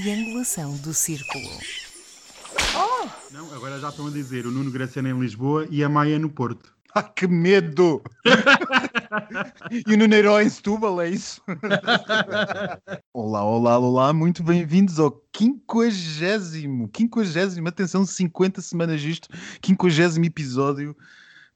triangulação 0.00 0.76
do 0.76 0.92
círculo. 0.92 1.48
Não, 3.30 3.54
agora 3.54 3.80
já 3.80 3.88
estão 3.88 4.06
a 4.06 4.10
dizer 4.10 4.46
o 4.46 4.50
Nuno 4.50 4.70
Graciano 4.70 5.08
em 5.08 5.18
Lisboa 5.18 5.66
e 5.70 5.82
a 5.82 5.88
Maia 5.88 6.18
no 6.18 6.28
Porto. 6.28 6.70
Ai, 6.94 7.02
que 7.16 7.26
medo! 7.26 8.02
e 9.86 9.94
o 9.94 9.96
Nuno 9.96 10.14
Herói 10.14 10.44
em 10.44 10.50
Setúbal, 10.50 11.00
é 11.00 11.08
isso? 11.08 11.40
olá, 13.14 13.42
olá, 13.42 13.78
olá, 13.78 14.12
muito 14.12 14.42
bem-vindos 14.42 15.00
ao 15.00 15.10
quinquagésimo, 15.32 16.88
quinquagésimo, 16.88 17.66
atenção, 17.66 18.04
50 18.04 18.60
semanas 18.60 19.00
isto, 19.00 19.28
quinquagésimo 19.62 20.26
episódio 20.26 20.94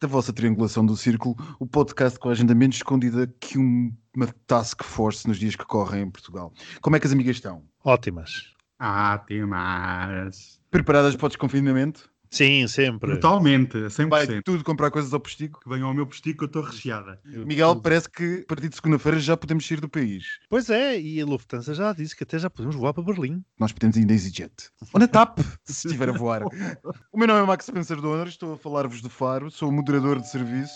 da 0.00 0.08
vossa 0.08 0.32
Triangulação 0.32 0.84
do 0.84 0.96
Círculo, 0.96 1.36
o 1.58 1.66
podcast 1.66 2.18
com 2.18 2.28
a 2.28 2.32
agenda 2.32 2.54
menos 2.54 2.76
escondida 2.76 3.26
que 3.38 3.58
um- 3.58 3.94
uma 4.16 4.26
task 4.46 4.82
force 4.82 5.28
nos 5.28 5.38
dias 5.38 5.54
que 5.54 5.64
correm 5.64 6.02
em 6.04 6.10
Portugal. 6.10 6.52
Como 6.80 6.96
é 6.96 7.00
que 7.00 7.06
as 7.06 7.12
amigas 7.12 7.36
estão? 7.36 7.62
Ótimas. 7.84 8.54
Mais. 9.46 10.58
Preparadas 10.70 11.14
para 11.16 11.26
o 11.26 11.28
desconfinamento? 11.28 12.09
Sim, 12.30 12.66
sempre. 12.68 13.14
Totalmente, 13.14 13.76
a 13.76 13.88
100%. 13.88 14.08
Vai 14.08 14.42
tudo 14.42 14.62
comprar 14.62 14.90
coisas 14.90 15.12
ao 15.12 15.18
postigo? 15.18 15.58
Que 15.60 15.68
venham 15.68 15.88
ao 15.88 15.94
meu 15.94 16.06
postigo 16.06 16.38
que 16.38 16.44
eu 16.44 16.46
estou 16.46 16.62
recheada. 16.62 17.20
Miguel, 17.24 17.74
tudo. 17.74 17.82
parece 17.82 18.08
que 18.08 18.42
a 18.44 18.46
partir 18.46 18.68
de 18.68 18.76
segunda-feira 18.76 19.18
já 19.18 19.36
podemos 19.36 19.66
sair 19.66 19.80
do 19.80 19.88
país. 19.88 20.24
Pois 20.48 20.70
é, 20.70 20.98
e 21.00 21.20
a 21.20 21.26
Lufthansa 21.26 21.74
já 21.74 21.92
disse 21.92 22.14
que 22.14 22.22
até 22.22 22.38
já 22.38 22.48
podemos 22.48 22.76
voar 22.76 22.94
para 22.94 23.02
Berlim. 23.02 23.42
Nós 23.58 23.72
podemos 23.72 23.96
ir 23.96 24.06
na 24.06 24.12
EasyJet. 24.12 24.52
Ou 24.92 25.00
na 25.00 25.08
TAP, 25.08 25.40
se 25.64 25.88
estiver 25.88 26.08
a 26.08 26.12
voar. 26.12 26.44
O 27.12 27.18
meu 27.18 27.26
nome 27.26 27.40
é 27.40 27.46
Max 27.46 27.66
Spencer 27.66 28.00
Donner, 28.00 28.28
estou 28.28 28.54
a 28.54 28.56
falar-vos 28.56 29.02
do 29.02 29.10
Faro, 29.10 29.50
sou 29.50 29.68
o 29.68 29.72
moderador 29.72 30.20
de 30.20 30.30
serviço. 30.30 30.72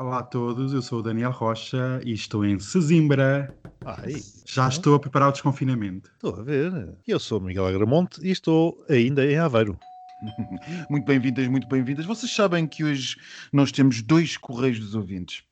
Olá 0.00 0.18
a 0.18 0.22
todos, 0.24 0.74
eu 0.74 0.82
sou 0.82 0.98
o 0.98 1.02
Daniel 1.02 1.30
Rocha 1.30 2.00
e 2.04 2.12
estou 2.12 2.44
em 2.44 2.58
Sesimbra. 2.58 3.56
Ai, 3.84 4.16
Já 4.44 4.68
estou 4.68 4.94
a 4.94 5.00
preparar 5.00 5.28
o 5.28 5.32
desconfinamento. 5.32 6.10
estou 6.12 6.34
a 6.38 6.42
ver. 6.42 6.92
Eu 7.06 7.18
sou 7.20 7.38
o 7.38 7.42
Miguel 7.42 7.66
Agramonte 7.66 8.20
e 8.22 8.30
estou 8.30 8.84
ainda 8.90 9.24
em 9.24 9.38
Aveiro. 9.38 9.78
Muito 10.88 11.04
bem-vindas, 11.04 11.46
muito 11.46 11.68
bem-vindas. 11.68 12.06
Vocês 12.06 12.32
sabem 12.32 12.66
que 12.66 12.84
hoje 12.84 13.16
nós 13.52 13.70
temos 13.70 14.00
dois 14.02 14.36
correios 14.36 14.80
dos 14.80 14.94
ouvintes. 14.94 15.42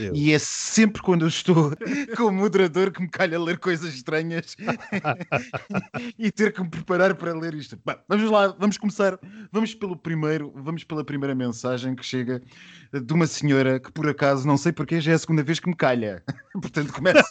Eu. 0.00 0.14
E 0.14 0.32
é 0.32 0.38
sempre 0.38 1.02
quando 1.02 1.22
eu 1.22 1.28
estou 1.28 1.72
como 2.16 2.38
moderador 2.38 2.90
que 2.90 3.00
me 3.00 3.08
calha 3.08 3.38
ler 3.38 3.58
coisas 3.58 3.94
estranhas 3.94 4.56
e 6.18 6.30
ter 6.30 6.52
que 6.52 6.62
me 6.62 6.68
preparar 6.68 7.14
para 7.14 7.32
ler 7.32 7.54
isto. 7.54 7.78
Bem, 7.84 7.96
vamos 8.08 8.30
lá, 8.30 8.48
vamos 8.58 8.78
começar. 8.78 9.18
Vamos 9.50 9.74
pelo 9.74 9.96
primeiro, 9.96 10.52
vamos 10.56 10.84
pela 10.84 11.04
primeira 11.04 11.34
mensagem 11.34 11.94
que 11.94 12.04
chega 12.04 12.42
de 12.92 13.12
uma 13.12 13.26
senhora 13.26 13.78
que 13.80 13.90
por 13.92 14.08
acaso 14.08 14.46
não 14.46 14.56
sei 14.56 14.72
porque 14.72 15.00
já 15.00 15.12
é 15.12 15.14
a 15.14 15.18
segunda 15.18 15.42
vez 15.42 15.60
que 15.60 15.68
me 15.68 15.76
calha. 15.76 16.22
Portanto, 16.52 16.92
começa, 16.92 17.28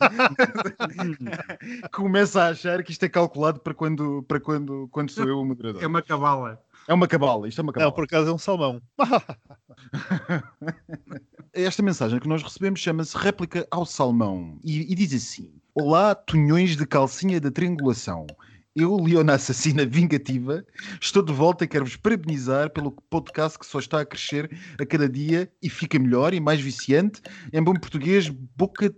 começa 1.92 2.44
a 2.44 2.48
achar 2.50 2.83
que 2.83 2.92
isto 2.92 3.03
é 3.03 3.09
calculado 3.09 3.59
para 3.59 3.73
quando, 3.73 4.23
para 4.23 4.39
quando, 4.39 4.88
quando 4.92 5.11
sou 5.11 5.28
eu 5.28 5.39
o 5.39 5.45
moderador. 5.45 5.83
é 5.83 5.88
uma 5.88 6.02
cavala. 6.02 6.59
É 6.92 6.94
uma 6.94 7.08
cabala, 7.08 7.47
isto 7.47 7.58
é 7.58 7.61
uma 7.61 7.72
cabala. 7.72 7.89
Não, 7.89 7.95
por 7.95 8.03
acaso 8.03 8.30
é 8.30 8.34
um 8.34 8.38
salmão. 8.38 8.81
Esta 11.53 11.81
mensagem 11.81 12.20
que 12.20 12.28
nós 12.28 12.44
recebemos 12.44 12.81
chama-se 12.81 13.17
Réplica 13.17 13.66
ao 13.72 13.86
Salmão 13.86 14.59
e, 14.61 14.92
e 14.92 14.94
diz 14.94 15.14
assim: 15.14 15.53
Olá, 15.73 16.14
tunhões 16.14 16.75
de 16.75 16.86
calcinha 16.86 17.39
da 17.39 17.50
triangulação. 17.50 18.28
Eu, 18.75 18.98
Leona 18.98 19.36
Assassina 19.36 19.86
Vingativa, 19.86 20.66
estou 21.00 21.23
de 21.23 21.31
volta 21.31 21.64
e 21.64 21.67
quero-vos 21.70 21.95
parabenizar 21.95 22.70
pelo 22.70 22.92
podcast 23.09 23.58
que 23.58 23.66
só 23.66 23.80
está 23.80 24.02
a 24.02 24.05
crescer 24.05 24.52
a 24.78 24.86
cada 24.86 25.08
dia 25.08 25.50
e 25.64 25.70
fica 25.70 25.98
melhor 25.98 26.33
e 26.33 26.42
mais 26.42 26.59
viciante. 26.59 27.22
Em 27.53 27.64
bom 27.64 27.73
português, 27.73 28.27
boca 28.27 28.89
de, 28.89 28.98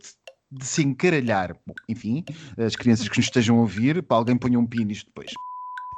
de 0.52 0.66
se 0.66 0.82
encaralhar. 0.82 1.56
Bom, 1.64 1.76
enfim, 1.88 2.26
as 2.58 2.76
crianças 2.76 3.08
que 3.08 3.20
nos 3.20 3.28
estejam 3.28 3.58
a 3.58 3.62
ouvir, 3.62 4.02
para 4.02 4.18
alguém 4.18 4.36
ponha 4.36 4.58
um 4.58 4.66
pi 4.66 4.84
nisto 4.84 5.06
depois. 5.06 5.32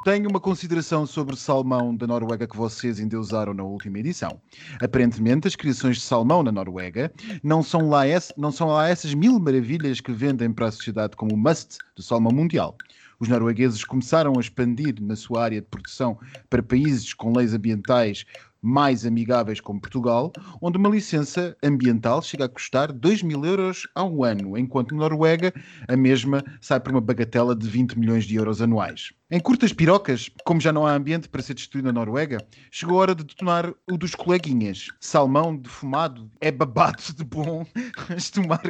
Tenho 0.06 0.30
uma 0.30 0.40
consideração 0.40 1.04
sobre 1.08 1.36
salmão 1.36 1.96
da 1.96 2.06
Noruega 2.06 2.48
que 2.48 2.56
vocês 2.56 3.00
endeusaram 3.00 3.56
na 3.56 3.64
última 3.64 3.98
edição. 3.98 4.40
Aparentemente, 4.80 5.48
as 5.48 5.56
criações 5.56 5.96
de 5.96 6.04
salmão 6.04 6.44
na 6.44 6.52
Noruega 6.52 7.12
não 7.42 7.64
são, 7.64 7.90
lá 7.90 8.08
ess- 8.08 8.32
não 8.38 8.52
são 8.52 8.68
lá 8.68 8.88
essas 8.88 9.16
mil 9.16 9.40
maravilhas 9.40 10.00
que 10.00 10.12
vendem 10.12 10.54
para 10.54 10.68
a 10.68 10.72
sociedade 10.72 11.16
como 11.16 11.34
o 11.34 11.38
must 11.38 11.80
do 11.96 12.04
salmão 12.04 12.32
mundial. 12.32 12.78
Os 13.20 13.28
noruegueses 13.28 13.84
começaram 13.84 14.34
a 14.38 14.40
expandir 14.40 15.02
na 15.02 15.16
sua 15.16 15.44
área 15.46 15.60
de 15.60 15.68
produção 15.68 16.20
para 16.52 16.62
países 16.62 17.12
com 17.12 17.36
leis 17.36 17.56
ambientais 17.56 18.26
mais 18.62 19.06
amigáveis 19.06 19.60
como 19.62 19.80
Portugal, 19.80 20.34
onde 20.60 20.78
uma 20.78 20.90
licença 20.90 21.56
ambiental 21.64 22.22
chega 22.22 22.46
a 22.46 22.50
custar 22.50 22.92
2 22.92 23.22
mil 23.22 23.46
euros 23.46 23.88
ao 23.94 24.24
ano, 24.24 24.58
enquanto 24.58 24.94
na 24.94 25.02
Noruega 25.02 25.54
a 25.88 25.96
mesma 25.96 26.44
sai 26.60 26.80
por 26.80 26.92
uma 26.92 27.00
bagatela 27.02 27.56
de 27.56 27.68
20 27.70 27.98
milhões 27.98 28.26
de 28.26 28.36
euros 28.36 28.62
anuais. 28.62 29.14
Em 29.32 29.40
curtas 29.40 29.74
pirocas, 29.74 30.30
como 30.46 30.62
já 30.62 30.72
não 30.72 30.86
há 30.86 30.94
ambiente 30.94 31.28
para 31.28 31.42
ser 31.42 31.56
destruído 31.56 31.86
na 31.86 31.92
Noruega, 31.92 32.38
chegou 32.70 33.00
a 33.00 33.02
hora 33.02 33.16
de 33.16 33.24
detonar 33.24 33.74
o 33.90 33.98
dos 33.98 34.14
coleguinhas. 34.14 34.90
Salmão 35.00 35.58
defumado 35.58 36.30
é 36.40 36.52
babado 36.52 37.02
de 37.12 37.24
bom, 37.24 37.66
mas 38.08 38.30
tomar 38.30 38.62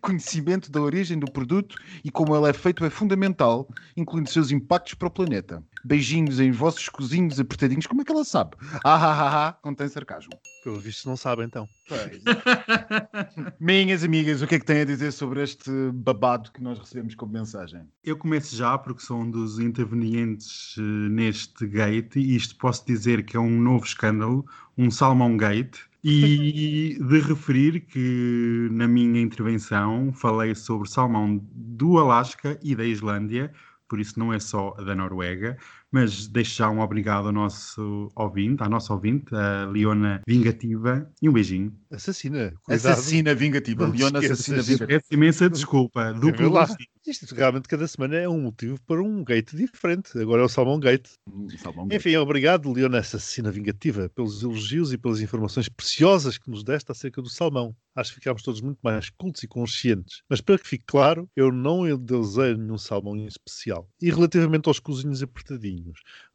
conhecimento 0.00 0.70
da 0.72 0.80
origem 0.80 1.18
do 1.18 1.30
produto 1.30 1.76
e 2.02 2.10
como 2.10 2.34
ele 2.34 2.48
é 2.48 2.54
feito 2.54 2.86
é 2.86 2.90
fundamental, 2.90 3.68
incluindo 3.94 4.30
seus 4.30 4.50
impactos 4.50 4.94
para 4.94 5.08
o 5.08 5.10
planeta. 5.10 5.62
Beijinhos 5.84 6.40
em 6.40 6.52
vossos 6.52 6.88
cozinhos 6.88 7.38
apertadinhos. 7.38 7.86
Como 7.86 8.00
é 8.00 8.04
que 8.04 8.10
ela 8.10 8.24
sabe? 8.24 8.56
Ah, 8.82 8.94
ah, 8.94 9.12
ah, 9.12 9.48
ah, 9.48 9.52
contém 9.52 9.88
sarcasmo. 9.88 10.32
Pelo 10.64 10.80
visto 10.80 11.06
não 11.06 11.18
sabe 11.18 11.44
então. 11.44 11.68
Minhas 13.60 14.02
amigas, 14.02 14.40
o 14.40 14.46
que 14.46 14.54
é 14.54 14.58
que 14.58 14.64
têm 14.64 14.80
a 14.80 14.84
dizer 14.86 15.12
sobre 15.12 15.42
este 15.42 15.70
babado 15.92 16.50
que 16.50 16.62
nós 16.62 16.78
recebemos 16.78 17.14
como 17.14 17.32
mensagem? 17.32 17.86
Eu 18.02 18.16
começo 18.16 18.56
já 18.56 18.76
porque 18.78 19.02
sou 19.02 19.20
um 19.20 19.30
dos 19.30 19.58
intervenientes 19.58 19.97
eh, 20.04 20.80
neste 21.10 21.66
gate 21.66 22.16
e 22.16 22.36
isto 22.36 22.56
posso 22.56 22.86
dizer 22.86 23.24
que 23.24 23.36
é 23.36 23.40
um 23.40 23.60
novo 23.60 23.84
escândalo, 23.84 24.44
um 24.76 24.90
Salmão 24.90 25.36
Gate. 25.36 25.78
E 26.04 26.96
de 27.02 27.20
referir 27.20 27.80
que 27.80 28.68
na 28.70 28.86
minha 28.86 29.20
intervenção 29.20 30.12
falei 30.12 30.54
sobre 30.54 30.88
salmão 30.88 31.40
do 31.52 31.98
Alasca 31.98 32.58
e 32.62 32.74
da 32.74 32.84
Islândia, 32.84 33.52
por 33.88 33.98
isso 33.98 34.18
não 34.18 34.32
é 34.32 34.38
só 34.38 34.70
da 34.72 34.94
Noruega, 34.94 35.56
mas 35.90 36.26
deixo 36.26 36.56
já 36.56 36.70
um 36.70 36.80
obrigado 36.80 37.26
ao 37.26 37.32
nosso 37.32 38.10
ouvinte, 38.14 38.62
à 38.62 38.68
nossa 38.68 38.92
ouvinte, 38.92 39.34
a 39.34 39.66
Leona 39.66 40.22
Vingativa, 40.26 41.10
e 41.20 41.28
um 41.28 41.32
beijinho. 41.32 41.74
Assassina. 41.90 42.52
Cuidado. 42.62 42.92
Assassina 42.92 43.34
vingativa. 43.34 43.86
Não 43.86 43.94
Leona 43.94 44.18
assassina 44.18 44.62
vingativa. 44.62 44.86
Peço 44.86 45.06
imensa 45.14 45.48
desculpa, 45.48 46.12
duplo 46.12 46.46
É 46.46 46.50
lá. 46.50 46.68
Isto 47.06 47.34
realmente 47.34 47.68
cada 47.68 47.88
semana 47.88 48.16
é 48.16 48.28
um 48.28 48.38
motivo 48.38 48.78
para 48.86 49.02
um 49.02 49.24
gate 49.24 49.56
diferente. 49.56 50.18
Agora 50.18 50.42
é 50.42 50.44
o 50.44 50.48
Salmão 50.48 50.78
Gate. 50.78 51.08
Salmão 51.56 51.88
Enfim, 51.90 52.16
obrigado, 52.16 52.70
Leona 52.70 52.98
Assassina 52.98 53.50
Vingativa, 53.50 54.10
pelos 54.10 54.42
elogios 54.42 54.92
e 54.92 54.98
pelas 54.98 55.22
informações 55.22 55.70
preciosas 55.70 56.36
que 56.36 56.50
nos 56.50 56.62
deste 56.62 56.92
acerca 56.92 57.22
do 57.22 57.30
salmão. 57.30 57.74
Acho 57.96 58.10
que 58.10 58.20
ficámos 58.20 58.42
todos 58.42 58.60
muito 58.60 58.78
mais 58.82 59.08
cultos 59.08 59.42
e 59.42 59.48
conscientes. 59.48 60.22
Mas 60.28 60.42
para 60.42 60.58
que 60.58 60.68
fique 60.68 60.84
claro, 60.86 61.28
eu 61.34 61.50
não 61.50 61.88
endeusei 61.88 62.54
nenhum 62.54 62.76
salmão 62.76 63.16
em 63.16 63.26
especial. 63.26 63.88
E 64.00 64.10
relativamente 64.10 64.68
aos 64.68 64.78
cozinhos 64.78 65.22
apertadinhos, 65.22 65.77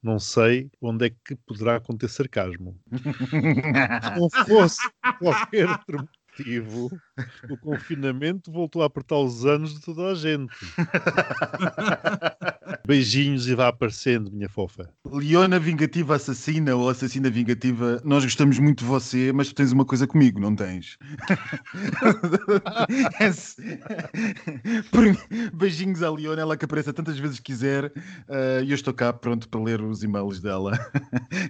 não 0.02 0.20
sei 0.20 0.70
onde 0.81 1.08
é 1.08 1.09
que 1.09 1.36
poderá 1.36 1.80
conter 1.80 2.09
sarcasmo. 2.09 2.80
Se 4.04 4.20
não 4.20 4.30
fosse 4.46 4.81
qualquer 5.20 5.68
outro 5.70 6.08
motivo, 6.38 6.89
o 7.49 7.57
confinamento 7.57 8.51
voltou 8.51 8.81
a 8.81 8.85
apertar 8.85 9.17
os 9.17 9.45
anos 9.45 9.75
de 9.75 9.81
toda 9.81 10.11
a 10.11 10.16
gente. 10.16 10.53
Beijinhos 12.85 13.47
e 13.47 13.55
vá 13.55 13.69
aparecendo, 13.69 14.29
minha 14.31 14.49
fofa. 14.49 14.89
Leona 15.05 15.57
Vingativa 15.59 16.15
Assassina 16.15 16.75
ou 16.75 16.89
Assassina 16.89 17.30
Vingativa, 17.30 18.01
nós 18.03 18.25
gostamos 18.25 18.59
muito 18.59 18.80
de 18.80 18.85
você, 18.85 19.31
mas 19.31 19.47
tu 19.47 19.56
tens 19.56 19.71
uma 19.71 19.85
coisa 19.85 20.06
comigo, 20.06 20.38
não 20.39 20.53
tens? 20.56 20.97
Beijinhos 25.53 26.03
à 26.03 26.12
Leona, 26.12 26.41
ela 26.41 26.57
que 26.57 26.65
apareça 26.65 26.91
tantas 26.91 27.18
vezes 27.18 27.39
quiser, 27.39 27.89
eh, 28.27 28.63
e 28.65 28.71
eu 28.71 28.75
estou 28.75 28.94
cá 28.94 29.13
pronto 29.13 29.47
para 29.47 29.62
ler 29.62 29.81
os 29.81 30.03
e-mails 30.03 30.41
dela, 30.41 30.77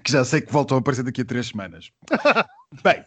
que 0.04 0.12
já 0.12 0.24
sei 0.24 0.40
que 0.42 0.52
voltam 0.52 0.78
a 0.78 0.82
aparecer 0.82 1.04
daqui 1.04 1.22
a 1.22 1.26
três 1.26 1.48
semanas. 1.48 1.92
Bem, 2.82 3.06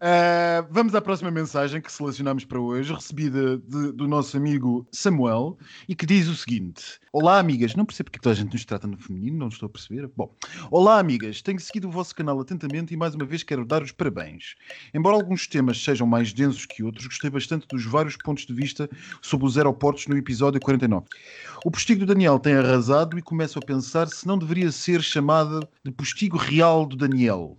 eh, 0.00 0.64
vamos 0.70 0.94
à 0.94 1.00
próxima 1.00 1.30
mensagem 1.30 1.80
que 1.80 1.90
selecionamos 1.90 2.44
para 2.44 2.60
hoje, 2.60 2.92
recebida 2.92 3.58
de- 3.58 3.92
do 3.92 4.06
nosso 4.06 4.36
amigo 4.36 4.86
Samuel, 4.92 5.58
e 5.88 5.94
que 5.94 6.06
diz 6.06 6.28
o 6.28 6.36
seguinte: 6.36 6.98
Olá, 7.12 7.38
amigas, 7.38 7.74
não 7.74 7.84
percebo 7.84 8.10
porque 8.10 8.18
é 8.18 8.22
toda 8.22 8.34
a 8.34 8.36
gente 8.36 8.52
nos 8.52 8.64
trata 8.64 8.86
no 8.86 8.96
feminino, 8.96 9.36
não 9.38 9.48
estou 9.48 9.66
a 9.66 9.70
perceber. 9.70 10.08
Bom, 10.16 10.32
olá, 10.70 10.98
amigas, 10.98 11.42
tenho 11.42 11.58
seguido 11.58 11.88
o 11.88 11.90
vosso 11.90 12.14
canal 12.14 12.38
atentamente 12.40 12.94
e 12.94 12.96
mais 12.96 13.14
uma 13.14 13.24
vez 13.24 13.42
quero 13.42 13.64
dar 13.64 13.82
os 13.82 13.90
parabéns. 13.90 14.54
Embora 14.94 15.16
alguns 15.16 15.46
temas 15.46 15.82
sejam 15.82 16.06
mais 16.06 16.32
densos 16.32 16.66
que 16.66 16.82
outros, 16.84 17.06
gostei 17.06 17.30
bastante 17.30 17.66
dos 17.66 17.84
vários 17.84 18.16
pontos 18.16 18.46
de 18.46 18.54
vista 18.54 18.88
sobre 19.20 19.46
os 19.46 19.56
aeroportos 19.58 20.06
no 20.06 20.16
episódio 20.16 20.60
49. 20.60 21.06
O 21.64 21.70
postigo 21.70 22.00
do 22.00 22.06
Daniel 22.06 22.38
tem 22.38 22.54
arrasado 22.54 23.18
e 23.18 23.22
começo 23.22 23.58
a 23.58 23.62
pensar 23.62 24.08
se 24.08 24.26
não 24.26 24.38
deveria 24.38 24.70
ser 24.70 25.02
chamada 25.02 25.60
de 25.84 25.90
postigo 25.90 26.36
real 26.36 26.86
do 26.86 26.96
Daniel. 26.96 27.56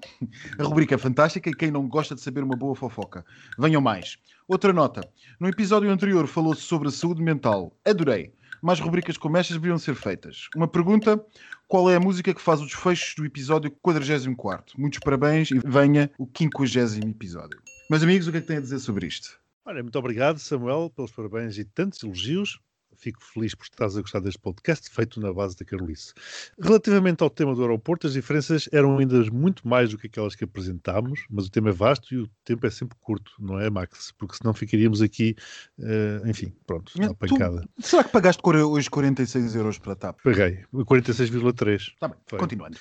A 0.58 0.64
rubrica 0.64 0.96
é 0.96 0.98
fantástica 0.98 1.41
e 1.50 1.54
quem 1.54 1.72
não 1.72 1.88
gosta 1.88 2.16
de 2.16 2.22
saber 2.22 2.44
uma 2.44 2.56
boa 2.56 2.76
fofoca. 2.76 3.26
Venham 3.58 3.82
mais. 3.82 4.18
Outra 4.48 4.72
nota. 4.72 5.02
No 5.40 5.48
episódio 5.48 5.90
anterior 5.90 6.28
falou-se 6.28 6.62
sobre 6.62 6.88
a 6.88 6.92
saúde 6.92 7.22
mental. 7.22 7.76
Adorei. 7.86 8.34
mais 8.62 8.80
rubricas 8.80 9.18
como 9.18 9.38
estas 9.38 9.58
deveriam 9.58 9.78
ser 9.78 9.96
feitas. 9.96 10.48
Uma 10.56 10.68
pergunta: 10.68 11.24
qual 11.68 11.90
é 11.90 11.96
a 11.96 12.00
música 12.00 12.34
que 12.34 12.42
faz 12.42 12.62
o 12.62 12.66
desfecho 12.66 13.16
do 13.18 13.26
episódio 13.26 13.72
44? 13.82 14.80
Muitos 14.80 15.00
parabéns 15.00 15.52
e 15.52 15.60
venha 15.60 16.12
o 16.18 16.26
50 16.26 17.08
episódio. 17.08 17.62
Meus 17.90 18.04
amigos, 18.04 18.28
o 18.28 18.32
que 18.32 18.38
é 18.38 18.42
que 18.42 18.48
têm 18.48 18.58
a 18.58 18.62
dizer 18.62 18.80
sobre 18.80 19.08
isto? 19.08 19.40
Olha, 19.66 19.82
muito 19.82 19.98
obrigado, 19.98 20.40
Samuel, 20.40 20.92
pelos 20.96 21.12
parabéns 21.12 21.58
e 21.58 21.64
tantos 21.64 22.04
elogios 22.04 22.60
fico 23.02 23.22
feliz 23.24 23.56
por 23.56 23.64
estás 23.64 23.98
a 23.98 24.02
gostar 24.02 24.20
deste 24.20 24.40
podcast, 24.40 24.90
feito 24.90 25.20
na 25.20 25.34
base 25.34 25.58
da 25.58 25.66
Carolice. 25.66 26.14
Relativamente 26.60 27.24
ao 27.24 27.30
tema 27.30 27.56
do 27.56 27.62
aeroporto, 27.62 28.06
as 28.06 28.14
diferenças 28.14 28.70
eram 28.72 28.98
ainda 28.98 29.20
muito 29.32 29.68
mais 29.68 29.90
do 29.90 29.98
que 29.98 30.08
aquelas 30.08 30.36
que 30.36 30.44
apresentámos, 30.44 31.26
mas 31.30 31.48
o 31.48 31.50
tema 31.50 31.70
é 31.70 31.72
vasto 31.72 32.14
e 32.14 32.18
o 32.20 32.30
tempo 32.46 32.66
é 32.68 32.70
sempre 32.70 32.96
curto, 33.02 33.32
não 33.40 33.60
é, 33.60 33.70
Max? 33.70 34.12
Porque 34.18 34.36
senão 34.36 34.54
ficaríamos 34.54 35.02
aqui, 35.02 35.36
uh, 35.80 36.28
enfim, 36.28 36.54
pronto, 36.68 36.92
na 37.00 37.14
pancada. 37.14 37.62
Tu, 37.62 37.88
será 37.88 38.04
que 38.04 38.12
pagaste 38.12 38.42
hoje 38.46 38.90
46 38.90 39.56
euros 39.56 39.80
para 39.80 39.94
a 39.94 39.96
TAP? 39.96 40.20
Paguei, 40.24 40.64
46,3. 40.74 41.76
Está 41.76 42.08
bem, 42.08 42.18
Foi. 42.28 42.40
continuando. 42.40 42.78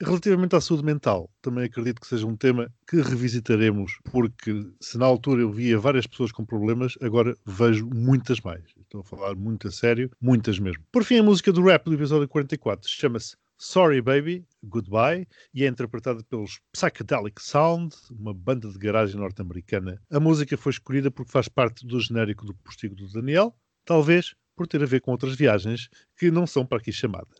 Relativamente 0.00 0.54
à 0.54 0.60
saúde 0.60 0.84
mental, 0.84 1.30
também 1.40 1.64
acredito 1.64 2.00
que 2.00 2.06
seja 2.06 2.26
um 2.26 2.36
tema 2.36 2.70
que 2.86 3.00
revisitaremos, 3.00 3.98
porque 4.10 4.66
se 4.80 4.98
na 4.98 5.06
altura 5.06 5.40
eu 5.40 5.50
via 5.50 5.78
várias 5.78 6.06
pessoas 6.06 6.30
com 6.30 6.44
problemas, 6.44 6.98
agora 7.00 7.34
vejo 7.46 7.86
muitas 7.86 8.40
mais. 8.40 8.62
Estou 8.80 9.00
a 9.00 9.04
falar 9.04 9.34
muito 9.34 9.61
a 9.68 9.70
sério, 9.70 10.10
muitas 10.20 10.58
mesmo. 10.58 10.84
Por 10.90 11.04
fim, 11.04 11.18
a 11.18 11.22
música 11.22 11.52
do 11.52 11.62
rap 11.62 11.84
do 11.84 11.94
episódio 11.94 12.28
44 12.28 12.88
chama-se 12.88 13.36
Sorry 13.58 14.02
Baby, 14.02 14.44
Goodbye, 14.64 15.26
e 15.54 15.64
é 15.64 15.68
interpretada 15.68 16.24
pelos 16.24 16.60
Psychedelic 16.72 17.40
Sound, 17.40 17.94
uma 18.10 18.34
banda 18.34 18.68
de 18.68 18.78
garagem 18.78 19.20
norte-americana. 19.20 20.02
A 20.10 20.18
música 20.18 20.56
foi 20.56 20.70
escolhida 20.70 21.10
porque 21.10 21.30
faz 21.30 21.48
parte 21.48 21.86
do 21.86 22.00
genérico 22.00 22.44
do 22.44 22.54
postigo 22.54 22.94
do 22.94 23.06
Daniel, 23.08 23.54
talvez 23.84 24.34
por 24.56 24.66
ter 24.66 24.82
a 24.82 24.86
ver 24.86 25.00
com 25.00 25.12
outras 25.12 25.34
viagens 25.34 25.88
que 26.16 26.30
não 26.30 26.46
são 26.46 26.66
para 26.66 26.78
aqui 26.78 26.92
chamadas. 26.92 27.38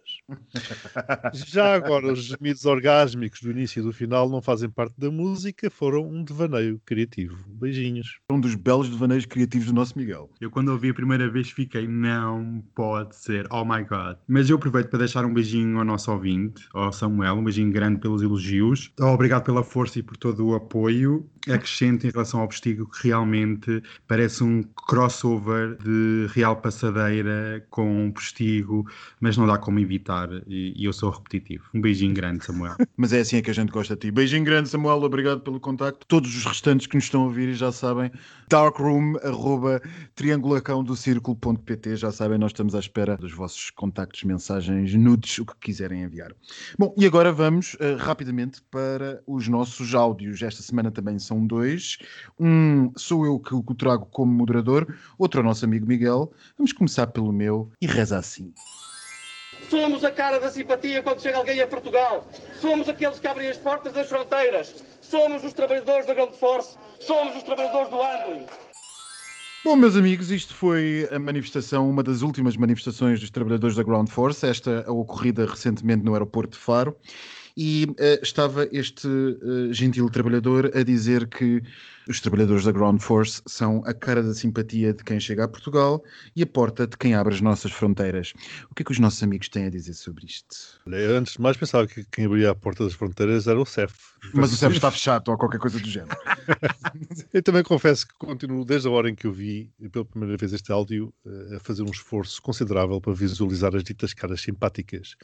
Já 1.33 1.75
agora, 1.75 2.13
os 2.13 2.25
gemidos 2.25 2.65
orgásmicos 2.65 3.41
do 3.41 3.51
início 3.51 3.81
e 3.81 3.83
do 3.83 3.93
final 3.93 4.29
não 4.29 4.43
fazem 4.43 4.69
parte 4.69 4.95
da 4.99 5.11
música, 5.11 5.71
foram 5.71 6.09
um 6.09 6.23
devaneio 6.23 6.81
criativo. 6.85 7.37
Beijinhos. 7.49 8.19
Um 8.31 8.41
dos 8.41 8.55
belos 8.55 8.89
devaneios 8.89 9.27
criativos 9.27 9.67
do 9.67 9.73
nosso 9.73 9.99
Miguel. 9.99 10.31
Eu, 10.41 10.51
quando 10.51 10.71
ouvi 10.71 10.91
a 10.91 10.95
primeira 10.95 11.29
vez, 11.31 11.51
fiquei, 11.51 11.87
não 11.87 12.63
pode 12.75 13.17
ser, 13.17 13.47
oh 13.51 13.65
my 13.65 13.85
god. 13.85 14.17
Mas 14.29 14.49
eu 14.49 14.57
aproveito 14.57 14.89
para 14.89 15.01
deixar 15.01 15.25
um 15.25 15.33
beijinho 15.33 15.79
ao 15.79 15.85
nosso 15.85 16.11
ouvinte, 16.11 16.69
ao 16.75 16.93
Samuel, 16.93 17.35
um 17.35 17.45
beijinho 17.45 17.73
grande 17.73 18.01
pelos 18.01 18.23
elogios. 18.23 18.93
Obrigado 19.01 19.45
pela 19.45 19.63
força 19.63 19.99
e 19.99 20.03
por 20.03 20.17
todo 20.17 20.47
o 20.47 20.55
apoio. 20.55 21.29
Acrescento 21.49 22.07
em 22.07 22.11
relação 22.11 22.41
ao 22.41 22.47
Postigo 22.47 22.89
que 22.89 23.09
realmente 23.09 23.83
parece 24.07 24.45
um 24.45 24.63
crossover 24.63 25.77
de 25.83 26.27
Real 26.33 26.57
Passadeira 26.57 27.67
com 27.69 28.13
Postigo, 28.13 28.87
mas 29.21 29.37
não 29.37 29.47
dá 29.47 29.59
como 29.59 29.79
evitar 29.81 30.22
e, 30.47 30.73
e, 30.77 30.85
eu 30.85 30.93
sou 30.93 31.11
repetitivo. 31.11 31.65
Um 31.75 31.81
beijinho 31.81 32.15
grande, 32.15 32.45
Samuel. 32.45 32.77
Mas 32.97 33.13
é 33.13 33.21
assim 33.21 33.37
é 33.37 33.43
que 33.43 33.51
a 33.51 33.55
gente 33.55 33.71
gosta 33.71 33.95
de 33.95 34.01
ti. 34.03 34.11
Beijinho 34.11 34.45
grande, 34.45 34.69
Samuel. 34.69 35.03
Obrigado 35.03 35.41
pelo 35.41 35.61
contacto. 35.61 36.07
Todos 36.07 36.35
os 36.37 36.45
restantes 36.45 36.87
que 36.87 36.95
nos 36.95 37.05
estão 37.05 37.23
a 37.23 37.25
ouvir 37.25 37.55
já 37.55 37.73
sabem, 37.73 38.11
darkroom, 38.49 39.15
arroba, 39.23 39.81
triangulacão 40.15 40.85
do 40.85 40.97
círculo.pt. 40.97 41.97
Já 41.97 42.13
sabem, 42.13 42.39
nós 42.39 42.51
estamos 42.51 42.75
à 42.75 42.79
espera 42.79 43.17
dos 43.17 43.33
vossos 43.33 43.71
contactos, 43.71 44.23
mensagens, 44.25 44.95
nudes, 44.95 45.39
o 45.39 45.47
que 45.47 45.55
quiserem 45.61 46.03
enviar. 46.03 46.33
Bom, 46.79 46.95
e 46.97 47.07
agora 47.07 47.33
vamos 47.33 47.75
uh, 47.75 47.97
rapidamente 47.99 48.63
para 48.71 49.23
os 49.27 49.49
nossos 49.49 49.95
áudios. 49.95 50.43
Esta 50.43 50.63
semana 50.63 50.91
também 50.91 51.19
são 51.19 51.47
dois. 51.47 51.99
Um 52.39 52.93
sou 52.97 53.25
eu 53.25 53.39
que 53.39 53.55
o 53.55 53.63
trago 53.75 54.07
como 54.07 54.33
moderador, 54.33 54.95
outro 55.19 55.41
é 55.41 55.43
o 55.43 55.47
nosso 55.47 55.65
amigo 55.65 55.87
Miguel. 55.87 56.33
Vamos 56.57 56.73
começar 56.73 57.07
pelo 57.09 57.33
meu 57.33 57.71
e 57.81 57.87
reza 57.87 58.19
assim. 58.19 58.53
Somos 59.69 60.05
a 60.05 60.11
cara 60.11 60.39
da 60.39 60.51
simpatia 60.51 61.03
quando 61.03 61.21
chega 61.21 61.39
alguém 61.39 61.61
a 61.61 61.67
Portugal. 61.67 62.27
Somos 62.61 62.89
aqueles 62.89 63.19
que 63.19 63.27
abrem 63.27 63.49
as 63.49 63.57
portas 63.57 63.93
das 63.93 64.09
fronteiras. 64.09 64.85
Somos 65.01 65.45
os 65.45 65.53
trabalhadores 65.53 66.07
da 66.07 66.15
Gold 66.15 66.37
Force. 66.37 66.77
Somos 67.01 67.37
os 67.37 67.43
trabalhadores 67.43 67.89
do 67.89 67.97
handling. 67.97 68.47
Bom, 69.65 69.77
meus 69.77 69.95
amigos, 69.95 70.33
isto 70.33 70.55
foi 70.57 71.09
a 71.13 71.21
manifestação, 71.21 71.89
uma 71.89 72.03
das 72.03 72.23
últimas 72.23 72.57
manifestações 72.57 73.21
dos 73.21 73.31
trabalhadores 73.31 73.77
da 73.77 73.85
Ground 73.85 74.09
Force, 74.09 74.45
esta 74.45 74.85
ocorrida 74.91 75.47
recentemente 75.47 76.05
no 76.05 76.15
aeroporto 76.15 76.59
de 76.59 76.65
Faro, 76.65 76.97
e 77.57 77.87
uh, 77.91 78.23
estava 78.23 78.69
este 78.73 79.07
uh, 79.07 79.73
gentil 79.73 80.11
trabalhador 80.11 80.73
a 80.75 80.83
dizer 80.83 81.29
que 81.29 81.63
os 82.09 82.21
trabalhadores 82.21 82.65
da 82.65 82.73
Ground 82.73 83.01
Force 83.01 83.43
são 83.47 83.83
a 83.87 83.95
cara 83.95 84.23
da 84.23 84.35
simpatia 84.35 84.93
de 84.93 85.05
quem 85.05 85.21
chega 85.21 85.45
a 85.45 85.49
Portugal 85.49 86.03
e 86.35 86.43
a 86.43 86.47
porta 86.47 86.87
de 86.87 86.97
quem 86.97 87.15
abre 87.15 87.35
as 87.35 87.41
nossas 87.41 87.71
fronteiras. 87.73 88.33
O 88.71 88.75
que 88.75 88.83
é 88.83 88.85
que 88.85 88.93
os 88.93 88.99
nossos 88.99 89.23
amigos 89.23 89.49
têm 89.49 89.67
a 89.67 89.71
dizer 89.71 89.95
sobre 89.95 90.27
isto? 90.27 90.81
Eu 90.87 91.17
antes 91.17 91.35
de 91.35 91.41
mais 91.41 91.57
pensava 91.57 91.87
que 91.87 92.05
quem 92.11 92.27
abria 92.27 92.51
a 92.51 92.55
porta 92.55 92.85
das 92.85 92.95
fronteiras 92.95 93.47
era 93.47 93.61
o 93.61 93.65
CEF. 93.65 93.95
Mas 94.35 94.53
o 94.53 94.57
CEF 94.57 94.75
está 94.75 94.91
fechado 94.91 95.31
ou 95.31 95.39
qualquer 95.39 95.59
coisa 95.59 95.79
do 95.79 95.89
género. 95.89 96.17
eu 97.33 97.43
também 97.43 97.63
confesso 97.63 98.07
que 98.07 98.15
continuo, 98.19 98.65
desde 98.65 98.89
a 98.89 98.91
hora 98.91 99.09
em 99.09 99.15
que 99.15 99.27
eu 99.27 99.33
vi 99.33 99.71
pela 99.91 100.05
primeira 100.05 100.37
vez 100.37 100.53
este 100.53 100.73
áudio, 100.73 101.13
eh, 101.25 101.57
a 101.57 101.61
fazer 101.61 101.83
um 101.83 101.91
esforço 101.91 102.41
considerável 102.43 103.01
para 103.01 103.13
visualizar 103.13 103.75
as 103.77 103.85
ditas 103.85 104.13
caras 104.13 104.41
simpáticas. 104.41 105.17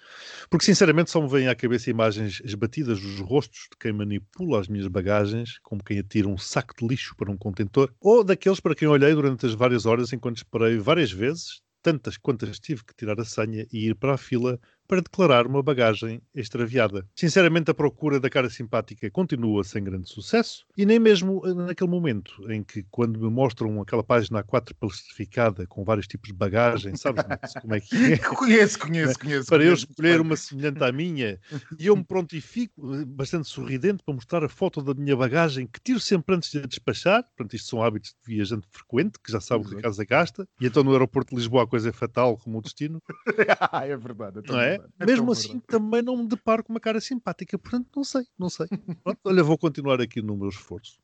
Porque, 0.49 0.65
sinceramente, 0.65 1.11
só 1.11 1.21
me 1.21 1.29
vêm 1.29 1.49
à 1.49 1.55
cabeça 1.55 1.91
imagens 1.91 2.41
esbatidas 2.45 3.01
dos 3.01 3.19
rostos 3.21 3.69
de 3.71 3.77
quem 3.79 3.93
manipula 3.93 4.61
as 4.61 4.69
minhas 4.69 4.89
bagagens, 4.89 5.59
como 5.63 5.83
quem 5.83 5.99
atira 5.99 6.29
um 6.29 6.39
saco 6.39 6.68
saco 6.69 6.75
de 6.79 6.87
lixo 6.87 7.17
para 7.17 7.31
um 7.31 7.37
contentor, 7.37 7.93
ou 8.00 8.23
daqueles 8.23 8.61
para 8.61 8.75
quem 8.75 8.88
olhei 8.88 9.15
durante 9.15 9.47
as 9.47 9.55
várias 9.55 9.87
horas 9.87 10.12
enquanto 10.12 10.37
esperei 10.37 10.79
várias 10.79 11.11
vezes, 11.11 11.61
tantas 11.82 12.17
quantas 12.17 12.59
tive 12.59 12.85
que 12.85 12.94
tirar 12.94 13.19
a 13.19 13.25
senha 13.25 13.67
e 13.73 13.88
ir 13.88 13.94
para 13.94 14.15
a 14.15 14.19
fila 14.19 14.61
para 14.88 15.02
declarar 15.02 15.46
uma 15.46 15.62
bagagem 15.62 16.20
extraviada. 16.35 17.06
Sinceramente, 17.14 17.70
a 17.70 17.75
procura 17.75 18.19
da 18.19 18.31
cara 18.31 18.49
simpática 18.49 19.11
continua 19.11 19.62
sem 19.62 19.85
grande 19.85 20.08
sucesso 20.08 20.64
e 20.76 20.87
nem 20.87 20.99
mesmo 20.99 21.43
naquele 21.55 21.90
momento 21.90 22.50
em 22.50 22.64
que, 22.64 22.82
quando 22.90 23.20
me 23.20 23.31
mostram 23.31 23.81
aquela 23.82 24.02
página 24.02 24.43
A4 24.43 24.73
plastificada 24.81 25.67
com 25.67 25.85
vários 25.85 26.06
tipos 26.06 26.29
de 26.29 26.35
bagagem, 26.35 26.96
sabes 26.96 27.23
como 27.61 27.75
é 27.75 27.81
que 27.81 28.14
é? 28.14 28.17
conheço, 28.35 28.79
conheço, 28.79 29.19
conheço. 29.19 29.46
Para 29.46 29.58
conheço, 29.58 29.85
eu 29.85 29.90
escolher 29.90 30.20
uma 30.20 30.37
semelhante 30.37 30.82
à 30.82 30.90
minha 30.90 31.38
e 31.79 31.87
eu 31.87 31.94
me 31.94 32.05
prontifico, 32.05 32.94
eh, 32.94 33.04
bastante 33.04 33.47
sorridente, 33.47 34.02
para 34.02 34.14
mostrar 34.14 34.42
a 34.42 34.49
foto 34.49 34.83
da 34.83 34.95
minha 34.95 35.16
bagagem 35.16 35.66
que 35.66 35.80
tiro 35.80 36.00
sempre 36.00 36.35
antes 36.35 36.50
de 36.50 36.66
despachar. 36.66 37.23
Portanto, 37.25 37.54
isto 37.54 37.68
são 37.68 37.83
hábitos 37.83 38.14
de 38.26 38.35
viajante 38.35 38.66
frequente, 38.71 39.18
que 39.23 39.30
já 39.30 39.40
sabe 39.40 39.66
o 39.66 39.68
que 39.68 39.76
a 39.76 39.83
casa 39.83 40.04
gasta. 40.04 40.49
E 40.61 40.66
então 40.66 40.83
no 40.83 40.92
aeroporto 40.92 41.30
de 41.30 41.37
Lisboa 41.37 41.64
a 41.64 41.66
coisa 41.66 41.90
é 41.90 41.92
fatal 41.92 42.38
como 42.38 42.59
o 42.59 42.62
destino. 42.62 43.02
é 43.85 43.97
verdade. 43.97 44.40
Não 44.47 44.59
é? 44.59 44.77
É 44.99 45.06
Mesmo 45.06 45.30
assim, 45.32 45.49
verdade. 45.49 45.66
também 45.68 46.02
não 46.02 46.16
me 46.16 46.28
deparo 46.28 46.62
com 46.64 46.73
uma 46.73 46.80
cara 46.80 47.00
simpática, 47.00 47.58
portanto, 47.58 47.88
não 47.97 48.04
sei, 48.04 48.23
não 48.38 48.49
sei. 48.49 48.66
Pronto, 49.02 49.18
olha, 49.25 49.42
vou 49.42 49.58
continuar 49.58 50.00
aqui 50.00 50.20
no 50.23 50.37
meu 50.37 50.49
esforço. 50.49 50.99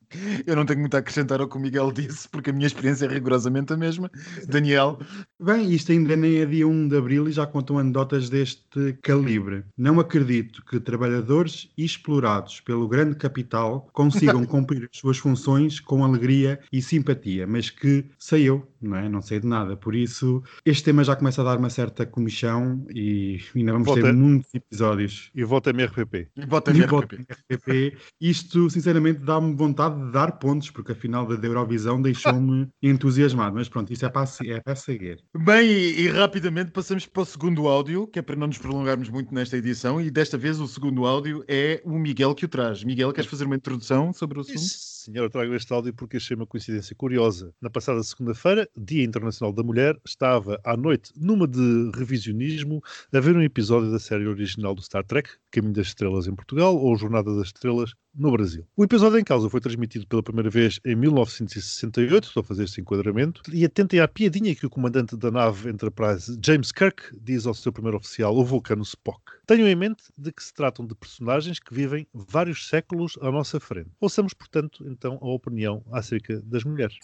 Eu 0.47 0.55
não 0.55 0.65
tenho 0.65 0.81
muito 0.81 0.95
a 0.95 0.99
acrescentar 0.99 1.41
ao 1.41 1.49
que 1.49 1.57
o 1.57 1.61
Miguel 1.61 1.91
disse, 1.93 2.29
porque 2.29 2.51
a 2.51 2.53
minha 2.53 2.67
experiência 2.67 3.07
é 3.07 3.09
rigorosamente 3.09 3.73
a 3.73 3.77
mesma. 3.77 4.11
Daniel. 4.47 4.99
Bem, 5.41 5.73
isto 5.73 5.93
ainda 5.93 6.15
nem 6.17 6.37
é 6.37 6.47
dia 6.47 6.67
1 6.69 6.89
de 6.89 6.97
abril 6.97 7.29
e 7.29 7.33
já 7.33 7.47
contam 7.47 7.79
anedotas 7.79 8.31
deste 8.31 8.93
calibre. 9.03 9.65
Não 9.77 9.99
acredito 9.99 10.65
que 10.65 10.79
trabalhadores 10.79 11.71
explorados 11.77 12.61
pelo 12.61 12.87
grande 12.89 13.17
capital 13.17 13.89
consigam 13.93 14.45
cumprir 14.47 14.89
as 14.93 14.99
suas 14.99 15.19
funções 15.19 15.81
com 15.81 16.05
alegria 16.05 16.61
e 16.73 16.81
simpatia, 16.81 17.47
mas 17.47 17.71
que 17.71 18.05
sei 18.19 18.45
eu, 18.45 18.67
não 18.89 18.97
é? 18.97 19.09
Não 19.09 19.23
sei 19.23 19.41
de 19.41 19.47
nada. 19.47 19.77
Por 19.77 19.95
isso, 19.95 20.43
este 20.65 20.85
tema 20.85 21.05
já 21.05 21.17
começa 21.17 21.41
a 21.41 21.45
dar 21.45 21.59
uma 21.59 21.71
certa 21.71 22.07
comissão 22.07 22.87
e 22.95 23.41
ainda 23.55 23.73
vamos 23.73 23.87
Volta. 23.87 24.03
ter 24.03 24.13
muitos 24.13 24.55
episódios. 24.55 25.31
E 25.35 25.45
vota 25.45 25.71
MRPP. 25.71 26.29
E 26.37 26.47
vota 26.47 26.71
MRPP. 26.71 27.27
MRPP. 27.51 27.97
Isto, 28.21 28.71
sinceramente, 28.71 29.21
dá-me 29.21 29.55
vontade 29.55 29.99
de 30.05 30.13
dar 30.13 30.33
pontos, 30.33 30.71
porque 30.71 30.93
a 30.93 30.95
final 30.95 31.27
da 31.27 31.47
Eurovisão 31.47 32.01
deixou-me 32.01 32.69
entusiasmado. 32.83 33.57
Mas 33.57 33.69
pronto, 33.69 33.93
isso 33.93 34.05
é 34.05 34.09
para, 34.09 34.29
é 34.45 34.61
para 34.61 34.77
seguir. 34.77 35.23
Bem, 35.37 35.67
e, 35.67 36.03
e, 36.03 36.09
rapidamente 36.09 36.71
passamos 36.71 37.07
para 37.07 37.23
o 37.23 37.27
segundo 37.27 37.67
áudio, 37.67 38.07
que 38.07 38.19
é 38.19 38.23
para 38.23 38.37
não 38.37 38.47
nos 38.47 38.59
prolongarmos 38.59 39.09
muito 39.09 39.35
nesta 39.35 39.57
edição. 39.57 40.01
E 40.01 40.11
desta 40.11 40.39
vez 40.39 40.61
o 40.61 40.67
segundo 40.67 41.07
áudio 41.07 41.45
é 41.49 41.83
o 41.85 41.99
Miguel 41.99 42.35
que 42.35 42.45
o 42.45 42.49
traz. 42.49 42.85
Miguel, 42.85 43.13
queres 43.13 43.31
fazer 43.31 43.45
uma 43.45 43.57
introdução 43.57 44.13
sobre 44.13 44.39
o 44.39 44.43
assunto? 44.43 44.59
Senhor, 44.59 44.94
eu 45.13 45.31
trago 45.31 45.55
este 45.55 45.73
áudio 45.73 45.95
porque 45.95 46.17
achei 46.17 46.37
uma 46.37 46.47
coincidência 46.47 46.95
curiosa. 46.97 47.55
Na 47.61 47.69
passada 47.69 48.03
segunda-feira, 48.03 48.69
Dia 48.77 49.05
Internacional 49.05 49.53
da 49.53 49.63
Mulher, 49.63 49.99
estava 50.07 50.61
à 50.65 50.77
noite, 50.77 51.13
numa 51.17 51.47
de 51.47 51.91
revisionismo, 51.95 52.83
a 53.13 53.21
ver 53.21 53.37
um 53.37 53.43
episódio 53.43 53.91
da 53.91 53.99
série 53.99 54.27
original 54.27 54.75
do 54.75 54.83
Star 54.83 55.05
Trek, 55.05 55.31
Caminho 55.51 55.75
das 55.75 55.89
Estrelas 55.89 56.27
em 56.27 56.35
Portugal 56.35 56.77
ou 56.77 56.97
Jornada 56.97 57.35
das 57.37 57.49
Estrelas 57.49 57.95
no 58.15 58.31
Brasil. 58.31 58.67
O 58.77 58.85
episódio 58.85 59.19
em 59.19 59.25
causa 59.25 59.51
foi 59.51 59.61
transmitido 59.61 60.07
pela 60.07 60.23
primeira 60.23 60.49
vez 60.49 60.79
em 60.85 60.95
1968, 60.95 62.29
estou 62.29 62.41
a 62.41 62.45
fazer 62.45 62.65
este 62.65 62.81
enquadramento, 62.81 63.43
e 63.53 63.65
atentem 63.65 64.01
à 64.01 64.09
piadinha 64.09 64.55
que 64.55 64.67
o 64.67 64.71
comandante 64.71 65.17
da 65.17 65.31
nave 65.31 65.69
Enterprise, 65.71 66.39
James 66.45 66.71
Kirk, 66.73 67.03
diz 67.21 67.47
ao 67.47 67.55
seu 67.55 67.73
primeiro 67.73 67.97
oficial, 67.97 68.37
o 68.37 68.45
vulcano 68.45 68.83
Spock. 68.83 69.21
Tenham 69.47 69.69
em 69.69 69.75
mente 69.75 70.05
de 70.17 70.33
que 70.33 70.43
se 70.43 70.55
tratam 70.55 70.87
de 70.87 70.95
personagens 70.95 71.59
que 71.59 71.75
vivem 71.75 72.07
vários 72.15 72.69
séculos 72.69 73.19
à 73.21 73.31
nossa 73.31 73.61
frente. 73.61 73.91
Ouçamos, 74.01 74.33
portanto, 74.33 74.87
então 74.89 75.19
a 75.21 75.27
opinião 75.27 75.85
acerca 75.93 76.41
das 76.43 76.65
mulheres. 76.65 76.97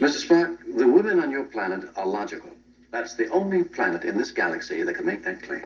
Mr. 0.00 0.18
Spock, 0.18 0.56
the 0.76 0.84
women 0.84 1.18
on 1.20 1.30
your 1.30 1.46
planet 1.46 1.88
are 1.96 2.08
logical. 2.08 2.50
That's 2.92 3.14
the 3.16 3.28
only 3.30 3.64
planet 3.64 4.04
in 4.04 4.16
this 4.16 4.32
galaxy 4.32 4.84
that 4.84 4.94
can 4.94 5.04
make 5.04 5.22
that 5.22 5.40
claim. 5.46 5.64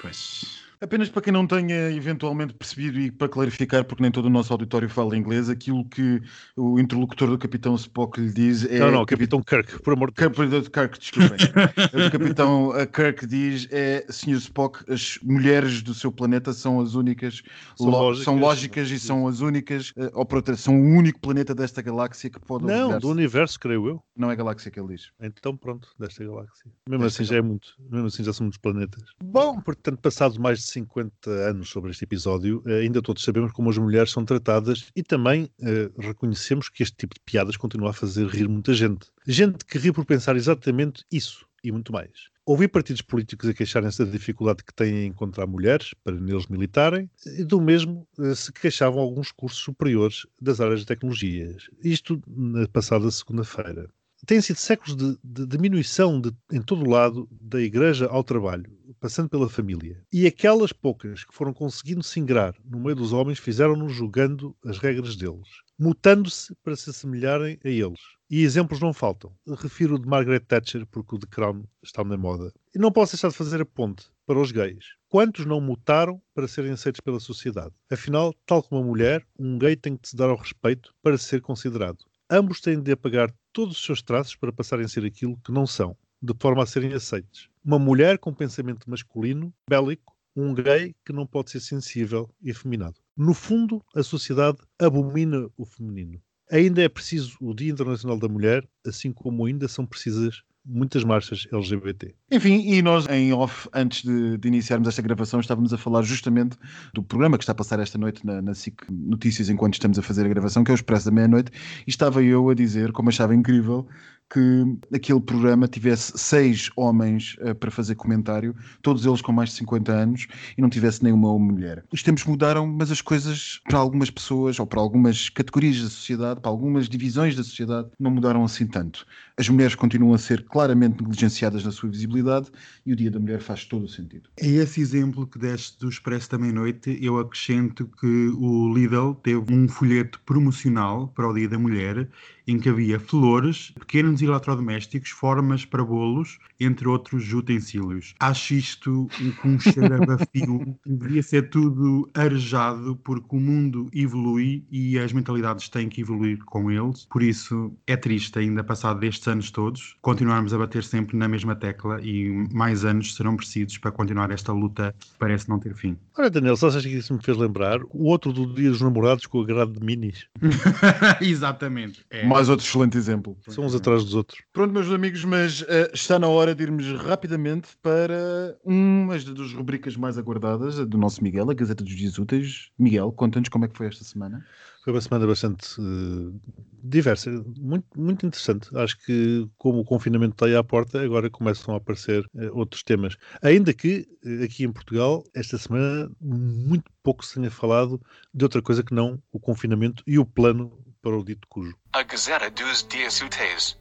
Pois. 0.00 0.55
Apenas 0.80 1.08
para 1.08 1.22
quem 1.22 1.32
não 1.32 1.46
tenha 1.46 1.90
eventualmente 1.90 2.52
percebido 2.54 2.98
e 3.00 3.10
para 3.10 3.28
clarificar, 3.28 3.84
porque 3.84 4.02
nem 4.02 4.10
todo 4.12 4.26
o 4.26 4.30
nosso 4.30 4.52
auditório 4.52 4.88
fala 4.88 5.16
inglês, 5.16 5.48
aquilo 5.48 5.84
que 5.88 6.20
o 6.56 6.78
interlocutor 6.78 7.28
do 7.30 7.38
Capitão 7.38 7.74
Spock 7.76 8.20
lhe 8.20 8.32
diz 8.32 8.64
é. 8.64 8.78
Não, 8.78 8.90
não, 8.90 9.06
Capitão 9.06 9.42
Kirk, 9.42 9.80
por 9.82 9.94
amor 9.94 10.10
de 10.12 10.16
Deus. 10.28 10.34
Capitão 10.34 10.62
Kirk, 10.62 10.98
desculpem. 10.98 11.38
o 12.06 12.10
Capitão 12.10 12.68
uh, 12.70 12.86
Kirk 12.86 13.26
diz 13.26 13.68
é, 13.70 14.04
Sr. 14.10 14.36
Spock, 14.36 14.84
as 14.92 15.18
mulheres 15.22 15.82
do 15.82 15.94
seu 15.94 16.12
planeta 16.12 16.52
são 16.52 16.80
as 16.80 16.94
únicas, 16.94 17.42
São 17.76 17.86
lo- 17.86 17.92
lógicas. 17.92 18.24
são 18.24 18.38
lógicas 18.38 18.90
e 18.90 18.98
são 19.00 19.26
as 19.26 19.40
únicas, 19.40 19.90
uh, 19.90 20.10
ou 20.12 20.26
por 20.26 20.36
outra, 20.36 20.56
são 20.56 20.78
o 20.78 20.84
único 20.96 21.20
planeta 21.20 21.54
desta 21.54 21.80
galáxia 21.80 22.28
que 22.28 22.38
pode 22.40 22.64
Não, 22.64 22.98
do 22.98 23.08
universo, 23.08 23.58
creio 23.58 23.88
eu. 23.88 24.02
Não 24.16 24.30
é 24.30 24.36
galáxia 24.36 24.70
que 24.70 24.78
ele 24.78 24.94
diz. 24.94 25.10
Então, 25.20 25.56
pronto, 25.56 25.88
desta 25.98 26.22
galáxia. 26.24 26.70
Mesmo 26.88 27.04
Desta 27.04 27.22
assim 27.22 27.30
já 27.32 27.36
é 27.38 27.42
muito. 27.42 27.68
Mesmo 27.90 28.06
assim 28.06 28.24
já 28.24 28.32
são 28.32 28.44
muitos 28.44 28.58
planetas. 28.58 29.02
Bom, 29.22 29.60
portanto, 29.60 29.98
passados 30.00 30.36
mais 30.38 30.58
de 30.60 30.65
50 30.66 31.30
anos 31.30 31.68
sobre 31.70 31.90
este 31.90 32.04
episódio, 32.04 32.62
eh, 32.66 32.80
ainda 32.80 33.00
todos 33.02 33.22
sabemos 33.22 33.52
como 33.52 33.70
as 33.70 33.78
mulheres 33.78 34.10
são 34.10 34.24
tratadas 34.24 34.86
e 34.94 35.02
também 35.02 35.48
eh, 35.60 35.90
reconhecemos 35.98 36.68
que 36.68 36.82
este 36.82 36.96
tipo 36.96 37.14
de 37.14 37.20
piadas 37.24 37.56
continua 37.56 37.90
a 37.90 37.92
fazer 37.92 38.26
rir 38.26 38.48
muita 38.48 38.74
gente. 38.74 39.06
Gente 39.26 39.64
que 39.64 39.78
ri 39.78 39.92
por 39.92 40.04
pensar 40.04 40.36
exatamente 40.36 41.04
isso 41.10 41.46
e 41.64 41.72
muito 41.72 41.92
mais. 41.92 42.28
Ouvi 42.44 42.68
partidos 42.68 43.02
políticos 43.02 43.48
a 43.48 43.54
queixarem-se 43.54 44.04
da 44.04 44.08
dificuldade 44.10 44.62
que 44.62 44.72
têm 44.72 44.98
em 44.98 45.06
encontrar 45.06 45.48
mulheres 45.48 45.92
para 46.04 46.14
neles 46.14 46.46
militarem, 46.46 47.10
e 47.36 47.42
do 47.42 47.60
mesmo 47.60 48.06
eh, 48.20 48.34
se 48.36 48.52
queixavam 48.52 49.00
alguns 49.00 49.32
cursos 49.32 49.58
superiores 49.60 50.26
das 50.40 50.60
áreas 50.60 50.80
de 50.80 50.86
tecnologias. 50.86 51.68
Isto 51.82 52.22
na 52.28 52.68
passada 52.68 53.10
segunda-feira 53.10 53.88
têm 54.24 54.40
sido 54.40 54.56
séculos 54.56 54.96
de, 54.96 55.18
de 55.22 55.46
diminuição 55.46 56.20
de- 56.20 56.32
em 56.52 56.60
todo 56.62 56.84
o 56.84 56.88
lado, 56.90 57.28
da 57.40 57.60
igreja 57.60 58.06
ao 58.06 58.22
trabalho, 58.24 58.70
passando 59.00 59.28
pela 59.28 59.48
família. 59.48 60.02
E 60.12 60.26
aquelas 60.26 60.72
poucas 60.72 61.24
que 61.24 61.34
foram 61.34 61.52
conseguindo 61.52 62.02
se 62.02 62.20
ingrar 62.20 62.54
no 62.64 62.78
meio 62.78 62.96
dos 62.96 63.12
homens 63.12 63.38
fizeram-nos 63.38 63.92
julgando 63.92 64.56
as 64.64 64.78
regras 64.78 65.16
deles, 65.16 65.48
mutando-se 65.78 66.54
para 66.62 66.76
se 66.76 66.90
assemelharem 66.90 67.58
a 67.64 67.68
eles. 67.68 68.00
E 68.28 68.42
exemplos 68.42 68.80
não 68.80 68.92
faltam. 68.92 69.32
Refiro 69.46 69.94
o 69.94 69.98
de 70.00 70.08
Margaret 70.08 70.40
Thatcher, 70.40 70.84
porque 70.86 71.14
o 71.14 71.18
de 71.18 71.26
Crown 71.26 71.62
está 71.82 72.02
na 72.02 72.16
moda. 72.16 72.52
E 72.74 72.78
não 72.78 72.90
posso 72.90 73.12
deixar 73.12 73.28
de 73.28 73.36
fazer 73.36 73.60
a 73.60 73.66
ponte 73.66 74.10
para 74.26 74.40
os 74.40 74.50
gays. 74.50 74.84
Quantos 75.08 75.46
não 75.46 75.60
mutaram 75.60 76.20
para 76.34 76.48
serem 76.48 76.72
aceitos 76.72 77.00
pela 77.00 77.20
sociedade? 77.20 77.72
Afinal, 77.88 78.34
tal 78.44 78.62
como 78.62 78.82
a 78.82 78.84
mulher, 78.84 79.24
um 79.38 79.56
gay 79.56 79.76
tem 79.76 79.96
que 79.96 80.08
se 80.08 80.16
dar 80.16 80.28
ao 80.28 80.36
respeito 80.36 80.92
para 81.00 81.16
ser 81.16 81.40
considerado. 81.40 82.04
Ambos 82.28 82.60
têm 82.60 82.82
de 82.82 82.90
apagar 82.90 83.32
todos 83.52 83.76
os 83.76 83.84
seus 83.84 84.02
traços 84.02 84.34
para 84.34 84.52
passarem 84.52 84.84
a 84.84 84.88
ser 84.88 85.04
aquilo 85.04 85.40
que 85.44 85.52
não 85.52 85.64
são, 85.64 85.96
de 86.20 86.34
forma 86.40 86.64
a 86.64 86.66
serem 86.66 86.92
aceites. 86.92 87.48
Uma 87.66 87.80
mulher 87.80 88.16
com 88.18 88.32
pensamento 88.32 88.88
masculino, 88.88 89.52
bélico, 89.68 90.16
um 90.36 90.54
gay 90.54 90.94
que 91.04 91.12
não 91.12 91.26
pode 91.26 91.50
ser 91.50 91.58
sensível 91.58 92.32
e 92.40 92.52
afeminado. 92.52 92.94
No 93.16 93.34
fundo, 93.34 93.82
a 93.92 94.04
sociedade 94.04 94.58
abomina 94.78 95.48
o 95.56 95.64
feminino. 95.64 96.22
Ainda 96.48 96.80
é 96.80 96.88
preciso 96.88 97.36
o 97.40 97.52
Dia 97.52 97.72
Internacional 97.72 98.20
da 98.20 98.28
Mulher, 98.28 98.64
assim 98.86 99.12
como 99.12 99.46
ainda 99.46 99.66
são 99.66 99.84
precisas 99.84 100.44
muitas 100.64 101.02
marchas 101.02 101.46
LGBT. 101.52 102.14
Enfim, 102.30 102.68
e 102.68 102.82
nós 102.82 103.08
em 103.08 103.32
off, 103.32 103.68
antes 103.72 104.02
de, 104.02 104.36
de 104.36 104.48
iniciarmos 104.48 104.88
esta 104.88 105.02
gravação, 105.02 105.40
estávamos 105.40 105.72
a 105.72 105.78
falar 105.78 106.02
justamente 106.02 106.56
do 106.92 107.02
programa 107.02 107.36
que 107.38 107.44
está 107.44 107.52
a 107.52 107.56
passar 107.56 107.78
esta 107.78 107.96
noite 107.96 108.26
na, 108.26 108.42
na 108.42 108.54
SIC 108.54 108.82
Notícias 108.90 109.48
enquanto 109.48 109.74
estamos 109.74 109.98
a 109.98 110.02
fazer 110.02 110.26
a 110.26 110.28
gravação, 110.28 110.64
que 110.64 110.70
é 110.70 110.74
o 110.74 110.76
Expresso 110.76 111.06
da 111.06 111.12
Meia-Noite, 111.12 111.52
e 111.86 111.90
estava 111.90 112.22
eu 112.22 112.48
a 112.48 112.54
dizer, 112.54 112.92
como 112.92 113.08
achava 113.08 113.34
incrível, 113.34 113.88
que 114.30 114.64
aquele 114.92 115.20
programa 115.20 115.68
tivesse 115.68 116.12
seis 116.16 116.70
homens 116.76 117.36
eh, 117.40 117.54
para 117.54 117.70
fazer 117.70 117.94
comentário, 117.94 118.54
todos 118.82 119.06
eles 119.06 119.20
com 119.20 119.32
mais 119.32 119.50
de 119.50 119.56
50 119.56 119.92
anos, 119.92 120.26
e 120.56 120.60
não 120.60 120.68
tivesse 120.68 121.02
nenhuma 121.02 121.38
mulher. 121.38 121.84
Os 121.92 122.02
tempos 122.02 122.24
mudaram, 122.24 122.66
mas 122.66 122.90
as 122.90 123.00
coisas 123.00 123.60
para 123.64 123.78
algumas 123.78 124.10
pessoas, 124.10 124.58
ou 124.58 124.66
para 124.66 124.80
algumas 124.80 125.28
categorias 125.28 125.80
da 125.80 125.88
sociedade, 125.88 126.40
para 126.40 126.50
algumas 126.50 126.88
divisões 126.88 127.36
da 127.36 127.44
sociedade, 127.44 127.88
não 127.98 128.10
mudaram 128.10 128.44
assim 128.44 128.66
tanto. 128.66 129.06
As 129.38 129.48
mulheres 129.48 129.74
continuam 129.74 130.14
a 130.14 130.18
ser 130.18 130.44
claramente 130.44 131.00
negligenciadas 131.02 131.64
na 131.64 131.70
sua 131.70 131.90
visibilidade 131.90 132.50
e 132.84 132.92
o 132.92 132.96
Dia 132.96 133.10
da 133.10 133.20
Mulher 133.20 133.40
faz 133.40 133.64
todo 133.64 133.84
o 133.84 133.88
sentido. 133.88 134.30
A 134.40 134.46
esse 134.46 134.80
exemplo 134.80 135.26
que 135.26 135.38
deste 135.38 135.78
do 135.78 135.88
Expresso 135.88 136.30
da 136.30 136.38
Meia-Noite, 136.38 136.98
eu 137.02 137.18
acrescento 137.18 137.88
que 138.00 138.28
o 138.36 138.72
Lidl 138.72 139.14
teve 139.22 139.52
um 139.52 139.68
folheto 139.68 140.20
promocional 140.24 141.08
para 141.08 141.28
o 141.28 141.34
Dia 141.34 141.48
da 141.48 141.58
Mulher 141.58 142.08
em 142.46 142.58
que 142.58 142.68
havia 142.68 142.98
flores, 143.00 143.72
pequenos 143.78 144.22
eletrodomésticos, 144.22 145.10
formas 145.10 145.64
para 145.64 145.84
bolos, 145.84 146.38
entre 146.60 146.86
outros 146.88 147.32
utensílios. 147.32 148.14
Acho 148.20 148.54
isto 148.54 149.08
um- 149.20 149.30
com 149.32 149.48
um 149.48 149.58
cheiro 149.60 149.94
a 150.02 150.06
bafio. 150.06 150.76
Devia 150.86 151.22
ser 151.22 151.50
tudo 151.50 152.08
arejado 152.14 152.96
porque 153.04 153.36
o 153.36 153.40
mundo 153.40 153.88
evolui 153.92 154.64
e 154.70 154.98
as 154.98 155.12
mentalidades 155.12 155.68
têm 155.68 155.88
que 155.88 156.00
evoluir 156.00 156.38
com 156.44 156.70
eles. 156.70 157.06
Por 157.10 157.22
isso 157.22 157.72
é 157.86 157.96
triste 157.96 158.38
ainda 158.38 158.62
passado 158.64 159.00
destes 159.00 159.26
anos 159.28 159.50
todos 159.50 159.96
continuarmos 160.00 160.52
a 160.54 160.58
bater 160.58 160.84
sempre 160.84 161.16
na 161.16 161.28
mesma 161.28 161.54
tecla 161.56 162.00
e 162.02 162.28
mais 162.52 162.84
anos 162.84 163.14
serão 163.14 163.36
precisos 163.36 163.76
para 163.78 163.90
continuar 163.90 164.30
esta 164.30 164.52
luta 164.52 164.94
que 164.98 165.08
parece 165.18 165.48
não 165.48 165.58
ter 165.58 165.74
fim. 165.74 165.96
Olha, 166.16 166.30
Daniel, 166.30 166.56
só 166.56 166.68
achas 166.68 166.82
que 166.84 166.96
isso 166.96 167.12
me 167.14 167.22
fez 167.22 167.36
lembrar 167.36 167.80
o 167.90 168.04
outro 168.04 168.32
do 168.32 168.46
Dia 168.54 168.70
dos 168.70 168.80
Namorados 168.80 169.26
com 169.26 169.40
a 169.40 169.44
grade 169.44 169.72
de 169.72 169.84
minis. 169.84 170.26
Exatamente. 171.20 172.04
É. 172.10 172.26
Mais 172.36 172.48
outro 172.50 172.66
excelente 172.66 172.98
exemplo. 172.98 173.36
São 173.48 173.64
uns 173.64 173.74
atrás 173.74 174.04
dos 174.04 174.14
outros. 174.14 174.42
Pronto, 174.52 174.72
meus 174.72 174.90
amigos, 174.90 175.24
mas 175.24 175.64
eh, 175.66 175.90
está 175.94 176.18
na 176.18 176.28
hora 176.28 176.54
de 176.54 176.62
irmos 176.62 176.86
rapidamente 176.92 177.68
para 177.82 178.56
uma 178.62 179.18
das 179.18 179.52
rubricas 179.52 179.96
mais 179.96 180.18
aguardadas 180.18 180.76
do 180.86 180.98
nosso 180.98 181.24
Miguel, 181.24 181.50
a 181.50 181.54
Gazeta 181.54 181.82
dos 181.82 181.94
Dias 181.94 182.18
Úteis. 182.18 182.70
Miguel, 182.78 183.10
conta-nos 183.12 183.48
como 183.48 183.64
é 183.64 183.68
que 183.68 183.76
foi 183.76 183.86
esta 183.86 184.04
semana. 184.04 184.44
Foi 184.84 184.92
uma 184.92 185.00
semana 185.00 185.26
bastante 185.26 185.80
eh, 185.80 186.52
diversa, 186.84 187.30
muito, 187.58 187.86
muito 187.96 188.26
interessante. 188.26 188.68
Acho 188.76 188.96
que, 189.04 189.48
como 189.56 189.80
o 189.80 189.84
confinamento 189.84 190.34
está 190.34 190.46
aí 190.46 190.54
à 190.54 190.62
porta, 190.62 191.02
agora 191.02 191.30
começam 191.30 191.74
a 191.74 191.78
aparecer 191.78 192.24
eh, 192.36 192.50
outros 192.52 192.82
temas. 192.82 193.16
Ainda 193.42 193.72
que 193.72 194.06
aqui 194.44 194.64
em 194.64 194.72
Portugal, 194.72 195.24
esta 195.34 195.58
semana, 195.58 196.10
muito 196.20 196.84
pouco 197.02 197.24
se 197.24 197.34
tenha 197.34 197.50
falado 197.50 198.00
de 198.32 198.44
outra 198.44 198.60
coisa 198.60 198.82
que 198.82 198.94
não 198.94 199.20
o 199.32 199.40
confinamento 199.40 200.04
e 200.06 200.18
o 200.18 200.24
plano 200.26 200.85
para 201.06 201.16
o 201.16 201.24
dito 201.24 201.46
cujo. 201.46 201.72
A 201.92 202.02
Gazeta 202.02 202.50
dos 202.50 202.84
Dias 202.88 203.20
Úteis. 203.20 203.78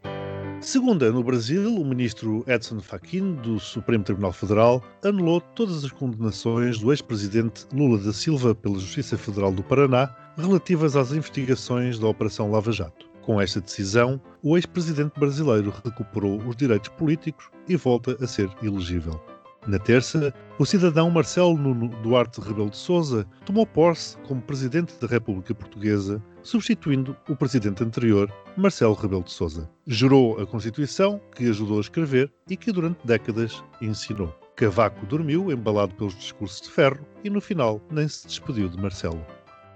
Segunda, 0.61 1.11
no 1.11 1.23
Brasil, 1.23 1.75
o 1.75 1.83
ministro 1.83 2.45
Edson 2.45 2.79
Fachin, 2.79 3.33
do 3.37 3.59
Supremo 3.59 4.03
Tribunal 4.03 4.31
Federal, 4.31 4.83
anulou 5.03 5.41
todas 5.41 5.83
as 5.83 5.91
condenações 5.91 6.77
do 6.77 6.91
ex-presidente 6.91 7.65
Lula 7.73 7.97
da 7.97 8.13
Silva 8.13 8.53
pela 8.53 8.77
Justiça 8.77 9.17
Federal 9.17 9.51
do 9.51 9.63
Paraná 9.63 10.15
relativas 10.37 10.95
às 10.95 11.13
investigações 11.13 11.97
da 11.97 12.07
Operação 12.07 12.51
Lava 12.51 12.71
Jato. 12.71 13.09
Com 13.23 13.41
esta 13.41 13.59
decisão, 13.59 14.21
o 14.43 14.55
ex-presidente 14.55 15.19
brasileiro 15.19 15.73
recuperou 15.83 16.37
os 16.47 16.55
direitos 16.55 16.89
políticos 16.89 17.49
e 17.67 17.75
volta 17.75 18.15
a 18.23 18.27
ser 18.27 18.51
elegível. 18.61 19.19
Na 19.67 19.79
terça, 19.79 20.31
o 20.59 20.65
cidadão 20.65 21.09
Marcelo 21.09 21.57
Nuno 21.57 21.87
Duarte 22.03 22.39
Rebelo 22.39 22.69
de 22.69 22.77
Sousa 22.77 23.25
tomou 23.47 23.65
posse 23.65 24.15
como 24.17 24.39
presidente 24.39 24.93
da 25.01 25.07
República 25.07 25.55
Portuguesa, 25.55 26.21
substituindo 26.43 27.17
o 27.27 27.35
presidente 27.35 27.83
anterior, 27.83 28.31
Marcelo 28.55 28.93
Rebelo 28.93 29.23
de 29.23 29.31
Sousa. 29.31 29.67
Jurou 29.87 30.39
a 30.39 30.45
Constituição, 30.45 31.19
que 31.35 31.49
ajudou 31.49 31.79
a 31.79 31.81
escrever 31.81 32.31
e 32.47 32.55
que 32.55 32.71
durante 32.71 33.07
décadas 33.07 33.63
ensinou. 33.81 34.31
Cavaco 34.55 35.03
dormiu, 35.07 35.51
embalado 35.51 35.95
pelos 35.95 36.15
discursos 36.15 36.61
de 36.61 36.69
ferro, 36.69 37.03
e 37.23 37.29
no 37.31 37.41
final 37.41 37.81
nem 37.89 38.07
se 38.07 38.27
despediu 38.27 38.69
de 38.69 38.79
Marcelo. 38.79 39.25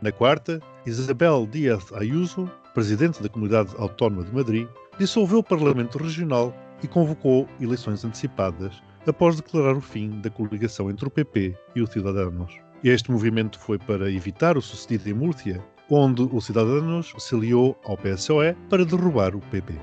Na 0.04 0.12
quarta, 0.12 0.62
Isabel 0.86 1.48
Díaz 1.52 1.92
Ayuso, 1.94 2.50
presidente 2.76 3.24
da 3.24 3.30
Comunidade 3.30 3.74
Autónoma 3.80 4.24
de 4.24 4.36
Madrid, 4.36 4.68
dissolveu 5.00 5.40
o 5.40 5.44
Parlamento 5.44 5.98
Regional 5.98 6.56
e 6.84 6.88
convocou 6.88 7.50
eleições 7.60 8.06
antecipadas 8.06 8.72
após 9.08 9.36
declarar 9.36 9.76
o 9.76 9.82
fim 9.82 10.20
da 10.22 10.30
coligação 10.30 10.90
entre 10.90 11.08
o 11.08 11.12
PP 11.12 11.56
e 11.76 11.82
o 11.82 11.88
Cidadanos. 11.88 12.54
Este 12.84 13.12
movimento 13.12 13.60
foi 13.60 13.78
para 13.78 14.12
evitar 14.12 14.58
o 14.58 14.62
sucedido 14.62 15.10
em 15.10 15.14
Múrcia, 15.14 15.64
onde 15.90 16.22
o 16.22 16.40
Cidadanos 16.40 17.14
se 17.18 17.36
aliou 17.36 17.78
ao 17.84 17.98
PSOE 17.98 18.56
para 18.70 18.86
derrubar 18.86 19.36
o 19.36 19.40
PP. 19.40 19.74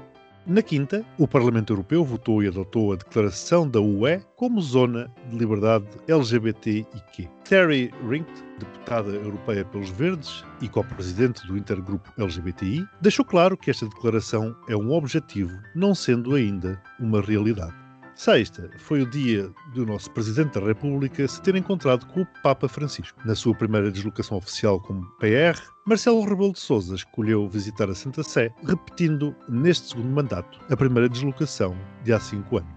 Na 0.47 0.63
quinta, 0.63 1.05
o 1.19 1.27
Parlamento 1.27 1.73
Europeu 1.73 2.05
votou 2.05 2.41
e 2.41 2.47
adotou 2.47 2.93
a 2.93 2.97
declaração 2.97 3.69
da 3.69 3.81
UE 3.81 4.23
como 4.37 4.63
zona 4.63 5.13
de 5.29 5.37
liberdade 5.37 5.87
LGBTIQ. 6.07 7.29
Terry 7.43 7.91
Rinkt, 8.09 8.45
deputada 8.61 9.11
europeia 9.11 9.65
pelos 9.65 9.91
Verdes 9.91 10.45
e 10.63 10.69
co-presidente 10.69 11.45
do 11.49 11.59
intergrupo 11.59 12.13
LGBTI, 12.17 12.87
deixou 13.01 13.25
claro 13.25 13.57
que 13.57 13.73
esta 13.73 13.89
declaração 13.89 14.55
é 14.69 14.77
um 14.77 14.93
objetivo, 14.93 15.59
não 15.75 15.97
sendo 15.97 16.37
ainda 16.37 16.81
uma 17.01 17.21
realidade. 17.21 17.86
Sexta 18.17 18.71
foi 18.79 19.03
o 19.03 19.11
dia 19.11 19.53
do 19.75 19.85
nosso 19.85 20.11
Presidente 20.11 20.59
da 20.59 20.67
República 20.67 21.29
se 21.29 21.41
ter 21.43 21.55
encontrado 21.55 22.07
com 22.07 22.23
o 22.23 22.27
Papa 22.43 22.67
Francisco. 22.67 23.21
Na 23.27 23.35
sua 23.35 23.55
primeira 23.55 23.91
deslocação 23.91 24.39
oficial 24.39 24.81
como 24.81 25.07
PR, 25.19 25.61
Marcelo 25.87 26.25
Rebelo 26.25 26.55
de 26.55 26.59
Sousa 26.59 26.95
escolheu 26.95 27.47
visitar 27.47 27.91
a 27.91 27.95
Santa 27.95 28.23
Sé, 28.23 28.51
repetindo 28.65 29.37
neste 29.51 29.89
segundo 29.89 30.09
mandato 30.09 30.59
a 30.71 30.77
primeira 30.77 31.11
deslocação 31.11 31.77
de 32.05 32.15
há 32.15 32.19
cinco 32.19 32.57
anos. 32.57 32.71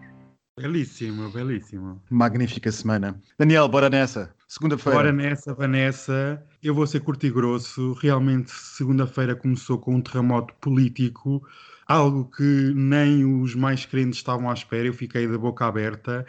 Belíssimo, 0.60 1.31
belíssimo. 1.31 2.01
Magnífica 2.10 2.69
semana. 2.69 3.17
Daniel, 3.38 3.69
bora 3.69 3.89
nessa. 3.89 4.36
Segunda-feira. 4.46 5.00
Ora 5.00 5.13
nessa, 5.13 5.53
Vanessa, 5.53 6.43
eu 6.62 6.75
vou 6.75 6.86
ser 6.86 7.00
curto 7.00 7.25
e 7.25 7.29
grosso. 7.29 7.93
Realmente, 7.93 8.51
segunda-feira 8.51 9.38
começou 9.38 9.77
com 9.77 9.96
um 9.96 10.01
terremoto 10.01 10.53
político, 10.55 11.41
algo 11.89 12.25
que 12.29 12.72
nem 12.75 13.25
os 13.41 13.55
mais 13.55 13.86
crentes 13.86 14.19
estavam 14.19 14.50
à 14.50 14.53
espera. 14.53 14.88
Eu 14.88 14.93
fiquei 14.93 15.27
da 15.27 15.38
boca 15.38 15.65
aberta 15.65 16.25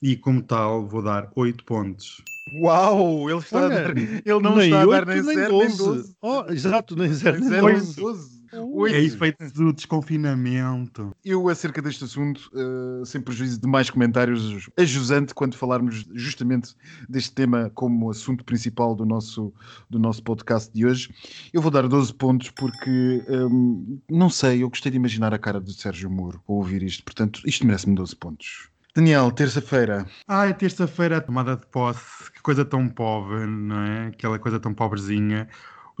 e, 0.00 0.16
como 0.16 0.42
tal, 0.42 0.88
vou 0.88 1.02
dar 1.02 1.30
8 1.36 1.64
pontos. 1.64 2.22
Uau! 2.62 3.30
Ele, 3.30 3.38
está 3.38 3.66
a 3.66 3.68
Olha, 3.68 3.94
dar, 3.94 3.96
ele 3.96 4.40
não 4.40 4.56
nem 4.56 4.64
está 4.66 4.82
a 4.82 4.86
dar 4.86 5.06
nem 5.06 5.22
nem 5.22 5.34
0, 5.34 5.58
nem 5.58 5.76
12. 5.76 5.76
12. 5.76 6.16
Oh, 6.22 6.44
exato, 6.48 6.96
nem 6.96 7.12
zero, 7.12 7.40
Nem 7.40 7.50
nem 7.50 7.50
0, 7.50 7.66
nem 7.66 7.92
12. 7.92 8.41
12. 8.52 8.94
É 8.94 9.00
efeito 9.00 9.52
do 9.54 9.72
desconfinamento. 9.72 11.14
Eu, 11.24 11.48
acerca 11.48 11.80
deste 11.80 12.04
assunto, 12.04 12.50
eh, 12.54 13.04
sem 13.04 13.20
prejuízo 13.20 13.60
de 13.60 13.66
mais 13.66 13.88
comentários, 13.90 14.68
a 14.76 14.84
jusante 14.84 15.34
quando 15.34 15.56
falarmos 15.56 16.06
justamente 16.12 16.74
deste 17.08 17.32
tema 17.32 17.70
como 17.74 18.10
assunto 18.10 18.44
principal 18.44 18.94
do 18.94 19.06
nosso, 19.06 19.52
do 19.88 19.98
nosso 19.98 20.22
podcast 20.22 20.72
de 20.72 20.86
hoje, 20.86 21.12
eu 21.52 21.62
vou 21.62 21.70
dar 21.70 21.88
12 21.88 22.12
pontos 22.14 22.50
porque, 22.50 23.24
hum, 23.28 23.98
não 24.10 24.28
sei, 24.28 24.62
eu 24.62 24.68
gostei 24.68 24.90
de 24.90 24.96
imaginar 24.96 25.32
a 25.32 25.38
cara 25.38 25.60
do 25.60 25.72
Sérgio 25.72 26.10
Moro 26.10 26.42
ao 26.46 26.56
ouvir 26.56 26.82
isto, 26.82 27.02
portanto, 27.04 27.42
isto 27.46 27.66
merece-me 27.66 27.94
12 27.94 28.14
pontos. 28.16 28.72
Daniel, 28.94 29.30
terça-feira. 29.30 30.06
Ah, 30.28 30.46
é 30.46 30.52
terça-feira 30.52 31.16
a 31.16 31.20
tomada 31.20 31.56
de 31.56 31.64
posse. 31.66 32.30
Que 32.30 32.42
coisa 32.42 32.62
tão 32.62 32.86
pobre, 32.86 33.46
não 33.46 33.80
é? 33.80 34.06
Aquela 34.08 34.38
coisa 34.38 34.60
tão 34.60 34.74
pobrezinha. 34.74 35.48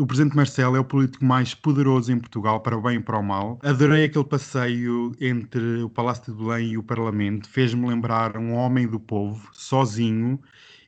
O 0.02 0.06
Presidente 0.06 0.34
Marcelo 0.34 0.74
é 0.74 0.80
o 0.80 0.84
político 0.84 1.24
mais 1.24 1.54
poderoso 1.54 2.10
em 2.10 2.18
Portugal, 2.18 2.58
para 2.58 2.76
o 2.76 2.82
bem 2.82 2.96
e 2.96 3.00
para 3.00 3.20
o 3.20 3.22
mal. 3.22 3.60
Adorei 3.62 4.02
aquele 4.02 4.24
passeio 4.24 5.12
entre 5.20 5.80
o 5.80 5.88
Palácio 5.88 6.34
de 6.34 6.42
Belém 6.42 6.72
e 6.72 6.76
o 6.76 6.82
Parlamento. 6.82 7.48
Fez-me 7.48 7.86
lembrar 7.86 8.36
um 8.36 8.52
homem 8.52 8.88
do 8.88 8.98
povo, 8.98 9.48
sozinho, 9.52 10.40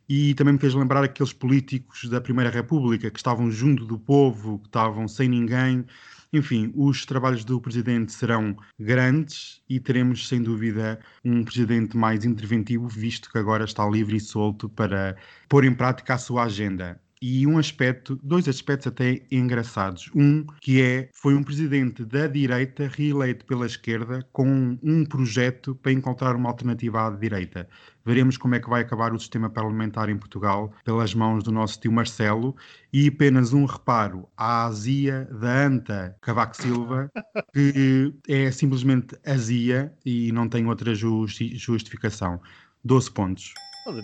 e 0.09 0.35
também 0.35 0.55
me 0.55 0.59
fez 0.59 0.75
lembrar 0.75 1.05
aqueles 1.05 1.33
políticos 1.33 2.09
da 2.09 2.21
Primeira 2.21 2.51
República 2.51 3.09
que 3.09 3.17
estavam 3.17 3.53
junto 3.53 3.85
do 3.85 4.01
povo, 4.01 4.59
que 4.59 4.67
estavam 4.67 5.07
sem 5.07 5.29
ninguém. 5.29 5.85
Enfim, 6.33 6.73
os 6.75 7.07
trabalhos 7.07 7.45
do 7.45 7.61
Presidente 7.61 8.13
serão 8.13 8.57
grandes 8.77 9.63
e 9.69 9.79
teremos, 9.79 10.27
sem 10.27 10.43
dúvida, 10.43 10.99
um 11.25 11.45
Presidente 11.45 11.97
mais 11.97 12.25
interventivo, 12.25 12.89
visto 12.89 13.31
que 13.31 13.39
agora 13.39 13.65
está 13.65 13.89
livre 13.89 14.17
e 14.17 14.21
solto 14.21 14.69
para 14.69 15.15
pôr 15.49 15.65
em 15.65 15.73
prática 15.73 16.15
a 16.15 16.19
sua 16.19 16.43
agenda 16.43 17.01
e 17.27 17.47
um 17.47 17.57
aspecto, 17.57 18.19
dois 18.23 18.47
aspectos 18.47 18.87
até 18.87 19.23
engraçados. 19.31 20.11
Um 20.15 20.45
que 20.61 20.83
é, 20.83 21.09
foi 21.15 21.35
um 21.35 21.43
presidente 21.43 22.05
da 22.05 22.27
direita 22.27 22.87
reeleito 22.87 23.47
pela 23.47 23.65
esquerda 23.65 24.27
com 24.31 24.79
um 24.83 25.07
projeto 25.07 25.75
para 25.75 25.93
encontrar 25.93 26.37
uma 26.37 26.51
alternativa 26.51 27.07
à 27.07 27.11
direita. 27.11 27.67
Veremos 28.05 28.37
como 28.37 28.55
é 28.55 28.61
que 28.61 28.69
vai 28.69 28.83
acabar 28.83 29.15
o 29.15 29.19
sistema 29.19 29.49
parlamentar 29.49 30.11
em 30.11 30.19
Portugal 30.19 30.71
pelas 30.85 31.15
mãos 31.15 31.43
do 31.43 31.51
nosso 31.51 31.81
tio 31.81 31.91
Marcelo. 31.93 32.55
E 32.93 33.09
apenas 33.09 33.55
um 33.55 33.65
reparo 33.65 34.29
à 34.37 34.67
azia 34.67 35.27
da 35.41 35.67
Anta 35.67 36.15
Cavaco 36.21 36.55
Silva, 36.57 37.11
que 37.55 38.13
é 38.29 38.51
simplesmente 38.51 39.17
azia 39.27 39.95
e 40.05 40.31
não 40.33 40.47
tem 40.47 40.67
outra 40.67 40.95
justi- 40.95 41.57
justificação. 41.57 42.39
12 42.85 43.11
pontos. 43.11 43.55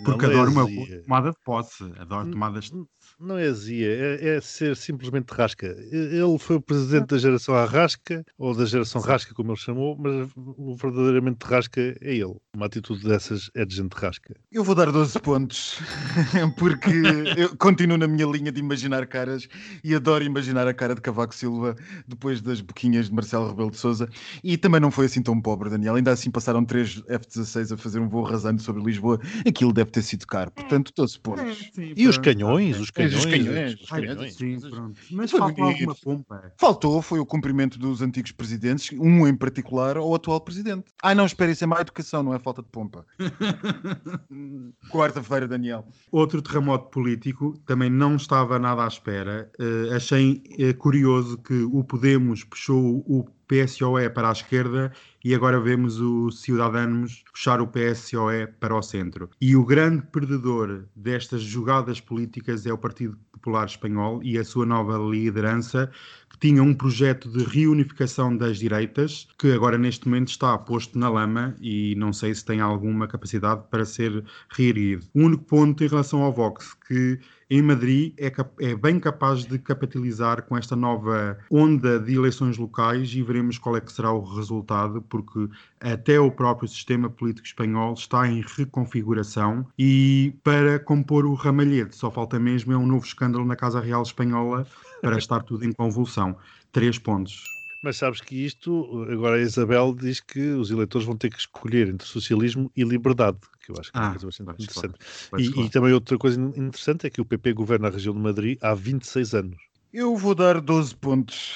Porque 0.03 0.25
adoro 0.25 0.51
uma 0.51 0.65
boa 0.65 1.01
tomada 1.03 1.31
de 1.31 1.37
posse. 1.43 1.83
Adoro 1.97 2.27
Hum, 2.27 2.31
tomadas 2.31 2.65
de 2.65 2.83
Não 3.21 3.37
é 3.37 3.47
azia, 3.47 3.87
é, 3.87 4.37
é 4.37 4.41
ser 4.41 4.75
simplesmente 4.75 5.29
rasca. 5.29 5.67
Ele 5.91 6.39
foi 6.39 6.55
o 6.55 6.61
presidente 6.61 7.07
da 7.07 7.17
geração 7.19 7.53
Arrasca, 7.55 8.25
ou 8.35 8.55
da 8.55 8.65
geração 8.65 8.99
Rasca, 8.99 9.33
como 9.35 9.51
ele 9.51 9.59
chamou, 9.59 9.95
mas 9.95 10.29
o 10.35 10.75
verdadeiramente 10.75 11.43
rasca 11.43 11.79
é 11.79 12.15
ele. 12.15 12.35
Uma 12.55 12.65
atitude 12.65 13.07
dessas 13.07 13.51
é 13.53 13.63
de 13.63 13.75
gente 13.75 13.93
rasca. 13.93 14.35
Eu 14.51 14.63
vou 14.63 14.73
dar 14.73 14.91
12 14.91 15.19
pontos, 15.19 15.79
porque 16.57 16.89
eu 17.37 17.55
continuo 17.57 17.97
na 17.97 18.07
minha 18.07 18.25
linha 18.25 18.51
de 18.51 18.59
imaginar 18.59 19.05
caras 19.05 19.47
e 19.83 19.93
adoro 19.93 20.23
imaginar 20.23 20.67
a 20.67 20.73
cara 20.73 20.95
de 20.95 21.01
Cavaco 21.01 21.35
Silva 21.35 21.75
depois 22.07 22.41
das 22.41 22.59
boquinhas 22.59 23.05
de 23.05 23.13
Marcelo 23.13 23.49
Rebelo 23.49 23.69
de 23.69 23.77
Souza. 23.77 24.09
E 24.43 24.57
também 24.57 24.81
não 24.81 24.89
foi 24.89 25.05
assim 25.05 25.21
tão 25.21 25.39
pobre, 25.39 25.69
Daniel. 25.69 25.95
Ainda 25.95 26.11
assim 26.11 26.31
passaram 26.31 26.65
três 26.65 27.03
F-16 27.07 27.73
a 27.73 27.77
fazer 27.77 27.99
um 27.99 28.09
voo 28.09 28.23
rasante 28.23 28.63
sobre 28.63 28.83
Lisboa. 28.83 29.19
Aquilo 29.47 29.71
deve 29.71 29.91
ter 29.91 30.01
sido 30.01 30.25
caro, 30.25 30.49
portanto, 30.51 30.91
12 30.95 31.19
pontos. 31.19 31.71
Sim, 31.73 31.93
E 31.95 32.07
os 32.07 32.17
canhões, 32.17 32.79
os 32.79 32.89
canhões, 32.89 33.10
os 33.15 33.25
canhões, 33.25 33.73
os 33.81 33.91
Ai, 33.91 34.05
canhões. 34.05 34.35
sim, 34.35 34.59
pronto. 34.59 34.99
Mas 35.11 35.31
bonito. 35.31 35.61
alguma 35.61 35.95
pompa. 35.95 36.53
Faltou 36.57 37.01
foi 37.01 37.19
o 37.19 37.25
cumprimento 37.25 37.77
dos 37.79 38.01
antigos 38.01 38.31
presidentes, 38.31 38.97
um 38.99 39.27
em 39.27 39.35
particular 39.35 39.97
ao 39.97 40.13
atual 40.13 40.41
presidente. 40.41 40.85
Ah, 41.01 41.15
não, 41.15 41.25
espera, 41.25 41.51
isso 41.51 41.63
é 41.63 41.67
má 41.67 41.81
educação, 41.81 42.23
não 42.23 42.33
é 42.33 42.39
falta 42.39 42.61
de 42.61 42.69
pompa. 42.69 43.05
Quarta-feira, 44.89 45.47
Daniel. 45.47 45.85
Outro 46.11 46.41
terremoto 46.41 46.89
político, 46.89 47.57
também 47.65 47.89
não 47.89 48.15
estava 48.15 48.59
nada 48.59 48.83
à 48.83 48.87
espera. 48.87 49.49
Eh, 49.59 49.95
achei 49.95 50.43
eh, 50.59 50.73
curioso 50.73 51.37
que 51.37 51.63
o 51.63 51.83
Podemos 51.83 52.43
puxou 52.43 53.03
o 53.07 53.25
PSOE 53.51 54.09
para 54.09 54.29
a 54.29 54.31
esquerda 54.31 54.93
e 55.25 55.35
agora 55.35 55.59
vemos 55.59 55.99
o 55.99 56.31
Ciudadanos 56.31 57.21
puxar 57.29 57.59
o 57.59 57.67
PSOE 57.67 58.47
para 58.47 58.73
o 58.73 58.81
centro. 58.81 59.29
E 59.41 59.57
o 59.57 59.65
grande 59.65 60.03
perdedor 60.03 60.85
destas 60.95 61.41
jogadas 61.41 61.99
políticas 61.99 62.65
é 62.65 62.71
o 62.71 62.77
Partido 62.77 63.17
Popular 63.33 63.65
Espanhol 63.65 64.23
e 64.23 64.37
a 64.37 64.45
sua 64.45 64.65
nova 64.65 64.97
liderança, 64.97 65.91
que 66.29 66.39
tinha 66.39 66.63
um 66.63 66.73
projeto 66.73 67.29
de 67.29 67.43
reunificação 67.43 68.37
das 68.37 68.57
direitas, 68.57 69.27
que 69.37 69.51
agora 69.51 69.77
neste 69.77 70.07
momento 70.07 70.29
está 70.29 70.57
posto 70.57 70.97
na 70.97 71.09
lama 71.09 71.53
e 71.59 71.93
não 71.97 72.13
sei 72.13 72.33
se 72.33 72.45
tem 72.45 72.61
alguma 72.61 73.05
capacidade 73.05 73.63
para 73.69 73.83
ser 73.83 74.23
reerguido. 74.49 75.05
O 75.13 75.23
único 75.23 75.43
ponto 75.43 75.83
em 75.83 75.87
relação 75.87 76.21
ao 76.21 76.31
Vox, 76.31 76.73
que 76.87 77.19
em 77.51 77.61
Madrid 77.61 78.13
é, 78.17 78.31
é 78.61 78.75
bem 78.75 78.97
capaz 78.97 79.43
de 79.43 79.59
capitalizar 79.59 80.43
com 80.43 80.57
esta 80.57 80.73
nova 80.73 81.37
onda 81.51 81.99
de 81.99 82.15
eleições 82.15 82.57
locais 82.57 83.13
e 83.13 83.21
veremos 83.21 83.57
qual 83.57 83.75
é 83.75 83.81
que 83.81 83.91
será 83.91 84.09
o 84.13 84.23
resultado, 84.23 85.01
porque 85.01 85.49
até 85.81 86.17
o 86.17 86.31
próprio 86.31 86.69
sistema 86.69 87.09
político 87.09 87.45
espanhol 87.45 87.93
está 87.93 88.25
em 88.25 88.41
reconfiguração 88.55 89.67
e 89.77 90.33
para 90.41 90.79
compor 90.79 91.25
o 91.25 91.33
ramalhete 91.33 91.93
só 91.97 92.09
falta 92.09 92.39
mesmo 92.39 92.71
é 92.71 92.77
um 92.77 92.87
novo 92.87 93.05
escândalo 93.05 93.43
na 93.43 93.57
Casa 93.57 93.81
Real 93.81 94.01
Espanhola 94.01 94.65
para 95.01 95.17
estar 95.17 95.43
tudo 95.43 95.65
em 95.65 95.73
convulsão. 95.73 96.37
Três 96.71 96.97
pontos. 96.97 97.60
Mas 97.81 97.97
sabes 97.97 98.21
que 98.21 98.35
isto, 98.35 99.03
agora 99.11 99.37
a 99.37 99.41
Isabel 99.41 99.93
diz 99.95 100.19
que 100.19 100.39
os 100.51 100.69
eleitores 100.69 101.05
vão 101.05 101.17
ter 101.17 101.29
que 101.31 101.39
escolher 101.39 101.87
entre 101.89 102.07
socialismo 102.07 102.71
e 102.75 102.83
liberdade, 102.83 103.39
que 103.59 103.71
eu 103.71 103.79
acho 103.79 103.91
que 103.91 103.97
é 103.97 104.01
uma 104.01 104.07
Ah, 104.07 104.11
coisa 104.11 104.25
bastante 104.27 104.53
interessante. 104.59 104.97
Pois, 105.29 105.47
E, 105.47 105.47
claro. 105.49 105.67
e 105.67 105.69
também 105.69 105.91
outra 105.93 106.17
coisa 106.17 106.39
interessante 106.39 107.07
é 107.07 107.09
que 107.09 107.21
o 107.21 107.25
PP 107.25 107.53
governa 107.53 107.87
a 107.87 107.91
região 107.91 108.13
de 108.13 108.19
Madrid 108.21 108.57
há 108.61 108.73
26 108.75 109.33
anos. 109.33 109.70
Eu 109.93 110.15
vou 110.15 110.33
dar 110.33 110.61
12 110.61 110.95
pontos. 110.95 111.53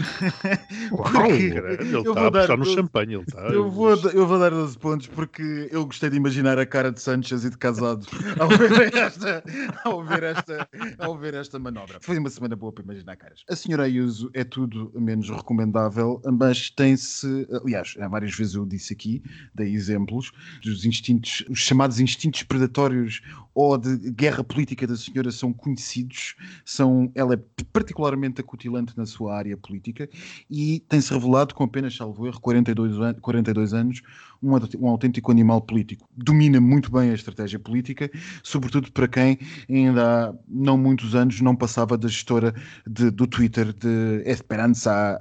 Uau! 0.92 1.32
Ele 1.32 1.58
está 1.58 2.22
a 2.22 2.28
apostar 2.28 2.32
dar 2.32 2.58
no 2.58 2.66
12 2.66 2.76
champanhe. 2.76 3.14
Ele 3.14 3.24
está, 3.24 3.40
Eu 3.48 3.72
vou, 3.72 3.96
eu 4.12 4.28
vou 4.28 4.38
dar 4.38 4.50
12 4.50 4.78
pontos 4.78 5.08
porque 5.08 5.70
eu 5.72 5.86
gostei 5.86 6.10
de 6.10 6.18
imaginar 6.18 6.60
a 6.60 6.66
cara 6.66 6.92
de 6.92 7.00
Sanchez 7.00 7.46
e 7.46 7.50
de 7.50 7.58
Casado 7.58 8.06
ao 8.38 8.50
ver 8.50 8.94
esta, 8.94 9.44
ao 9.86 10.04
ver 10.04 10.24
esta, 10.24 10.70
ao 11.00 11.18
ver 11.18 11.34
esta 11.34 11.58
manobra. 11.58 11.98
Foi 12.02 12.18
uma 12.18 12.30
semana 12.30 12.58
boa 12.58 12.74
para 12.74 12.84
imaginar 12.84 13.16
caras. 13.16 13.42
A 13.50 13.56
senhora 13.56 13.84
Ayuso 13.84 14.30
é 14.34 14.44
tudo 14.44 14.92
menos 14.94 15.30
recomendável, 15.30 16.22
mas 16.34 16.70
tem-se, 16.70 17.48
aliás, 17.64 17.96
há 18.02 18.08
várias 18.10 18.36
vezes 18.36 18.56
eu 18.56 18.66
disse 18.66 18.92
aqui, 18.92 19.24
dei 19.54 19.74
exemplos, 19.74 20.34
dos 20.62 20.84
instintos, 20.84 21.46
os 21.50 21.60
chamados 21.60 22.02
instintos 22.02 22.44
predatórios 22.44 23.22
ou 23.54 23.78
de 23.78 24.12
guerra 24.12 24.44
política 24.44 24.86
da 24.86 24.98
senhora 24.98 25.32
são 25.32 25.54
conhecidos, 25.54 26.36
são, 26.66 27.10
ela 27.16 27.36
é 27.36 27.40
particularmente 27.72 28.25
acutilante 28.42 28.94
na 28.98 29.06
sua 29.06 29.36
área 29.36 29.56
política 29.58 30.10
e 30.50 30.80
tem-se 30.88 31.14
revelado 31.14 31.54
com 31.54 31.64
apenas, 31.64 31.96
salvo 31.96 32.28
erro, 32.28 32.40
42, 32.40 33.00
an 33.00 33.14
42 33.16 33.74
anos, 33.74 34.02
um, 34.42 34.52
um 34.80 34.88
autêntico 34.90 35.32
animal 35.32 35.62
político. 35.62 36.08
Domina 36.16 36.60
muito 36.62 36.92
bem 36.92 37.10
a 37.10 37.14
estratégia 37.14 37.58
política, 37.60 38.10
sobretudo 38.44 38.92
para 38.92 39.08
quem 39.08 39.38
ainda 39.70 40.30
há 40.30 40.34
não 40.48 40.78
muitos 40.78 41.16
anos 41.16 41.42
não 41.42 41.56
passava 41.56 41.98
da 41.98 42.08
gestora 42.08 42.54
de- 42.86 43.12
do 43.12 43.26
Twitter 43.28 43.74
de 43.74 44.22
Esperança 44.26 44.92
a- 44.92 45.18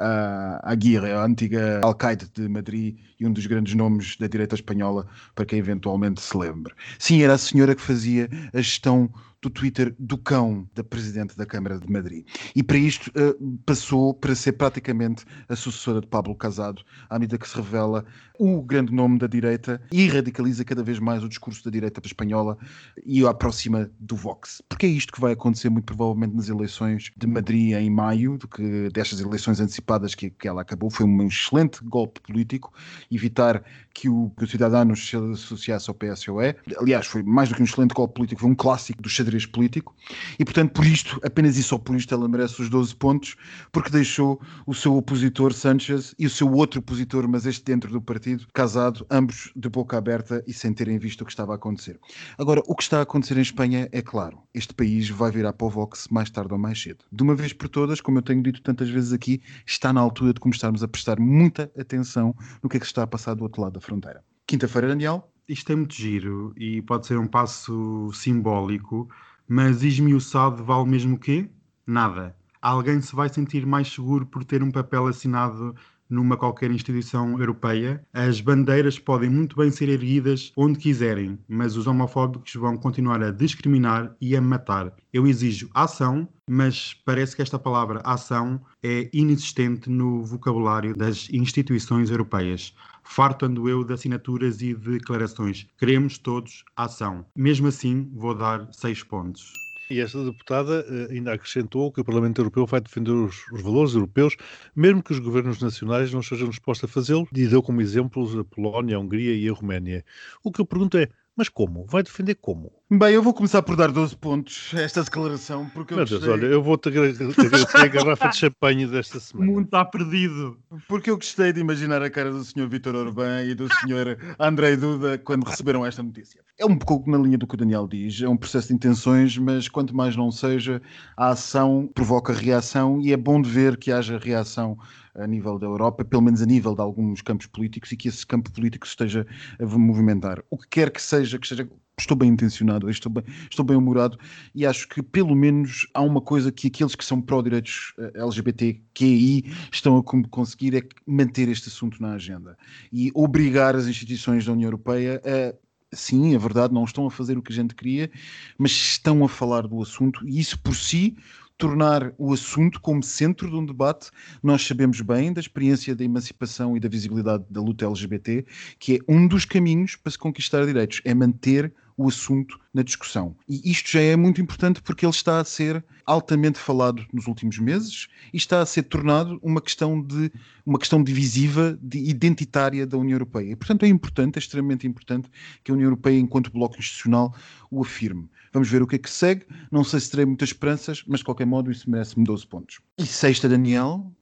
a- 0.64 0.72
Aguirre, 0.72 1.12
a 1.12 1.24
antiga 1.24 1.80
Al-Qaeda 1.82 2.26
de 2.34 2.48
Madrid 2.48 2.96
e 3.18 3.26
um 3.26 3.32
dos 3.32 3.46
grandes 3.46 3.74
nomes 3.74 4.16
da 4.16 4.26
direita 4.26 4.54
espanhola, 4.54 5.06
para 5.34 5.44
quem 5.46 5.58
eventualmente 5.58 6.20
se 6.20 6.36
lembre. 6.36 6.74
Sim, 6.98 7.22
era 7.22 7.34
a 7.34 7.38
senhora 7.38 7.74
que 7.74 7.82
fazia 7.82 8.28
a 8.52 8.58
gestão 8.58 9.08
do 9.44 9.50
Twitter 9.50 9.94
do 9.98 10.18
cão 10.18 10.68
da 10.74 10.84
Presidente 10.84 11.36
da 11.36 11.46
Câmara 11.46 11.78
de 11.78 11.90
Madrid. 11.90 12.26
E 12.54 12.62
para 12.62 12.76
isto 12.76 13.10
eh, 13.14 13.34
passou 13.64 14.12
para 14.12 14.34
ser 14.34 14.52
praticamente 14.52 15.24
a 15.48 15.56
sucessora 15.56 16.00
de 16.00 16.06
Pablo 16.06 16.34
Casado, 16.34 16.82
à 17.08 17.18
medida 17.18 17.38
que 17.38 17.48
se 17.48 17.56
revela 17.56 18.04
o 18.38 18.60
grande 18.60 18.92
nome 18.92 19.14
nome 19.14 19.18
da 19.18 19.26
direita 19.26 19.80
e 19.92 20.08
radicaliza 20.08 20.64
cada 20.64 20.82
vez 20.82 20.98
mais 20.98 21.22
o 21.22 21.28
discurso 21.28 21.64
da 21.64 21.70
direita 21.70 22.00
espanhola 22.04 22.56
e 23.04 23.22
o 23.22 23.28
aproxima 23.28 23.90
do 24.00 24.16
Vox. 24.16 24.62
Porque 24.68 24.86
é 24.86 24.88
isto 24.88 25.12
que 25.12 25.20
vai 25.20 25.32
acontecer 25.32 25.68
muito 25.68 25.84
provavelmente 25.84 26.34
nas 26.34 26.48
eleições 26.48 27.12
de 27.16 27.26
Madrid 27.26 27.74
em 27.74 27.90
maio, 27.90 28.38
do 28.38 28.48
que 28.48 28.88
destas 28.90 29.20
eleições 29.20 29.60
antecipadas 29.60 30.14
que, 30.14 30.30
que 30.30 30.48
ela 30.48 30.62
acabou. 30.62 30.90
Foi 30.90 31.06
um 31.06 31.26
excelente 31.26 31.82
golpe 31.84 32.20
político, 32.20 32.72
evitar 33.10 33.62
que 33.92 34.08
o, 34.08 34.30
que 34.36 34.44
o 34.44 34.48
Cidadanos 34.48 35.06
se 35.08 35.16
associasse 35.16 35.88
ao 35.88 35.94
PSOE. 35.94 36.56
Aliás, 36.78 37.06
foi 37.06 37.22
mais 37.22 37.48
do 37.48 37.54
que 37.54 37.62
um 37.62 37.64
excelente 37.64 37.94
golpe 37.94 38.14
político, 38.14 38.40
foi 38.40 38.50
um 38.50 38.54
clássico 38.54 39.00
do 39.00 39.08
xadrez 39.08 39.33
político. 39.44 39.94
E, 40.38 40.44
portanto, 40.44 40.72
por 40.72 40.86
isto, 40.86 41.18
apenas 41.24 41.56
e 41.56 41.62
só 41.62 41.78
por 41.78 41.96
isto, 41.96 42.14
ela 42.14 42.28
merece 42.28 42.62
os 42.62 42.68
12 42.68 42.94
pontos, 42.94 43.36
porque 43.72 43.90
deixou 43.90 44.40
o 44.66 44.74
seu 44.74 44.96
opositor 44.96 45.52
Sanchez 45.52 46.14
e 46.18 46.26
o 46.26 46.30
seu 46.30 46.50
outro 46.52 46.80
opositor, 46.80 47.26
mas 47.28 47.46
este 47.46 47.64
dentro 47.64 47.90
do 47.90 48.00
partido, 48.00 48.46
casado, 48.52 49.06
ambos 49.10 49.50
de 49.56 49.68
boca 49.68 49.96
aberta 49.96 50.42
e 50.46 50.52
sem 50.52 50.72
terem 50.72 50.98
visto 50.98 51.22
o 51.22 51.24
que 51.24 51.32
estava 51.32 51.52
a 51.52 51.56
acontecer. 51.56 51.98
Agora, 52.38 52.62
o 52.66 52.76
que 52.76 52.82
está 52.82 52.98
a 52.98 53.02
acontecer 53.02 53.36
em 53.36 53.42
Espanha 53.42 53.88
é 53.90 54.02
claro, 54.02 54.38
este 54.54 54.72
país 54.72 55.08
vai 55.08 55.30
virar 55.30 55.52
para 55.52 55.66
o 55.66 55.70
Vox 55.70 56.06
mais 56.10 56.30
tarde 56.30 56.52
ou 56.52 56.58
mais 56.58 56.80
cedo. 56.80 57.04
De 57.10 57.22
uma 57.22 57.34
vez 57.34 57.52
por 57.52 57.68
todas, 57.68 58.00
como 58.00 58.18
eu 58.18 58.22
tenho 58.22 58.42
dito 58.42 58.62
tantas 58.62 58.88
vezes 58.88 59.12
aqui, 59.12 59.42
está 59.66 59.92
na 59.92 60.00
altura 60.00 60.32
de 60.32 60.40
começarmos 60.40 60.82
a 60.82 60.88
prestar 60.88 61.18
muita 61.18 61.70
atenção 61.78 62.34
no 62.62 62.68
que 62.68 62.76
é 62.76 62.80
que 62.80 62.86
se 62.86 62.92
está 62.92 63.02
a 63.02 63.06
passar 63.06 63.34
do 63.34 63.42
outro 63.42 63.62
lado 63.62 63.74
da 63.74 63.80
fronteira. 63.80 64.22
Quinta-feira, 64.46 64.88
Daniel. 64.88 65.33
Isto 65.48 65.72
é 65.72 65.76
muito 65.76 65.94
giro 65.94 66.52
e 66.56 66.80
pode 66.82 67.06
ser 67.06 67.18
um 67.18 67.26
passo 67.26 68.10
simbólico, 68.12 69.08
mas 69.48 69.82
esmiuçado 69.82 70.64
vale 70.64 70.88
mesmo 70.88 71.16
o 71.16 71.18
quê? 71.18 71.50
Nada. 71.86 72.36
Alguém 72.62 73.00
se 73.00 73.14
vai 73.14 73.28
sentir 73.28 73.66
mais 73.66 73.88
seguro 73.92 74.24
por 74.26 74.42
ter 74.44 74.62
um 74.62 74.70
papel 74.70 75.06
assinado 75.06 75.74
numa 76.14 76.36
qualquer 76.36 76.70
instituição 76.70 77.38
europeia. 77.38 78.02
As 78.12 78.40
bandeiras 78.40 78.98
podem 78.98 79.28
muito 79.28 79.56
bem 79.56 79.70
ser 79.70 79.88
erguidas 79.88 80.52
onde 80.56 80.78
quiserem, 80.78 81.38
mas 81.48 81.76
os 81.76 81.86
homofóbicos 81.86 82.54
vão 82.54 82.76
continuar 82.76 83.22
a 83.22 83.30
discriminar 83.30 84.14
e 84.20 84.36
a 84.36 84.40
matar. 84.40 84.94
Eu 85.12 85.26
exijo 85.26 85.68
ação, 85.74 86.28
mas 86.48 86.94
parece 87.04 87.34
que 87.34 87.42
esta 87.42 87.58
palavra 87.58 88.00
ação 88.04 88.60
é 88.82 89.10
inexistente 89.12 89.90
no 89.90 90.24
vocabulário 90.24 90.96
das 90.96 91.28
instituições 91.30 92.10
europeias. 92.10 92.74
Farto 93.02 93.44
eu 93.68 93.84
de 93.84 93.92
assinaturas 93.92 94.62
e 94.62 94.74
declarações. 94.74 95.66
Queremos 95.78 96.18
todos 96.18 96.64
ação. 96.76 97.24
Mesmo 97.36 97.68
assim, 97.68 98.10
vou 98.14 98.34
dar 98.34 98.68
seis 98.72 99.02
pontos. 99.02 99.63
E 99.90 100.00
esta 100.00 100.24
deputada 100.24 100.84
eh, 100.88 101.12
ainda 101.12 101.32
acrescentou 101.32 101.92
que 101.92 102.00
o 102.00 102.04
Parlamento 102.04 102.40
Europeu 102.40 102.64
vai 102.66 102.80
defender 102.80 103.10
os, 103.10 103.46
os, 103.52 103.62
valores 103.62 103.94
europeus, 103.94 104.34
mesmo 104.74 105.02
que 105.02 105.12
os 105.12 105.18
governos 105.18 105.60
nacionais 105.60 106.12
não 106.12 106.20
estejam 106.20 106.48
dispostos 106.48 106.88
a 106.88 106.92
fazê-lo, 106.92 107.28
e 107.32 107.46
deu 107.46 107.62
como 107.62 107.82
exemplos 107.82 108.36
a 108.36 108.44
Polónia, 108.44 108.96
a 108.96 109.00
Hungria 109.00 109.36
e 109.36 109.48
a 109.48 109.52
Roménia. 109.52 110.04
O 110.42 110.50
que 110.50 110.60
eu 110.60 110.66
pergunto 110.66 110.96
é, 110.96 111.08
mas 111.36 111.48
como? 111.48 111.84
Vai 111.86 112.02
defender 112.02 112.36
como? 112.36 112.72
Bem, 112.90 113.14
eu 113.14 113.22
vou 113.22 113.34
começar 113.34 113.60
por 113.62 113.74
dar 113.74 113.90
12 113.90 114.16
pontos 114.16 114.70
a 114.74 114.80
esta 114.80 115.02
declaração, 115.02 115.68
porque 115.70 115.92
eu 115.92 115.96
Meu 115.96 116.06
Deus, 116.06 116.24
gostei... 116.24 116.32
olha, 116.32 116.52
eu 116.52 116.62
vou-te 116.62 116.88
agradecer 116.88 117.76
a 117.76 117.86
garrafa 117.88 118.28
de 118.28 118.36
champanhe 118.36 118.86
desta 118.86 119.18
semana. 119.18 119.50
O 119.50 119.54
mundo 119.54 119.64
está 119.64 119.84
perdido. 119.84 120.56
Porque 120.86 121.10
eu 121.10 121.16
gostei 121.16 121.52
de 121.52 121.60
imaginar 121.60 122.02
a 122.02 122.10
cara 122.10 122.30
do 122.30 122.44
Sr. 122.44 122.68
Vítor 122.68 122.94
Orbán 122.94 123.44
e 123.44 123.54
do 123.54 123.66
Sr. 123.66 124.36
Andrei 124.38 124.76
Duda 124.76 125.18
quando 125.18 125.44
receberam 125.44 125.84
esta 125.84 126.02
notícia. 126.02 126.40
É 126.56 126.64
um 126.64 126.78
pouco 126.78 127.10
na 127.10 127.18
linha 127.18 127.36
do 127.36 127.46
que 127.48 127.54
o 127.54 127.58
Daniel 127.58 127.88
diz, 127.88 128.22
é 128.22 128.28
um 128.28 128.36
processo 128.36 128.68
de 128.68 128.74
intenções, 128.74 129.36
mas 129.36 129.68
quanto 129.68 129.96
mais 129.96 130.14
não 130.14 130.30
seja, 130.30 130.80
a 131.16 131.30
ação 131.30 131.90
provoca 131.92 132.32
reação 132.32 133.00
e 133.00 133.12
é 133.12 133.16
bom 133.16 133.42
de 133.42 133.50
ver 133.50 133.76
que 133.76 133.90
haja 133.90 134.18
reação 134.18 134.78
a 135.14 135.26
nível 135.26 135.58
da 135.58 135.66
Europa, 135.66 136.04
pelo 136.04 136.22
menos 136.22 136.42
a 136.42 136.46
nível 136.46 136.74
de 136.74 136.80
alguns 136.80 137.22
campos 137.22 137.46
políticos, 137.46 137.92
e 137.92 137.96
que 137.96 138.08
esse 138.08 138.26
campo 138.26 138.50
político 138.50 138.86
esteja 138.86 139.26
a 139.60 139.64
movimentar. 139.64 140.42
O 140.50 140.58
que 140.58 140.68
quer 140.68 140.90
que 140.90 141.00
seja, 141.00 141.38
que 141.38 141.46
seja 141.46 141.68
estou 141.98 142.16
bem 142.16 142.30
intencionado, 142.30 142.90
estou 142.90 143.10
bem, 143.10 143.24
estou 143.48 143.64
bem 143.64 143.76
humorado 143.76 144.18
e 144.54 144.66
acho 144.66 144.88
que 144.88 145.02
pelo 145.02 145.34
menos 145.34 145.86
há 145.94 146.00
uma 146.00 146.20
coisa 146.20 146.50
que 146.50 146.66
aqueles 146.66 146.94
que 146.94 147.04
são 147.04 147.20
pró-direitos 147.20 147.94
eh, 147.98 148.12
LGBTQI 148.16 149.44
estão 149.72 149.96
a 149.98 150.02
conseguir 150.02 150.76
é 150.76 150.82
manter 151.06 151.48
este 151.48 151.68
assunto 151.68 152.02
na 152.02 152.14
agenda 152.14 152.58
e 152.92 153.12
obrigar 153.14 153.76
as 153.76 153.86
instituições 153.86 154.44
da 154.44 154.52
União 154.52 154.66
Europeia 154.66 155.22
a 155.24 155.54
sim, 155.96 156.34
é 156.34 156.38
verdade, 156.38 156.74
não 156.74 156.82
estão 156.82 157.06
a 157.06 157.10
fazer 157.10 157.38
o 157.38 157.42
que 157.42 157.52
a 157.52 157.54
gente 157.54 157.72
queria, 157.72 158.10
mas 158.58 158.72
estão 158.72 159.24
a 159.24 159.28
falar 159.28 159.66
do 159.68 159.80
assunto 159.80 160.26
e 160.26 160.40
isso 160.40 160.58
por 160.58 160.74
si 160.74 161.16
tornar 161.56 162.12
o 162.18 162.32
assunto 162.32 162.80
como 162.80 163.02
centro 163.02 163.48
de 163.48 163.56
um 163.56 163.64
debate. 163.64 164.10
Nós 164.42 164.66
sabemos 164.66 165.00
bem 165.00 165.32
da 165.32 165.40
experiência 165.40 165.94
da 165.94 166.04
emancipação 166.04 166.76
e 166.76 166.80
da 166.80 166.88
visibilidade 166.88 167.44
da 167.48 167.60
luta 167.60 167.86
LGBT, 167.86 168.44
que 168.78 168.96
é 168.96 168.98
um 169.08 169.26
dos 169.26 169.44
caminhos 169.44 169.96
para 169.96 170.10
se 170.10 170.18
conquistar 170.18 170.66
direitos, 170.66 171.00
é 171.04 171.14
manter 171.14 171.72
o 171.96 172.08
assunto 172.08 172.58
na 172.72 172.82
discussão. 172.82 173.36
E 173.48 173.70
isto 173.70 173.90
já 173.90 174.00
é 174.00 174.16
muito 174.16 174.40
importante 174.40 174.82
porque 174.82 175.04
ele 175.04 175.12
está 175.12 175.38
a 175.38 175.44
ser 175.44 175.84
altamente 176.04 176.58
falado 176.58 177.04
nos 177.12 177.26
últimos 177.26 177.58
meses 177.58 178.08
e 178.32 178.36
está 178.36 178.60
a 178.60 178.66
ser 178.66 178.84
tornado 178.84 179.38
uma 179.42 179.60
questão 179.60 180.00
de 180.02 180.30
uma 180.66 180.78
questão 180.78 181.02
divisiva, 181.02 181.78
de 181.80 181.98
identitária 181.98 182.86
da 182.86 182.98
União 182.98 183.14
Europeia. 183.14 183.52
E, 183.52 183.56
portanto, 183.56 183.84
é 183.84 183.88
importante, 183.88 184.36
é 184.36 184.40
extremamente 184.40 184.86
importante 184.86 185.30
que 185.62 185.70
a 185.70 185.74
União 185.74 185.86
Europeia, 185.86 186.18
enquanto 186.18 186.52
bloco 186.52 186.78
institucional, 186.78 187.34
o 187.70 187.82
afirme. 187.82 188.28
Vamos 188.52 188.68
ver 188.68 188.82
o 188.82 188.86
que 188.86 188.96
é 188.96 188.98
que 188.98 189.10
segue. 189.10 189.46
Não 189.70 189.82
sei 189.82 190.00
se 190.00 190.10
terei 190.10 190.24
muitas 190.24 190.50
esperanças, 190.50 191.02
mas 191.06 191.18
de 191.18 191.24
qualquer 191.24 191.46
modo 191.46 191.70
isso 191.70 191.90
merece-me 191.90 192.24
12 192.24 192.46
pontos. 192.46 192.80
E 192.98 193.04
sexta, 193.04 193.48
Daniel. 193.48 194.12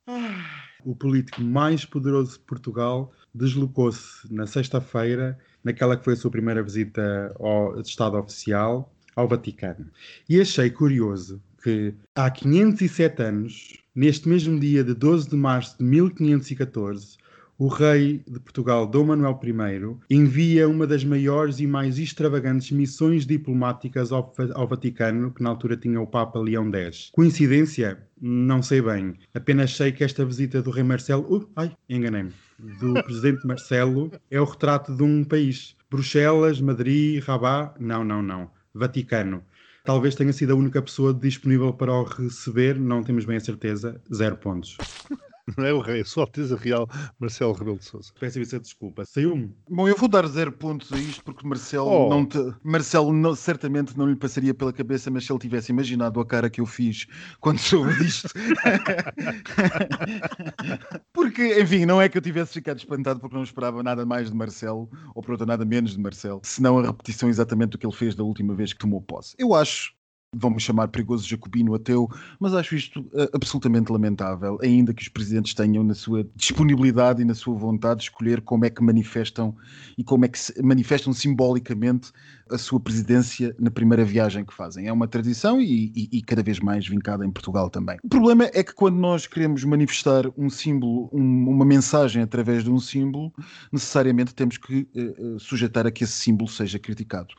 O 0.85 0.97
político 0.97 1.41
mais 1.43 1.85
poderoso 1.85 2.33
de 2.33 2.41
Portugal 2.41 3.13
deslocou-se 3.35 4.33
na 4.33 4.47
sexta-feira, 4.47 5.39
naquela 5.65 5.97
que 5.97 6.05
foi 6.05 6.15
a 6.15 6.17
sua 6.17 6.31
primeira 6.31 6.63
visita 6.63 7.35
ao 7.39 7.81
Estado 7.81 8.17
Oficial, 8.19 8.93
ao 9.15 9.29
Vaticano. 9.29 9.87
E 10.29 10.41
achei 10.41 10.71
curioso 10.71 11.41
que 11.63 11.95
há 12.15 12.31
507 12.31 13.23
anos, 13.23 13.79
neste 13.95 14.29
mesmo 14.29 14.59
dia 14.59 14.83
de 14.83 14.95
12 14.95 15.31
de 15.31 15.37
março 15.37 15.79
de 15.79 15.85
1514, 15.85 17.17
o 17.59 17.69
rei 17.69 18.23
de 18.27 18.41
Portugal, 18.41 18.87
Dom 18.87 19.07
Manuel 19.07 19.39
I, 19.45 20.15
envia 20.15 20.69
uma 20.69 20.87
das 20.87 21.05
maiores 21.05 21.61
e 21.61 21.67
mais 21.67 21.99
extravagantes 21.99 22.71
missões 22.71 23.27
diplomáticas 23.27 24.11
ao, 24.11 24.35
ao, 24.55 24.67
Vaticano, 24.67 25.31
que 25.31 25.43
na 25.43 25.51
altura 25.51 25.77
tinha 25.77 26.01
o 26.01 26.07
Papa 26.07 26.39
Leão 26.41 26.73
X. 26.73 27.11
Coincidência? 27.13 28.03
Não 28.21 28.63
sei 28.63 28.83
bem. 28.83 29.15
Apenas 29.35 29.77
sei 29.77 29.93
que 29.93 30.03
esta 30.03 30.25
visita 30.25 30.63
do 30.63 30.71
rei 30.71 30.83
Marcelo... 30.83 31.25
Uh, 31.37 31.49
ai, 31.55 31.77
enganei-me. 31.89 32.33
Do 32.81 32.95
presidente 33.05 33.47
Marcelo 33.47 34.11
é 34.31 34.41
o 34.41 34.45
retrato 34.45 34.95
de 34.95 35.03
um 35.03 35.23
país. 35.23 35.77
Bruxelas, 35.91 36.61
Madrid, 36.61 37.23
Rabat... 37.23 37.75
Não, 37.79 38.03
não, 38.03 38.23
não. 38.23 38.51
Vaticano. 38.75 39.43
Talvez 39.85 40.15
tenha 40.15 40.33
sido 40.33 40.53
a 40.53 40.57
única 40.57 40.81
pessoa 40.81 41.13
disponível 41.13 41.73
para 41.73 41.93
o 41.93 42.05
receber, 42.05 42.79
não 42.79 43.03
temos 43.03 43.25
bem 43.25 43.37
a 43.37 43.41
certeza. 43.41 44.01
Zero 44.13 44.37
pontos. 44.37 44.77
Não 45.59 45.65
é 45.65 45.73
o 45.73 45.81
rei, 45.81 46.03
é 46.03 46.05
Sua 46.05 46.23
Alteza 46.23 46.57
Real 46.57 46.89
Marcelo 47.19 47.53
Rebelo 47.53 47.79
de 47.79 47.85
Sousa. 47.85 48.13
Peço 48.21 48.39
imensa 48.39 48.61
desculpa. 48.61 49.05
Saiu-me. 49.05 49.53
Bom, 49.69 49.89
eu 49.89 49.97
vou 49.97 50.09
dar 50.09 50.25
zero 50.29 50.53
pontos 50.53 50.93
a 50.93 50.97
isto 50.99 51.25
porque 51.25 51.45
Marcelo, 51.47 51.89
Oh. 51.89 52.09
não 52.09 52.25
te- 52.25 52.39
Marcelo 52.63 53.13
não- 53.13 53.35
certamente 53.35 53.99
não 53.99 54.07
lhe 54.09 54.15
passaria 54.17 54.55
pela 54.55 54.73
cabeça, 54.73 55.11
mas 55.11 55.27
se 55.27 55.33
ele 55.33 55.41
tivesse 55.41 55.73
imaginado 55.73 56.21
a 56.21 56.27
cara 56.27 56.49
que 56.49 56.61
eu 56.61 56.67
fiz 56.67 57.07
quando 57.41 57.59
soube 57.59 57.93
disto. 57.99 58.29
porque, 61.13 61.61
enfim, 61.61 61.87
não 61.87 62.01
é 62.01 62.09
que 62.09 62.17
eu 62.17 62.23
tivesse 62.23 62.53
ficado 62.55 62.79
espantado 62.79 63.21
porque 63.21 63.37
não 63.37 63.43
esperava 63.43 63.83
nada 63.83 64.05
mais 64.07 64.31
de 64.31 64.37
Marcelo, 64.37 64.89
ou 65.15 65.23
por 65.23 65.33
outra, 65.33 65.47
nada 65.47 65.65
menos 65.65 65.93
de 65.93 66.01
Marcelo, 66.01 66.41
senão 66.45 66.79
a 66.79 66.83
repetição 66.87 67.29
exatamente 67.29 67.71
do 67.71 67.79
que 67.79 67.87
ele 67.87 67.95
fez 67.95 68.15
da 68.15 68.25
última 68.25 68.55
vez 68.55 68.73
que 68.73 68.79
tomou 68.79 69.01
posse. 69.01 69.35
Eu 69.39 69.55
acho 69.55 69.93
vão-me 70.35 70.59
chamar 70.59 70.89
perigoso 70.89 71.29
jacobino 71.29 71.75
ateu, 71.75 72.09
mas 72.41 72.55
acho 72.55 72.75
isto 72.75 73.05
eh, 73.15 73.29
absolutamente 73.35 73.93
lamentável, 73.93 74.59
ainda 74.63 74.95
que 74.95 75.03
os 75.03 75.09
presidentes 75.09 75.53
tenham 75.53 75.85
na 75.85 75.95
sua 75.95 76.27
disponibilidade 76.35 77.21
e 77.21 77.25
na 77.25 77.35
sua 77.35 77.55
vontade 77.55 77.99
de 77.99 78.05
escolher 78.05 78.41
como 78.41 78.65
é 78.65 78.71
que 78.71 78.83
manifestam 78.83 79.55
e 79.97 80.03
como 80.03 80.25
é 80.25 80.29
que 80.29 80.39
manifestam 80.63 81.13
simbolicamente 81.13 82.13
a 82.51 82.59
sua 82.59 82.79
presidência 82.81 83.55
na 83.59 83.71
primeira 83.71 84.05
viagem 84.05 84.45
que 84.45 84.53
fazem. 84.55 84.87
É 84.87 84.93
uma 84.93 85.07
tradição 85.09 85.61
e, 85.61 85.93
e- 85.95 86.09
e 86.19 86.23
cada 86.23 86.43
vez 86.43 86.59
mais 86.61 86.87
vincada 86.87 87.25
em 87.25 87.31
Portugal 87.31 87.71
também. 87.71 87.99
O 88.03 88.09
problema 88.09 88.45
é 88.53 88.63
que 88.63 88.75
quando 88.75 88.97
nós 88.97 89.27
queremos 89.27 89.65
manifestar 89.65 90.25
um 90.37 90.51
símbolo, 90.51 91.09
um- 91.13 91.49
uma 91.49 91.65
mensagem 91.65 92.23
através 92.23 92.65
de 92.65 92.71
um 92.71 92.79
símbolo, 92.79 93.33
necessariamente 93.73 94.35
temos 94.35 94.59
que 94.59 94.89
eh, 94.95 95.37
sujeitar 95.39 95.87
a 95.87 95.91
que 95.91 96.05
esse 96.05 96.15
símbolo 96.15 96.49
seja 96.51 96.79
criticado. 96.79 97.35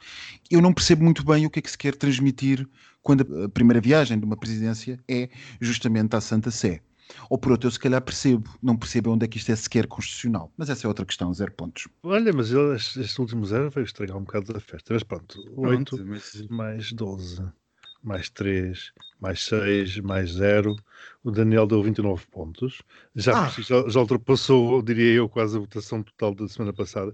Eu 0.49 0.61
não 0.61 0.73
percebo 0.73 1.03
muito 1.03 1.23
bem 1.23 1.45
o 1.45 1.49
que 1.49 1.59
é 1.59 1.61
que 1.61 1.71
se 1.71 1.77
quer 1.77 1.95
transmitir 1.95 2.67
quando 3.01 3.43
a 3.43 3.49
primeira 3.49 3.81
viagem 3.81 4.17
de 4.17 4.25
uma 4.25 4.37
presidência 4.37 4.99
é 5.07 5.29
justamente 5.59 6.15
à 6.15 6.21
Santa 6.21 6.49
Sé. 6.51 6.81
Ou 7.29 7.37
por 7.37 7.51
outro, 7.51 7.67
eu 7.67 7.71
se 7.71 7.79
calhar 7.79 8.01
percebo, 8.01 8.49
não 8.61 8.75
percebo 8.77 9.11
onde 9.11 9.25
é 9.25 9.27
que 9.27 9.37
isto 9.37 9.51
é 9.51 9.55
sequer 9.55 9.87
constitucional. 9.87 10.51
Mas 10.57 10.69
essa 10.69 10.85
é 10.85 10.87
outra 10.87 11.05
questão, 11.05 11.33
zero 11.33 11.51
pontos. 11.51 11.87
Olha, 12.03 12.31
mas 12.33 12.51
ele, 12.51 12.75
este, 12.75 13.01
este 13.01 13.19
último 13.21 13.45
zero 13.45 13.69
veio 13.69 13.85
estragar 13.85 14.17
um 14.17 14.23
bocado 14.23 14.53
da 14.53 14.59
festa. 14.59 14.93
Mas 14.93 15.03
pronto, 15.03 15.39
8 15.55 15.95
Pronto, 15.95 16.05
mas 16.07 16.47
mais 16.49 16.91
12. 16.91 17.43
mais 18.03 18.29
3, 18.29 18.91
mais 19.19 19.41
6, 19.45 19.99
mais 19.99 20.31
0. 20.33 20.75
O 21.23 21.31
Daniel 21.31 21.65
deu 21.65 21.81
29 21.81 22.25
pontos. 22.27 22.81
Já, 23.15 23.45
Ah. 23.45 23.49
já, 23.61 23.87
já 23.87 23.99
ultrapassou, 23.99 24.81
diria 24.81 25.13
eu, 25.13 25.29
quase 25.29 25.55
a 25.55 25.59
votação 25.61 26.03
total 26.03 26.35
da 26.35 26.47
semana 26.49 26.73
passada. 26.73 27.13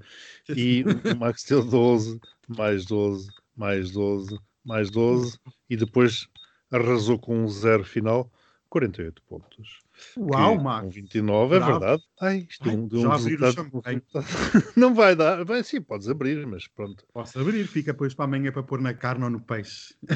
E 0.50 0.84
o 1.14 1.16
Max 1.20 1.44
deu 1.44 1.64
12, 1.64 2.20
mais 2.48 2.86
12, 2.86 3.30
mais 3.56 3.92
12, 3.92 4.40
mais 4.66 4.90
12. 4.90 5.38
E 5.70 5.78
depois 5.78 6.28
arrasou 6.72 7.20
com 7.20 7.44
um 7.44 7.48
zero 7.48 7.84
final, 7.84 8.32
48 8.70 9.22
pontos. 9.30 9.80
Uau. 10.18 10.58
Com 10.82 10.90
29, 10.90 11.56
é 11.56 11.60
Bravo. 11.60 11.80
verdade. 11.80 12.04
Ai, 12.22 12.48
isto 12.50 12.70
Ai, 12.70 12.76
deu 12.78 13.00
um- 13.02 13.08
um 13.08 13.12
abrir 13.12 13.36
o 13.42 13.46
resultado-. 13.46 13.84
Não 14.76 14.94
vai 14.94 15.16
dar. 15.16 15.44
Vai, 15.46 15.64
sim, 15.64 15.82
podes 15.82 16.08
abrir, 16.10 16.46
mas 16.48 16.68
pronto. 16.68 17.06
Posso 17.14 17.40
abrir, 17.40 17.66
fica 17.68 17.92
depois 17.94 18.14
para 18.14 18.26
amanhã 18.26 18.52
para 18.52 18.64
pôr 18.64 18.82
na 18.82 18.94
carne 18.94 19.24
ou 19.24 19.30
no 19.30 19.40
peixe. 19.42 19.96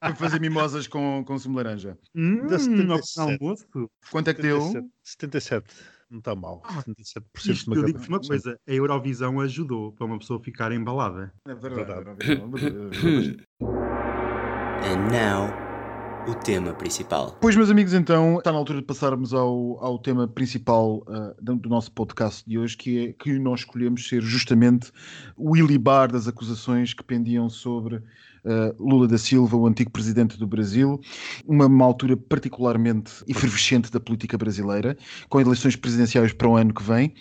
Para 0.00 0.14
fazer 0.14 0.40
mimosas 0.40 0.86
com, 0.86 1.24
com 1.26 1.38
sumo 1.38 1.58
de 1.58 1.64
laranja. 1.64 1.98
Hum, 2.14 2.46
Dá 2.46 2.54
ao 2.54 2.60
77. 2.60 3.20
almoço. 3.20 3.66
Quanto 4.10 4.28
é 4.30 4.34
que 4.34 4.42
deu? 4.42 4.60
77. 4.60 4.88
77. 5.02 5.74
Não 6.08 6.18
está 6.20 6.34
mal. 6.36 6.62
Ah, 6.64 6.82
77% 6.82 7.50
Isto 7.52 7.74
eu 7.74 7.84
digo 7.84 7.98
capa- 7.98 8.08
uma 8.12 8.20
coisa, 8.20 8.56
a 8.68 8.72
Eurovisão 8.72 9.40
ajudou 9.40 9.90
para 9.92 10.06
uma 10.06 10.18
pessoa 10.18 10.40
ficar 10.40 10.70
embalada. 10.72 11.32
É 11.48 11.54
Verdade. 11.54 12.06
And 14.84 15.08
now, 15.10 15.50
o 16.26 16.34
tema 16.34 16.72
principal. 16.72 17.36
Pois, 17.40 17.54
meus 17.54 17.70
amigos, 17.70 17.94
então 17.94 18.38
está 18.38 18.50
na 18.50 18.58
altura 18.58 18.80
de 18.80 18.84
passarmos 18.84 19.32
ao, 19.32 19.78
ao 19.82 19.98
tema 19.98 20.26
principal 20.26 21.04
ah, 21.06 21.34
do, 21.40 21.68
nosso 21.68 21.92
podcast 21.92 22.42
de 22.46 22.58
hoje, 22.58 22.76
que 22.76 23.06
é 23.08 23.12
que 23.12 23.38
nós 23.38 23.60
escolhemos 23.60 24.08
ser 24.08 24.22
justamente 24.22 24.90
o 25.36 25.56
ilibar 25.56 26.10
das 26.10 26.26
acusações 26.26 26.92
que 26.92 27.04
pendiam 27.04 27.48
sobre 27.48 28.02
Lula 28.78 29.08
da 29.08 29.18
Silva, 29.18 29.56
o 29.56 29.66
antigo 29.66 29.90
presidente 29.90 30.38
do 30.38 30.46
Brasil, 30.46 31.00
uma, 31.46 31.66
uma 31.66 31.84
altura 31.84 32.16
particularmente 32.16 33.12
efervescente 33.26 33.90
da 33.90 33.98
política 34.00 34.38
brasileira, 34.38 34.96
com 35.28 35.40
eleições 35.40 35.76
presidenciais 35.76 36.32
para 36.32 36.48
o 36.48 36.56
ano 36.56 36.72
que 36.72 36.82
vem, 36.82 37.12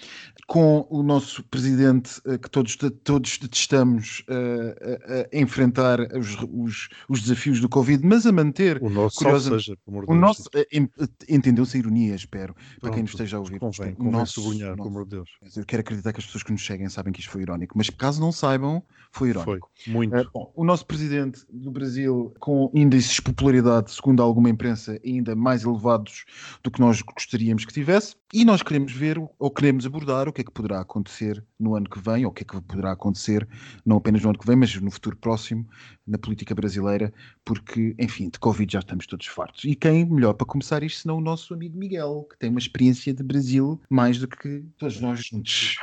com 0.48 0.86
o 0.92 1.02
nosso 1.02 1.44
presidente 1.46 2.22
ah, 2.28 2.38
que 2.38 2.50
todos, 2.50 2.78
todos 3.04 3.38
detestamos 3.40 4.24
a, 4.30 5.36
a 5.36 5.40
enfrentar 5.40 6.00
os, 6.16 6.38
os, 6.52 6.90
os 7.10 7.22
desafios 7.22 7.60
do 7.60 7.68
Covid, 7.68 8.06
mas 8.06 8.26
a 8.28 8.32
manter 8.32 8.82
O 8.82 8.90
nosso 8.90 9.18
Curiosa- 9.18 9.50
seja, 9.60 9.78
o 9.88 10.14
nosso, 10.14 10.44
eh, 10.54 10.68
en- 10.72 10.90
entendeu-se 11.28 11.76
a 11.76 11.80
ironia, 11.80 12.14
espero, 12.16 12.54
para 12.80 12.92
quem 12.92 13.02
nos 13.02 13.12
Pronto, 13.12 13.24
esteja 13.24 13.38
a 13.38 13.40
ouvir. 13.40 13.60
Convém, 13.60 13.94
O 13.94 13.96
convém 13.96 14.12
nosso- 14.12 14.42
sublinhar, 14.42 14.70
nosso- 14.70 14.78
pelo 14.84 14.90
amor 14.90 15.04
de 15.06 15.10
Deus. 15.12 15.30
Eu 15.56 15.66
quero 15.66 15.82
acreditar 15.82 16.14
que 16.14 16.20
as 16.20 16.26
pessoas 16.26 16.44
que 16.44 16.52
nos 16.52 16.64
seguem 16.66 16.88
sabem 16.90 17.12
que 17.12 17.20
isto 17.22 17.32
foi 17.32 17.42
irónico, 17.42 17.76
mas 17.78 17.90
caso 17.90 18.22
não 18.22 18.32
saibam, 18.32 18.84
foi 19.12 19.34
Foi, 19.34 19.42
irónico. 19.44 19.70
muito. 19.88 20.16
Eh, 20.16 20.26
bom, 20.34 20.52
o 20.56 20.64
nosso 20.64 20.86
presidente 20.86 21.15
do 21.52 21.72
Brasil, 21.72 22.34
com 22.40 22.70
índices 22.74 23.16
de 23.16 23.22
popularidade, 23.22 23.92
segundo 23.92 24.22
alguma 24.22 24.50
imprensa, 24.50 25.00
ainda 25.06 25.36
mais 25.36 25.64
elevados 25.64 26.26
do 26.64 26.72
que 26.72 26.80
nós 26.80 27.02
gostaríamos 27.02 27.66
que 27.66 27.74
tivesse, 27.74 28.16
e 28.34 28.44
nós 28.44 28.62
queremos 28.62 28.92
ver, 28.92 29.18
ou 29.18 29.52
queremos 29.52 29.86
abordar, 29.86 30.28
o 30.28 30.34
que 30.34 30.42
é 30.42 30.44
que 30.44 30.52
poderá 30.52 30.82
acontecer 30.82 31.44
no 31.60 31.76
ano 31.76 31.90
que 31.90 32.00
vem, 32.00 32.26
ou 32.26 32.32
o 32.32 32.34
que 32.34 32.44
é 32.44 32.46
que 32.46 32.62
poderá 32.62 32.92
acontecer, 32.92 33.48
não 33.86 33.98
apenas 33.98 34.22
no 34.22 34.30
ano 34.30 34.40
que 34.40 34.46
vem, 34.46 34.56
mas 34.56 34.76
no 34.76 34.92
futuro 34.92 35.16
próximo, 35.18 35.68
na 36.06 36.18
política 36.18 36.54
brasileira, 36.54 37.14
porque, 37.44 37.96
enfim, 38.00 38.30
de 38.30 38.40
Covid 38.40 38.74
já 38.74 38.80
estamos 38.80 39.08
todos 39.08 39.28
fartos. 39.28 39.64
E 39.64 39.76
quem 39.76 40.06
melhor 40.06 40.34
para 40.34 40.48
começar 40.48 40.84
isto 40.84 41.02
senão 41.02 41.18
o 41.18 41.22
nosso 41.22 41.54
amigo 41.54 41.78
Miguel, 41.78 42.28
que 42.30 42.38
tem 42.38 42.50
uma 42.50 42.60
experiência 42.60 43.14
de 43.14 43.24
Brasil 43.24 43.80
mais 43.90 44.20
do 44.20 44.28
que 44.28 44.66
todos 44.78 45.00
nós 45.00 45.26
juntos. 45.26 45.78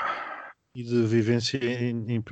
E 0.74 0.82
de 0.82 1.02
vivência 1.06 1.58
em, 1.62 2.04
em, 2.16 2.22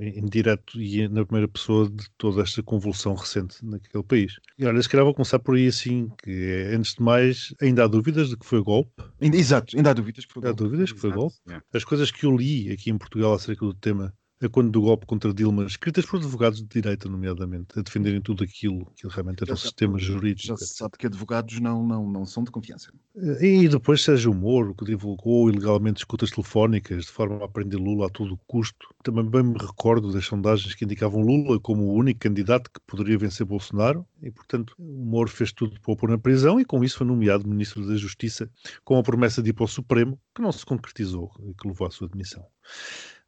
em- 0.00 0.26
direto 0.26 0.78
e 0.80 1.08
na 1.08 1.24
primeira 1.24 1.48
pessoa 1.48 1.88
de 1.90 2.04
toda 2.18 2.42
esta 2.42 2.62
convulsão 2.62 3.14
recente 3.14 3.64
naquele 3.64 4.04
país. 4.04 4.34
E 4.58 4.66
olha, 4.66 4.82
se 4.82 4.88
calhar 4.88 5.04
vou 5.04 5.14
começar 5.14 5.38
por 5.38 5.56
aí 5.56 5.66
assim, 5.68 6.08
que 6.22 6.30
é, 6.30 6.74
antes 6.74 6.94
de 6.94 7.02
mais, 7.02 7.54
ainda 7.60 7.84
há 7.84 7.86
dúvidas 7.88 8.28
de 8.28 8.36
que 8.36 8.44
foi 8.44 8.62
golpe. 8.62 8.92
Exato, 9.18 9.74
ainda 9.76 9.90
há 9.90 9.94
dúvidas 9.94 10.26
que 10.26 10.32
foi 10.34 10.42
Há 10.42 10.46
golpe. 10.48 10.62
dúvidas 10.64 10.92
que 10.92 11.00
foi 11.00 11.08
Exato. 11.08 11.20
golpe. 11.20 11.36
As 11.72 11.84
coisas 11.84 12.10
que 12.10 12.26
eu 12.26 12.36
li 12.36 12.70
aqui 12.70 12.90
em 12.90 12.98
Portugal 12.98 13.32
acerca 13.32 13.64
do 13.64 13.72
tema, 13.74 14.12
a 14.42 14.48
quando 14.48 14.70
do 14.70 14.82
golpe 14.82 15.06
contra 15.06 15.32
Dilma, 15.32 15.64
escritas 15.64 16.04
por 16.04 16.18
advogados 16.18 16.60
de 16.60 16.66
direita, 16.66 17.08
nomeadamente, 17.08 17.78
a 17.78 17.82
defenderem 17.82 18.20
tudo 18.20 18.44
aquilo 18.44 18.86
que 18.94 19.08
realmente 19.08 19.42
era 19.42 19.52
o 19.52 19.56
Já- 19.56 19.62
sistema 19.62 19.98
jurídico. 19.98 20.48
Já 20.48 20.56
se 20.56 20.74
sabe 20.74 20.98
que 20.98 21.06
advogados 21.06 21.58
não, 21.58 21.86
não, 21.86 22.10
não 22.10 22.26
são 22.26 22.44
de 22.44 22.50
confiança. 22.50 22.92
E 23.40 23.66
depois 23.68 24.02
Sérgio 24.02 24.34
Moro, 24.34 24.74
que 24.74 24.84
divulgou 24.84 25.48
ilegalmente 25.48 25.98
escutas 25.98 26.30
telefónicas 26.30 27.06
de 27.06 27.10
forma 27.10 27.42
a 27.42 27.48
prender 27.48 27.80
Lula 27.80 28.06
a 28.06 28.10
todo 28.10 28.38
custo. 28.46 28.94
Também 29.02 29.24
bem 29.24 29.42
me 29.42 29.58
recordo 29.58 30.12
das 30.12 30.26
sondagens 30.26 30.74
que 30.74 30.84
indicavam 30.84 31.22
Lula 31.22 31.58
como 31.58 31.84
o 31.84 31.94
único 31.94 32.20
candidato 32.20 32.70
que 32.70 32.80
poderia 32.86 33.16
vencer 33.16 33.46
Bolsonaro 33.46 34.04
e, 34.22 34.30
portanto, 34.30 34.74
o 34.78 35.04
Moro 35.06 35.30
fez 35.30 35.52
tudo 35.52 35.80
para 35.80 35.92
o 35.92 35.96
pôr 35.96 36.10
na 36.10 36.18
prisão 36.18 36.60
e 36.60 36.64
com 36.64 36.84
isso 36.84 36.98
foi 36.98 37.06
nomeado 37.06 37.48
Ministro 37.48 37.86
da 37.86 37.96
Justiça 37.96 38.50
com 38.84 38.98
a 38.98 39.02
promessa 39.02 39.42
de 39.42 39.50
ir 39.50 39.52
para 39.54 39.64
o 39.64 39.68
Supremo, 39.68 40.20
que 40.34 40.42
não 40.42 40.52
se 40.52 40.66
concretizou 40.66 41.30
e 41.42 41.54
que 41.54 41.66
levou 41.66 41.86
à 41.86 41.90
sua 41.90 42.08
demissão. 42.08 42.44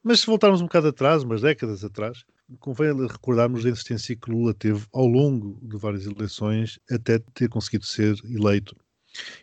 Mas 0.02 0.20
se 0.20 0.26
voltarmos 0.26 0.60
um 0.60 0.64
bocado 0.64 0.88
atrás, 0.88 1.22
umas 1.22 1.42
décadas 1.42 1.84
atrás, 1.84 2.24
convém 2.60 2.94
recordarmos 3.06 3.66
a 3.66 3.70
insistência 3.70 4.16
que 4.16 4.30
Lula 4.30 4.54
teve 4.54 4.86
ao 4.92 5.06
longo 5.06 5.58
de 5.62 5.76
várias 5.76 6.06
eleições 6.06 6.78
até 6.90 7.18
ter 7.34 7.48
conseguido 7.48 7.84
ser 7.84 8.16
eleito. 8.24 8.76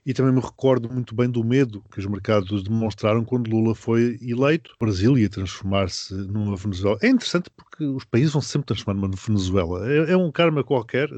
E 0.05 0.13
também 0.13 0.31
me 0.31 0.39
recordo 0.39 0.89
muito 0.89 1.15
bem 1.15 1.29
do 1.29 1.43
medo 1.43 1.83
que 1.91 1.99
os 1.99 2.05
mercados 2.05 2.63
demonstraram 2.63 3.25
quando 3.25 3.49
Lula 3.49 3.75
foi 3.75 4.17
eleito. 4.21 4.71
O 4.79 4.85
Brasil 4.85 5.17
ia 5.17 5.29
transformar-se 5.29 6.13
numa 6.13 6.55
Venezuela. 6.55 6.97
É 7.01 7.07
interessante 7.07 7.49
porque 7.55 7.83
os 7.83 8.05
países 8.05 8.31
vão 8.31 8.41
sempre 8.41 8.67
transformar 8.67 9.01
numa 9.01 9.15
Venezuela. 9.15 9.91
É, 9.91 10.11
é 10.11 10.17
um 10.17 10.31
karma 10.31 10.63
qualquer. 10.63 11.09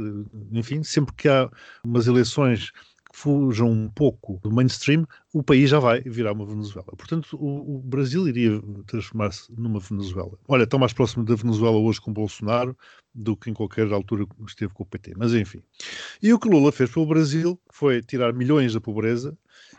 Enfim, 0.51 0.81
sempre 0.81 1.13
que 1.13 1.27
há 1.27 1.49
umas 1.83 2.07
eleições 2.07 2.71
fujam 3.17 3.71
um 3.71 3.89
pouco 3.89 4.39
do 4.43 4.51
mainstream, 4.51 5.03
o 5.33 5.41
país 5.41 5.71
já 5.71 5.79
vai 5.79 6.01
virar 6.01 6.33
uma 6.33 6.45
Venezuela. 6.45 6.93
Portanto, 6.95 7.35
o, 7.35 7.77
o 7.77 7.79
Brasil 7.79 8.27
iria 8.27 8.61
transformar-se 8.85 9.51
numa 9.57 9.79
Venezuela. 9.79 10.37
Olha, 10.47 10.65
está 10.65 10.77
mais 10.77 10.93
próximo 10.93 11.25
da 11.25 11.33
Venezuela 11.33 11.77
hoje 11.77 11.99
com 11.99 12.13
Bolsonaro 12.13 12.77
do 13.15 13.35
que 13.35 13.49
em 13.49 13.55
qualquer 13.55 13.91
altura 13.91 14.27
esteve 14.47 14.71
com 14.71 14.83
o 14.83 14.85
PT. 14.85 15.15
Mas 15.17 15.33
enfim. 15.33 15.63
E 16.21 16.31
o 16.31 16.37
que 16.37 16.47
Lula 16.47 16.71
fez 16.71 16.91
pelo 16.91 17.07
Brasil 17.07 17.59
foi 17.71 18.03
tirar 18.03 18.31
milhões 18.33 18.75
da 18.75 18.79
pobreza 18.79 19.35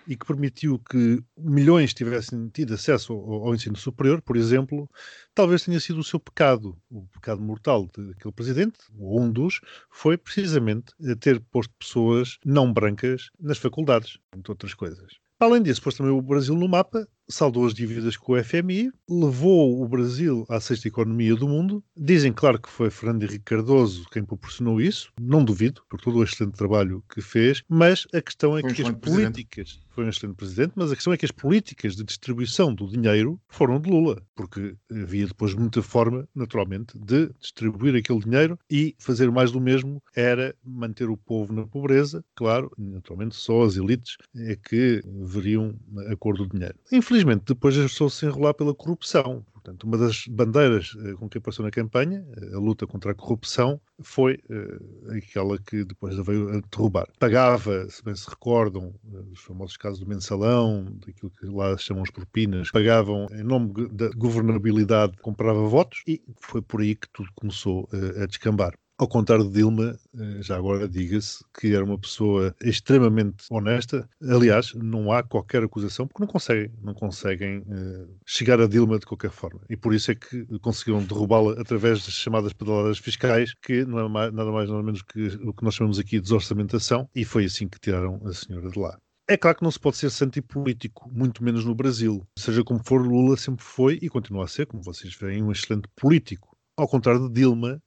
e 0.09 0.17
que 0.17 0.27
permitiu 0.27 0.79
que 0.79 1.23
milhões 1.37 1.93
tivessem 1.93 2.49
tido 2.49 2.73
acesso 2.73 3.13
ao, 3.13 3.47
ao 3.47 3.55
ensino 3.55 3.77
superior, 3.77 4.23
por 4.23 4.39
exemplo, 4.39 4.89
talvez 5.35 5.65
tenha 5.65 5.79
sido 5.79 6.01
o 6.01 6.05
seu 6.05 6.19
pecado, 6.19 6.75
o 6.91 7.07
pecado 7.09 7.43
mortal 7.43 7.87
daquele 7.87 8.33
presidente, 8.35 8.79
ou 8.99 9.21
um 9.21 9.31
dos, 9.31 9.61
foi 9.91 10.17
precisamente 10.17 10.95
ter 11.21 11.39
posto 11.51 11.75
pessoas 11.79 12.39
não 12.43 12.73
brancas 12.73 13.29
nas 13.39 13.59
faculdades, 13.59 14.19
entre 14.35 14.51
outras 14.51 14.73
coisas. 14.73 15.13
Além 15.39 15.63
disso, 15.63 15.83
pôs 15.83 15.95
também 15.95 16.13
o 16.13 16.23
Brasil 16.23 16.55
no 16.55 16.67
mapa, 16.67 17.07
saldou 17.29 17.67
as 17.67 17.75
dívidas 17.75 18.17
com 18.17 18.33
o 18.33 18.43
FMI, 18.43 18.91
levou 19.09 19.83
o 19.83 19.89
Brasil 19.89 20.45
à 20.49 20.61
sexta 20.61 20.89
economia 20.89 21.35
do 21.35 21.49
mundo. 21.49 21.83
Dizem, 21.97 22.33
claro, 22.33 22.61
que 22.61 22.71
foi 22.71 22.91
Fernando 22.91 23.23
Henrique 23.23 23.45
Cardoso 23.45 24.07
quem 24.11 24.25
proporcionou 24.25 24.81
isso, 24.81 25.13
não 25.21 25.45
duvido, 25.45 25.83
por 25.89 26.01
todo 26.01 26.19
o 26.19 26.25
excelente 26.25 26.57
trabalho 26.57 27.05
que 27.13 27.21
fez, 27.21 27.63
mas 27.69 28.07
a 28.15 28.21
questão 28.21 28.57
é 28.57 28.63
Foi 28.63 28.73
que 28.73 28.83
as 28.83 28.89
excelente 28.89 29.01
presidente. 29.01 29.33
políticas, 29.33 29.81
foi 29.91 30.05
um 30.05 30.09
excelente 30.09 30.37
presidente, 30.37 30.73
mas 30.77 30.91
a 30.91 30.95
questão 30.95 31.13
é 31.13 31.17
que 31.17 31.25
as 31.25 31.31
políticas 31.31 31.97
de 31.97 32.05
distribuição 32.05 32.75
do 32.75 32.89
dinheiro 32.89 33.41
foram 33.49 33.81
de 33.81 33.91
Lula, 33.91 34.23
porque 34.35 34.77
havia 34.91 35.27
depois 35.27 35.55
muita 35.55 35.83
forma, 35.83 36.29
naturalmente, 36.35 36.99
de 36.99 37.31
distribuir 37.41 37.97
aquele 37.97 38.21
dinheiro 38.21 38.59
e 38.71 38.95
fazer 38.99 39.31
mais 39.31 39.51
do 39.51 39.61
mesmo 39.61 40.03
era 40.15 40.55
manter 40.65 41.11
o 41.11 41.17
povo 41.17 41.53
na 41.53 41.67
pobreza, 41.67 42.25
claro, 42.35 42.71
naturalmente 42.79 43.37
só 43.37 43.63
as 43.63 43.77
elites 43.77 44.17
é 44.37 44.57
que 44.57 45.03
veriam 45.23 45.75
a 46.11 46.17
cor 46.17 46.37
do 46.37 46.47
dinheiro. 46.47 46.75
Infelizmente, 46.93 47.18
depois 47.25 47.77
ajustou-se 47.77 48.25
a 48.25 48.29
enrolar 48.29 48.55
pela 48.55 48.75
corrupção. 48.75 49.45
Portanto, 49.69 49.85
uma 49.85 49.99
das 49.99 50.27
bandeiras 50.27 50.97
eh, 51.05 51.13
com 51.13 51.29
que 51.29 51.37
apareceu 51.37 51.63
na 51.65 51.71
campanha, 51.71 52.25
eh, 52.37 52.55
a 52.55 52.59
luta 52.59 52.87
contra 52.87 53.13
a 53.13 53.15
corrupção, 53.15 53.79
foi 54.01 54.39
eh, 54.49 55.17
aquela 55.19 55.59
que 55.59 55.85
depois 55.85 56.17
veio 56.17 56.49
a 56.49 56.61
derrubar. 56.71 57.07
Pagava, 57.19 57.87
se 57.91 58.03
bem 58.03 58.15
se 58.15 58.29
recordam, 58.31 58.95
os 59.31 59.41
famosos 59.41 59.77
casos 59.77 60.01
do 60.01 60.07
mensalão, 60.07 60.87
daquilo 61.07 61.31
que 61.31 61.47
lá 61.47 61.77
chamam 61.77 62.03
as 62.03 62.11
propinas, 62.11 62.71
pagavam 62.71 63.27
em 63.33 63.43
nome 63.43 63.89
da 63.89 64.09
governabilidade, 64.11 65.17
comprava 65.21 65.61
votos 65.61 66.03
e 66.07 66.23
foi 66.41 66.63
por 66.63 66.81
aí 66.81 66.95
que 66.95 67.09
tudo 67.13 67.29
começou 67.35 67.89
a 68.23 68.27
descambar. 68.27 68.75
Ao 69.01 69.07
contrário 69.07 69.45
de 69.45 69.53
Dilma, 69.53 69.97
eh, 70.19 70.43
já 70.43 70.57
agora 70.57 70.89
diga-se 70.89 71.45
que 71.57 71.73
era 71.73 71.85
uma 71.85 71.97
pessoa 71.99 72.53
extremamente 72.61 73.45
honesta. 73.49 74.09
Aliás, 74.21 74.75
não 74.75 75.13
há 75.13 75.23
qualquer 75.23 75.63
acusação, 75.63 76.05
porque 76.09 76.21
não 76.21 76.27
conseguem, 76.27 76.73
não 76.83 76.95
conseguem 76.95 77.63
eh, 77.71 78.07
chegar 78.27 78.61
a 78.61 78.67
Dilma 78.67 78.99
de 78.99 79.07
qualquer 79.07 79.31
forma. 79.31 79.61
E 79.71 79.77
por 79.77 79.95
isso 79.95 80.11
é 80.11 80.17
que 80.17 80.45
conseguiram 80.59 81.05
derrubá-la 81.05 81.53
através 81.61 82.05
das 82.05 82.15
chamadas 82.15 82.53
pedaladas 82.53 82.99
fiscais, 82.99 83.55
que 83.63 83.85
não 83.85 84.01
é 84.01 84.09
mais- 84.09 84.33
nada 84.33 84.51
mais 84.51 84.69
nada 84.69 84.83
menos 84.83 85.03
que 85.03 85.29
o 85.45 85.55
que 85.55 85.63
nós 85.65 85.75
chamamos 85.75 86.01
aqui 86.01 86.17
de 86.17 86.23
desorçamentação, 86.23 87.09
e 87.15 87.25
foi 87.25 87.45
assim 87.45 87.69
que 87.69 87.79
tiraram 87.79 88.21
a 88.27 88.33
senhora 88.33 88.69
de 88.69 88.79
lá. 88.81 88.99
É 89.29 89.37
claro 89.37 89.59
que 89.59 89.63
não 89.63 89.71
se 89.71 89.79
pode 89.79 89.97
ser 89.97 90.11
santo 90.11 90.39
e 90.39 90.43
político, 90.43 91.09
muito 91.13 91.45
menos 91.45 91.65
no 91.65 91.75
Brasil. 91.75 92.27
Seja 92.37 92.65
como 92.65 92.83
for, 92.85 93.01
Lula 93.07 93.37
sempre 93.37 93.65
foi 93.65 93.99
e 94.03 94.09
continua 94.09 94.45
a 94.45 94.49
ser, 94.49 94.67
como 94.67 94.83
vocês 94.83 95.15
veem, 95.15 95.43
um 95.43 95.53
excelente 95.53 95.87
político. 95.95 96.57
Ao 96.77 96.89
contrário 96.89 97.29
de 97.29 97.35
Dilma, 97.35 97.83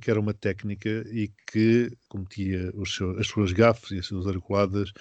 que 0.00 0.10
era 0.10 0.20
uma 0.20 0.34
técnica 0.34 1.04
e 1.10 1.30
que 1.50 1.90
cometia 2.08 2.72
seus, 2.86 3.18
as 3.18 3.26
suas 3.26 3.52
gafes 3.52 3.90
e 3.90 3.98
as 3.98 4.06
suas 4.06 4.26
articuladas 4.26 4.92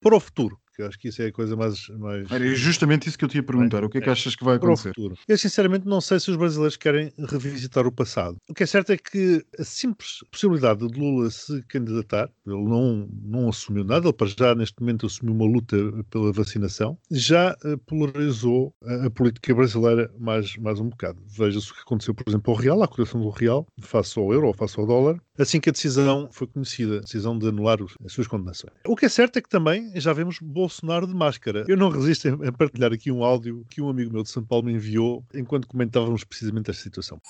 para 0.00 0.16
o 0.16 0.20
futuro 0.20 0.58
que 0.78 0.82
acho 0.84 0.98
que 0.98 1.08
isso 1.08 1.20
é 1.20 1.26
a 1.26 1.32
coisa 1.32 1.56
mais. 1.56 1.88
mais... 1.88 2.30
Era 2.30 2.54
justamente 2.54 3.08
isso 3.08 3.18
que 3.18 3.24
eu 3.24 3.28
te 3.28 3.36
ia 3.36 3.42
perguntar. 3.42 3.82
O 3.82 3.90
que 3.90 3.98
é 3.98 4.00
que 4.00 4.08
achas 4.08 4.36
que 4.36 4.44
vai 4.44 4.56
acontecer? 4.56 4.92
Eu 5.26 5.36
sinceramente 5.36 5.88
não 5.88 6.00
sei 6.00 6.20
se 6.20 6.30
os 6.30 6.36
brasileiros 6.36 6.76
querem 6.76 7.12
revisitar 7.18 7.84
o 7.84 7.90
passado. 7.90 8.36
O 8.48 8.54
que 8.54 8.62
é 8.62 8.66
certo 8.66 8.92
é 8.92 8.96
que 8.96 9.44
a 9.58 9.64
simples 9.64 10.20
possibilidade 10.30 10.86
de 10.86 10.98
Lula 10.98 11.28
se 11.30 11.60
candidatar, 11.64 12.30
ele 12.46 12.62
não, 12.62 13.08
não 13.24 13.48
assumiu 13.48 13.82
nada, 13.82 14.06
ele 14.06 14.12
para 14.12 14.28
já 14.28 14.54
neste 14.54 14.80
momento 14.80 15.06
assumiu 15.06 15.34
uma 15.34 15.46
luta 15.46 15.76
pela 16.10 16.32
vacinação, 16.32 16.96
já 17.10 17.56
eh, 17.64 17.76
polarizou 17.84 18.72
a, 18.84 19.06
a 19.06 19.10
política 19.10 19.52
brasileira 19.52 20.08
mais, 20.16 20.56
mais 20.58 20.78
um 20.78 20.88
bocado. 20.88 21.20
Veja-se 21.26 21.72
o 21.72 21.74
que 21.74 21.80
aconteceu, 21.80 22.14
por 22.14 22.24
exemplo, 22.28 22.54
ao 22.54 22.58
Real, 22.58 22.80
a 22.84 22.86
cotação 22.86 23.20
do 23.20 23.30
Real, 23.30 23.66
face 23.80 24.07
ao 24.16 24.32
euro 24.32 24.46
ou 24.46 24.54
face 24.54 24.78
ao 24.78 24.86
dólar, 24.86 25.20
assim 25.36 25.60
que 25.60 25.68
a 25.68 25.72
decisão 25.72 26.28
foi 26.30 26.46
conhecida, 26.46 26.98
a 26.98 27.00
decisão 27.00 27.36
de 27.36 27.48
anular 27.48 27.78
as 28.04 28.12
suas 28.12 28.28
condenações. 28.28 28.72
O 28.86 28.94
que 28.94 29.06
é 29.06 29.08
certo 29.08 29.38
é 29.38 29.42
que 29.42 29.48
também 29.48 29.90
já 29.96 30.12
vemos 30.12 30.38
Bolsonaro 30.40 31.06
de 31.06 31.14
máscara. 31.14 31.64
Eu 31.66 31.76
não 31.76 31.88
resisto 31.88 32.28
a 32.28 32.52
partilhar 32.52 32.92
aqui 32.92 33.10
um 33.10 33.24
áudio 33.24 33.64
que 33.68 33.82
um 33.82 33.88
amigo 33.88 34.12
meu 34.12 34.22
de 34.22 34.30
São 34.30 34.44
Paulo 34.44 34.66
me 34.66 34.74
enviou 34.74 35.24
enquanto 35.34 35.66
comentávamos 35.66 36.22
precisamente 36.22 36.70
esta 36.70 36.82
situação. 36.82 37.20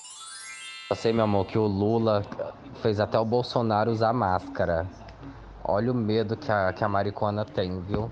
Eu 0.90 0.96
sei, 0.96 1.12
meu 1.12 1.24
amor, 1.24 1.46
que 1.46 1.58
o 1.58 1.66
Lula 1.66 2.24
fez 2.82 2.98
até 3.00 3.18
o 3.18 3.24
Bolsonaro 3.24 3.90
usar 3.90 4.12
máscara. 4.12 4.88
Olha 5.64 5.92
o 5.92 5.94
medo 5.94 6.36
que 6.36 6.50
a, 6.50 6.72
que 6.72 6.82
a 6.82 6.88
maricona 6.88 7.44
tem, 7.44 7.80
viu? 7.82 8.08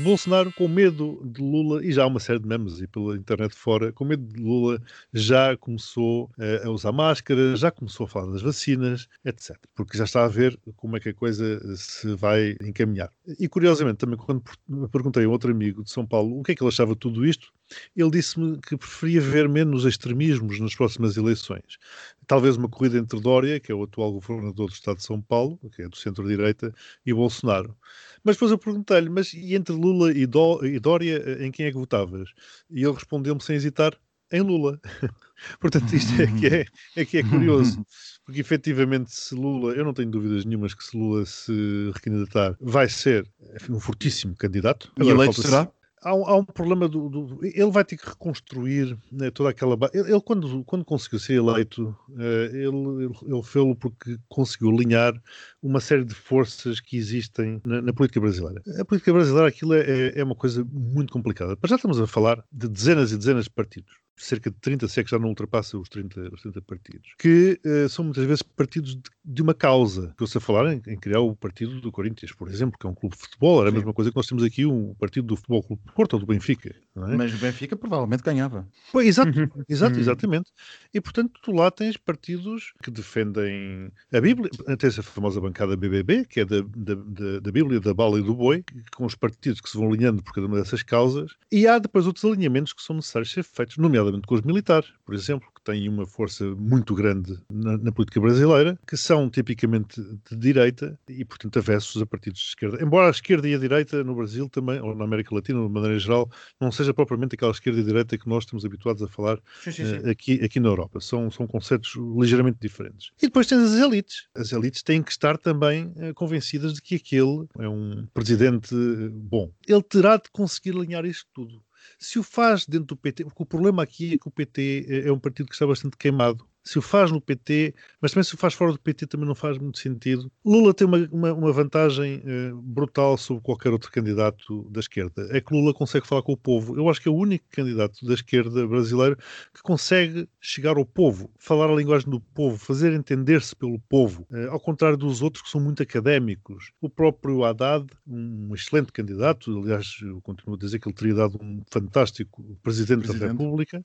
Bolsonaro, 0.00 0.52
com 0.52 0.68
medo 0.68 1.20
de 1.24 1.40
Lula, 1.40 1.84
e 1.84 1.92
já 1.92 2.04
há 2.04 2.06
uma 2.06 2.20
série 2.20 2.38
de 2.38 2.46
memes 2.46 2.80
e 2.80 2.86
pela 2.86 3.16
internet 3.16 3.54
fora, 3.54 3.92
com 3.92 4.04
medo 4.04 4.24
de 4.24 4.40
Lula, 4.40 4.80
já 5.12 5.56
começou 5.56 6.30
uh, 6.38 6.66
a 6.66 6.70
usar 6.70 6.92
máscara, 6.92 7.56
já 7.56 7.70
começou 7.70 8.04
a 8.04 8.08
falar 8.08 8.32
das 8.32 8.42
vacinas, 8.42 9.08
etc. 9.24 9.56
Porque 9.74 9.96
já 9.98 10.04
está 10.04 10.24
a 10.24 10.28
ver 10.28 10.58
como 10.76 10.96
é 10.96 11.00
que 11.00 11.10
a 11.10 11.14
coisa 11.14 11.76
se 11.76 12.14
vai 12.14 12.56
encaminhar. 12.62 13.10
E 13.38 13.48
curiosamente, 13.48 13.98
também 13.98 14.16
quando 14.16 14.42
perguntei 14.90 15.24
a 15.24 15.28
outro 15.28 15.50
amigo 15.50 15.82
de 15.82 15.90
São 15.90 16.06
Paulo 16.06 16.38
o 16.38 16.42
que 16.42 16.52
é 16.52 16.54
que 16.54 16.62
ele 16.62 16.70
achava 16.70 16.92
de 16.92 16.98
tudo 16.98 17.26
isto, 17.26 17.52
ele 17.96 18.10
disse-me 18.10 18.58
que 18.60 18.76
preferia 18.76 19.20
ver 19.20 19.48
menos 19.48 19.84
extremismos 19.84 20.60
nas 20.60 20.74
próximas 20.74 21.16
eleições. 21.16 21.78
Talvez 22.26 22.56
uma 22.56 22.68
corrida 22.68 22.98
entre 22.98 23.20
Dória, 23.20 23.58
que 23.60 23.72
é 23.72 23.74
o 23.74 23.82
atual 23.82 24.12
governador 24.12 24.68
do 24.68 24.74
Estado 24.74 24.96
de 24.98 25.04
São 25.04 25.20
Paulo, 25.20 25.58
que 25.74 25.82
é 25.82 25.88
do 25.88 25.96
centro-direita, 25.96 26.72
e 27.04 27.12
Bolsonaro. 27.12 27.76
Mas 28.24 28.36
depois 28.36 28.50
eu 28.52 28.58
perguntei-lhe, 28.58 29.10
mas 29.10 29.32
e 29.32 29.54
entre 29.54 29.74
Lula 29.74 30.12
e, 30.12 30.26
Dó 30.26 30.60
e 30.62 30.78
Dória, 30.78 31.44
em 31.44 31.50
quem 31.50 31.66
é 31.66 31.72
que 31.72 31.78
votavas? 31.78 32.30
E 32.70 32.82
ele 32.82 32.92
respondeu-me 32.92 33.42
sem 33.42 33.56
hesitar, 33.56 33.96
em 34.32 34.40
Lula. 34.40 34.80
Portanto, 35.60 35.92
isto 35.94 36.20
é 36.20 36.26
que 36.26 36.46
é, 36.46 36.64
é 36.96 37.04
que 37.04 37.18
é 37.18 37.22
curioso, 37.22 37.84
porque 38.24 38.40
efetivamente 38.40 39.12
se 39.12 39.34
Lula, 39.34 39.74
eu 39.74 39.84
não 39.84 39.92
tenho 39.92 40.10
dúvidas 40.10 40.44
nenhumas 40.44 40.74
que 40.74 40.84
se 40.84 40.96
Lula 40.96 41.26
se 41.26 41.90
recandidatar, 41.94 42.56
vai 42.60 42.88
ser 42.88 43.28
enfim, 43.54 43.72
um 43.72 43.80
fortíssimo 43.80 44.34
candidato. 44.36 44.92
E 45.00 45.08
eleito 45.08 45.42
será? 45.42 45.70
Há 46.02 46.14
um, 46.14 46.26
há 46.26 46.36
um 46.36 46.44
problema 46.44 46.88
do, 46.88 47.08
do, 47.08 47.38
Ele 47.44 47.70
vai 47.70 47.84
ter 47.84 47.96
que 47.96 48.08
reconstruir 48.08 48.96
né, 49.10 49.30
toda 49.30 49.50
aquela. 49.50 49.78
Ele, 49.92 50.10
ele, 50.10 50.20
quando, 50.20 50.64
quando 50.64 50.84
conseguiu 50.84 51.18
ser 51.18 51.34
eleito, 51.34 51.96
uh, 52.10 52.22
ele, 52.52 53.04
ele, 53.04 53.14
ele 53.22 53.42
fez-lo 53.42 53.76
porque 53.76 54.16
conseguiu 54.28 54.70
alinhar 54.70 55.14
uma 55.62 55.80
série 55.80 56.04
de 56.04 56.14
forças 56.14 56.80
que 56.80 56.96
existem 56.96 57.60
na, 57.64 57.80
na 57.80 57.92
política 57.92 58.20
brasileira. 58.20 58.62
A 58.78 58.84
política 58.84 59.12
brasileira, 59.12 59.48
aquilo 59.48 59.74
é, 59.74 60.12
é 60.14 60.24
uma 60.24 60.36
coisa 60.36 60.64
muito 60.70 61.12
complicada. 61.12 61.56
Mas 61.60 61.70
já 61.70 61.76
estamos 61.76 62.00
a 62.00 62.06
falar 62.06 62.42
de 62.50 62.68
dezenas 62.68 63.12
e 63.12 63.16
dezenas 63.16 63.44
de 63.44 63.50
partidos 63.50 63.92
cerca 64.16 64.50
de 64.50 64.56
30, 64.60 64.88
se 64.88 65.00
é 65.00 65.04
que 65.04 65.10
já 65.10 65.18
não 65.18 65.28
ultrapassa 65.28 65.78
os 65.78 65.88
30, 65.88 66.32
os 66.32 66.42
30 66.42 66.62
partidos, 66.62 67.14
que 67.18 67.60
uh, 67.64 67.88
são 67.88 68.04
muitas 68.04 68.24
vezes 68.24 68.42
partidos 68.42 68.94
de, 68.94 69.02
de 69.24 69.42
uma 69.42 69.54
causa. 69.54 70.08
Estou-se 70.10 70.38
a 70.38 70.40
falar 70.40 70.72
em, 70.72 70.82
em, 70.86 70.96
criar 70.96 71.20
o 71.20 71.34
partido 71.34 71.80
do 71.80 71.90
Corinthians, 71.90 72.32
por 72.32 72.48
exemplo, 72.48 72.78
que 72.78 72.86
é 72.86 72.90
um 72.90 72.94
clube 72.94 73.16
de 73.16 73.22
futebol, 73.22 73.60
era 73.60 73.70
Sim. 73.70 73.76
a 73.76 73.78
mesma 73.78 73.92
coisa 73.92 74.10
que 74.10 74.16
nós 74.16 74.26
temos 74.26 74.44
aqui 74.44 74.66
um 74.66 74.94
partido 74.94 75.26
do 75.26 75.36
Futebol 75.36 75.62
Clube 75.62 75.82
de 75.86 75.92
Porto 75.92 76.14
ou 76.14 76.20
do 76.20 76.26
Benfica. 76.26 76.70
É? 76.70 77.16
Mas 77.16 77.34
o 77.34 77.38
Benfica 77.38 77.74
provavelmente 77.74 78.22
ganhava. 78.22 78.68
Pois, 78.92 79.06
exato, 79.06 79.32
exato, 79.68 79.98
exatamente. 79.98 80.50
E 80.92 81.00
portanto 81.00 81.40
tu 81.42 81.52
lá 81.52 81.70
tens 81.70 81.96
partidos 81.96 82.72
que 82.82 82.90
defendem 82.90 83.90
a 84.12 84.20
Bíblia, 84.20 84.50
tens 84.78 84.98
a 84.98 85.02
famosa 85.02 85.40
bancada 85.40 85.76
BBB, 85.76 86.26
que 86.26 86.40
é 86.40 86.44
da, 86.44 86.60
da, 86.60 86.94
da, 86.94 87.40
da 87.40 87.52
Bíblia, 87.52 87.80
da 87.80 87.94
bala 87.94 88.18
e 88.18 88.22
do 88.22 88.34
boi, 88.34 88.64
com 88.94 89.06
os 89.06 89.14
partidos 89.14 89.60
que 89.60 89.70
se 89.70 89.76
vão 89.76 89.88
alinhando 89.88 90.22
por 90.22 90.34
cada 90.34 90.46
uma 90.46 90.58
dessas 90.58 90.82
causas, 90.82 91.32
e 91.50 91.66
há 91.66 91.78
depois 91.78 92.06
outros 92.06 92.24
alinhamentos 92.24 92.72
que 92.72 92.82
são 92.82 92.96
necessários 92.96 93.32
ser 93.32 93.42
feitos, 93.42 93.78
nomeadamente 93.78 94.01
com 94.26 94.34
os 94.34 94.42
militares, 94.42 94.88
por 95.04 95.14
exemplo, 95.14 95.48
que 95.54 95.62
têm 95.62 95.88
uma 95.88 96.06
força 96.06 96.44
muito 96.56 96.94
grande 96.94 97.38
na, 97.50 97.78
na, 97.78 97.92
política 97.92 98.20
brasileira, 98.20 98.78
que 98.86 98.96
são 98.96 99.30
tipicamente 99.30 100.00
de 100.00 100.36
direita 100.36 100.98
e, 101.08 101.24
portanto, 101.24 101.58
avessos 101.58 102.00
a 102.00 102.06
partidos 102.06 102.40
de 102.40 102.46
esquerda. 102.48 102.82
Embora 102.82 103.08
a 103.08 103.10
esquerda 103.10 103.48
e 103.48 103.54
a 103.54 103.58
direita 103.58 104.02
no 104.02 104.14
Brasil 104.14 104.48
também, 104.48 104.80
ou 104.80 104.94
na 104.94 105.04
América 105.04 105.34
Latina, 105.34 105.60
de 105.64 105.72
maneira 105.72 105.98
geral, 105.98 106.30
não 106.60 106.72
seja 106.72 106.92
propriamente 106.92 107.34
aquela 107.34 107.52
esquerda 107.52 107.80
e 107.80 107.84
direita 107.84 108.18
que 108.18 108.28
nós 108.28 108.44
estamos 108.44 108.64
habituados 108.64 109.02
a 109.02 109.08
falar 109.08 109.38
sim, 109.62 109.70
sim, 109.70 109.84
sim. 109.84 109.98
Uh, 109.98 110.10
aqui, 110.10 110.44
aqui 110.44 110.58
na 110.58 110.68
Europa. 110.68 111.00
São, 111.00 111.30
são 111.30 111.46
conceitos 111.46 111.94
ligeiramente 112.18 112.58
diferentes. 112.60 113.10
E 113.18 113.26
depois 113.26 113.46
tens 113.46 113.62
as 113.62 113.80
elites. 113.80 114.28
As 114.34 114.52
elites 114.52 114.82
têm 114.82 115.02
que 115.02 115.10
estar 115.10 115.38
também 115.38 115.92
uh, 115.96 116.14
convencidas 116.14 116.74
de 116.74 116.82
que 116.82 116.96
aquele 116.96 117.46
é 117.58 117.68
um 117.68 118.06
presidente 118.12 118.74
bom. 119.12 119.50
Ele 119.66 119.82
terá 119.82 120.16
de 120.16 120.30
conseguir 120.32 120.76
alinhar 120.76 121.04
isto 121.04 121.26
tudo. 121.32 121.62
Se 121.98 122.18
o 122.18 122.22
faz 122.22 122.66
dentro 122.66 122.86
do 122.88 122.96
PT, 122.96 123.24
porque 123.24 123.42
o 123.42 123.46
problema 123.46 123.82
aqui 123.82 124.14
é 124.14 124.18
que 124.18 124.28
o 124.28 124.30
PT 124.30 124.86
é, 124.88 125.08
é 125.08 125.12
um 125.12 125.18
partido 125.18 125.48
que 125.48 125.54
está 125.54 125.66
bastante 125.66 125.96
queimado 125.96 126.46
se 126.64 126.78
o 126.78 126.82
faz 126.82 127.10
no 127.10 127.20
PT, 127.20 127.74
mas 128.00 128.12
também 128.12 128.24
se 128.24 128.34
o 128.34 128.38
faz 128.38 128.54
fora 128.54 128.72
do 128.72 128.78
PT 128.78 129.06
também 129.06 129.26
não 129.26 129.34
faz 129.34 129.58
muito 129.58 129.78
sentido. 129.78 130.30
Lula 130.44 130.72
tem 130.72 130.86
uma, 130.86 131.08
uma, 131.10 131.32
uma 131.32 131.52
vantagem 131.52 132.22
uh, 132.24 132.56
brutal 132.62 133.18
sobre 133.18 133.42
qualquer 133.42 133.70
outro 133.72 133.90
candidato 133.90 134.62
da 134.70 134.80
esquerda. 134.80 135.28
É 135.30 135.40
que 135.40 135.52
Lula 135.52 135.74
consegue 135.74 136.06
falar 136.06 136.22
com 136.22 136.32
o 136.32 136.36
povo. 136.36 136.76
Eu 136.76 136.88
acho 136.88 137.00
que 137.00 137.08
é 137.08 137.10
o 137.10 137.16
único 137.16 137.44
candidato 137.50 138.04
da 138.06 138.14
esquerda 138.14 138.66
brasileira 138.66 139.16
que 139.52 139.62
consegue 139.62 140.28
chegar 140.40 140.76
ao 140.76 140.84
povo, 140.84 141.30
falar 141.38 141.68
a 141.68 141.74
linguagem 141.74 142.08
do 142.08 142.20
povo, 142.20 142.56
fazer 142.56 142.92
entender-se 142.92 143.56
pelo 143.56 143.80
povo, 143.80 144.26
uh, 144.30 144.50
ao 144.50 144.60
contrário 144.60 144.96
dos 144.96 145.20
outros 145.20 145.42
que 145.42 145.50
são 145.50 145.60
muito 145.60 145.82
académicos. 145.82 146.70
O 146.80 146.88
próprio 146.88 147.44
Haddad, 147.44 147.86
um 148.06 148.54
excelente 148.54 148.92
candidato, 148.92 149.58
aliás, 149.58 149.96
eu 150.00 150.20
continuo 150.20 150.54
a 150.54 150.58
dizer 150.58 150.78
que 150.78 150.88
ele 150.88 150.94
teria 150.94 151.14
dado 151.14 151.38
um 151.42 151.62
fantástico 151.70 152.42
presidente, 152.62 153.06
presidente. 153.06 153.20
da 153.20 153.26
República, 153.32 153.84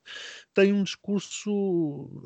tem 0.54 0.74
um 0.74 0.84
discurso, 0.84 1.50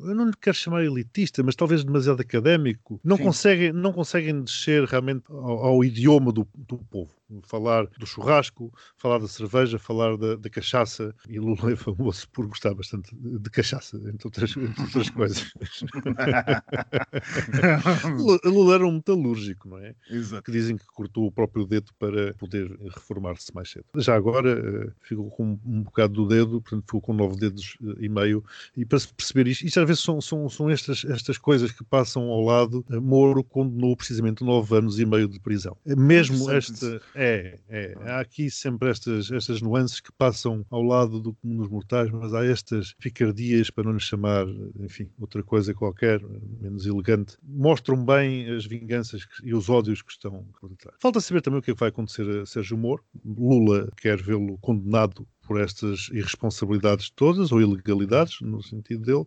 eu 0.04 0.14
não 0.14 0.26
lhe 0.26 0.41
quero 0.42 0.56
chamar 0.56 0.84
elitista, 0.84 1.42
mas 1.42 1.54
talvez 1.54 1.84
demasiado 1.84 2.20
académico, 2.20 3.00
não, 3.02 3.16
conseguem, 3.16 3.72
não 3.72 3.92
conseguem 3.92 4.42
descer 4.42 4.84
realmente 4.84 5.24
ao, 5.30 5.64
ao 5.66 5.84
idioma 5.84 6.32
do, 6.32 6.46
do 6.54 6.78
povo 6.78 7.14
falar 7.42 7.86
do 7.98 8.06
churrasco, 8.06 8.72
falar 8.96 9.18
da 9.18 9.28
cerveja, 9.28 9.78
falar 9.78 10.16
da, 10.16 10.36
da 10.36 10.50
cachaça. 10.50 11.14
E 11.28 11.38
Lula 11.38 11.72
é 11.72 11.76
famoso 11.76 12.28
por 12.30 12.46
gostar 12.46 12.74
bastante 12.74 13.14
de 13.14 13.50
cachaça, 13.50 13.96
entre 13.96 14.26
outras, 14.26 14.56
entre 14.56 14.82
outras 14.82 15.10
coisas. 15.10 15.52
Lula 18.44 18.74
era 18.74 18.86
um 18.86 18.92
metalúrgico, 18.92 19.68
não 19.68 19.78
é? 19.78 19.94
Exato. 20.10 20.42
Que 20.42 20.52
dizem 20.52 20.76
que 20.76 20.86
cortou 20.86 21.26
o 21.26 21.32
próprio 21.32 21.66
dedo 21.66 21.92
para 21.98 22.34
poder 22.34 22.76
reformar-se 22.94 23.54
mais 23.54 23.70
cedo. 23.70 23.84
Já 23.96 24.14
agora 24.14 24.88
uh, 24.88 24.92
ficou 25.02 25.30
com 25.30 25.58
um 25.64 25.82
bocado 25.82 26.14
do 26.14 26.26
dedo, 26.26 26.60
portanto 26.60 26.84
ficou 26.84 27.00
com 27.00 27.12
nove 27.12 27.36
dedos 27.36 27.76
uh, 27.80 28.02
e 28.02 28.08
meio. 28.08 28.44
E 28.76 28.84
para 28.84 28.98
se 28.98 29.12
perceber 29.12 29.48
isto, 29.48 29.66
isto 29.66 29.80
às 29.80 29.86
vezes 29.86 30.02
são, 30.02 30.20
são, 30.20 30.48
são 30.48 30.70
estas, 30.70 31.04
estas 31.04 31.38
coisas 31.38 31.72
que 31.72 31.84
passam 31.84 32.30
ao 32.30 32.42
lado. 32.42 32.84
Uh, 32.90 33.00
Moro 33.00 33.42
condenou 33.44 33.96
precisamente 33.96 34.44
nove 34.44 34.76
anos 34.76 34.98
e 34.98 35.06
meio 35.06 35.28
de 35.28 35.40
prisão. 35.40 35.76
Mesmo 35.84 36.50
esta 36.50 37.00
é, 37.22 37.58
é. 37.68 37.94
Há 38.10 38.20
aqui 38.20 38.50
sempre 38.50 38.90
estas, 38.90 39.30
estas 39.30 39.62
nuances 39.62 40.00
que 40.00 40.10
passam 40.12 40.64
ao 40.70 40.82
lado 40.82 41.20
do 41.20 41.34
comum 41.34 41.56
dos 41.56 41.68
mortais, 41.68 42.10
mas 42.10 42.34
há 42.34 42.44
estas 42.44 42.94
picardias, 42.94 43.70
para 43.70 43.84
não 43.84 43.92
lhes 43.92 44.02
chamar, 44.02 44.46
enfim, 44.80 45.08
outra 45.20 45.42
coisa 45.42 45.72
qualquer, 45.72 46.20
menos 46.60 46.86
elegante, 46.86 47.36
mostram 47.42 48.04
bem 48.04 48.50
as 48.50 48.66
vinganças 48.66 49.26
e 49.42 49.54
os 49.54 49.68
ódios 49.68 50.02
que 50.02 50.12
estão 50.12 50.44
por 50.60 50.70
detrás. 50.70 50.96
Falta 51.00 51.20
saber 51.20 51.40
também 51.40 51.60
o 51.60 51.62
que 51.62 51.70
é 51.70 51.74
que 51.74 51.80
vai 51.80 51.90
acontecer 51.90 52.28
a 52.28 52.46
Sérgio 52.46 52.76
Moro. 52.76 53.04
Lula 53.24 53.88
quer 53.96 54.20
vê-lo 54.20 54.58
condenado 54.58 55.26
por 55.52 55.60
estas 55.60 56.08
irresponsabilidades 56.12 57.10
todas, 57.10 57.52
ou 57.52 57.60
ilegalidades, 57.60 58.40
no 58.40 58.62
sentido 58.62 59.04
dele. 59.04 59.24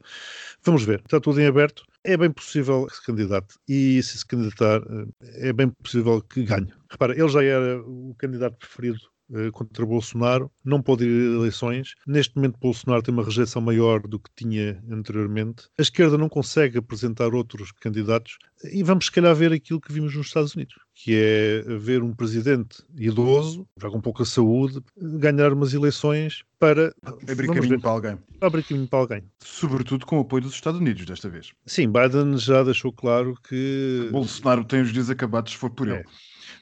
Vamos 0.63 0.83
ver, 0.83 1.01
está 1.01 1.19
tudo 1.19 1.39
em 1.39 1.45
aberto. 1.45 1.83
É 2.03 2.17
bem 2.17 2.31
possível 2.31 2.87
que 2.87 2.95
se 2.95 3.05
candidate 3.05 3.55
e, 3.67 4.01
se 4.01 4.17
se 4.17 4.25
candidatar, 4.25 4.81
é 5.21 5.53
bem 5.53 5.69
possível 5.69 6.19
que 6.21 6.43
ganhe. 6.43 6.73
Repara, 6.89 7.13
ele 7.13 7.29
já 7.29 7.43
era 7.43 7.79
o 7.79 8.15
candidato 8.17 8.57
preferido 8.57 8.97
eh, 8.97 9.14
contra 9.53 9.85
Bolsonaro, 9.85 10.51
não 10.63 10.81
pôde 10.81 11.05
ir 11.05 11.31
a 11.33 11.35
eleições. 11.39 11.95
Neste 12.05 12.35
momento, 12.35 12.57
Bolsonaro 12.59 13.01
tem 13.01 13.13
uma 13.13 13.23
rejeição 13.23 13.61
maior 13.61 14.01
do 14.07 14.19
que 14.19 14.29
tinha 14.35 14.81
anteriormente. 14.89 15.63
A 15.77 15.81
esquerda 15.81 16.17
não 16.17 16.29
consegue 16.29 16.77
apresentar 16.77 17.33
outros 17.33 17.71
candidatos 17.71 18.37
e 18.71 18.83
vamos, 18.83 19.05
se 19.05 19.11
calhar, 19.11 19.35
ver 19.35 19.51
aquilo 19.53 19.81
que 19.81 19.91
vimos 19.91 20.15
nos 20.15 20.27
Estados 20.27 20.55
Unidos, 20.55 20.75
que 20.93 21.13
é 21.15 21.63
ver 21.77 22.01
um 22.03 22.13
presidente 22.13 22.83
idoso, 22.97 23.67
já 23.79 23.89
com 23.89 23.99
pouca 24.01 24.25
saúde, 24.25 24.79
ganhar 24.97 25.53
umas 25.53 25.73
eleições 25.73 26.43
para 26.57 26.93
Abrir 27.03 27.47
caminho 27.47 27.69
ver, 27.69 27.81
para 27.81 27.91
alguém. 27.91 28.17
abrir 28.41 28.63
caminho 28.63 28.87
para 28.87 28.99
alguém. 28.99 29.23
Sobretudo 29.43 30.05
com 30.05 30.17
o 30.17 30.21
apoio 30.21 30.43
dos 30.43 30.53
Estados 30.53 30.79
Unidos, 30.79 31.05
desta 31.05 31.29
vez. 31.29 31.51
Sim, 31.65 31.91
Biden 31.91 32.37
já 32.37 32.63
deixou 32.63 32.91
claro 32.91 33.35
que 33.47 34.07
Bolsonaro 34.11 34.63
tem 34.63 34.81
os 34.81 34.91
dias 34.93 35.09
acabados 35.09 35.51
se 35.51 35.57
for 35.57 35.69
por 35.69 35.87
É. 35.89 35.95
ele. 35.97 36.05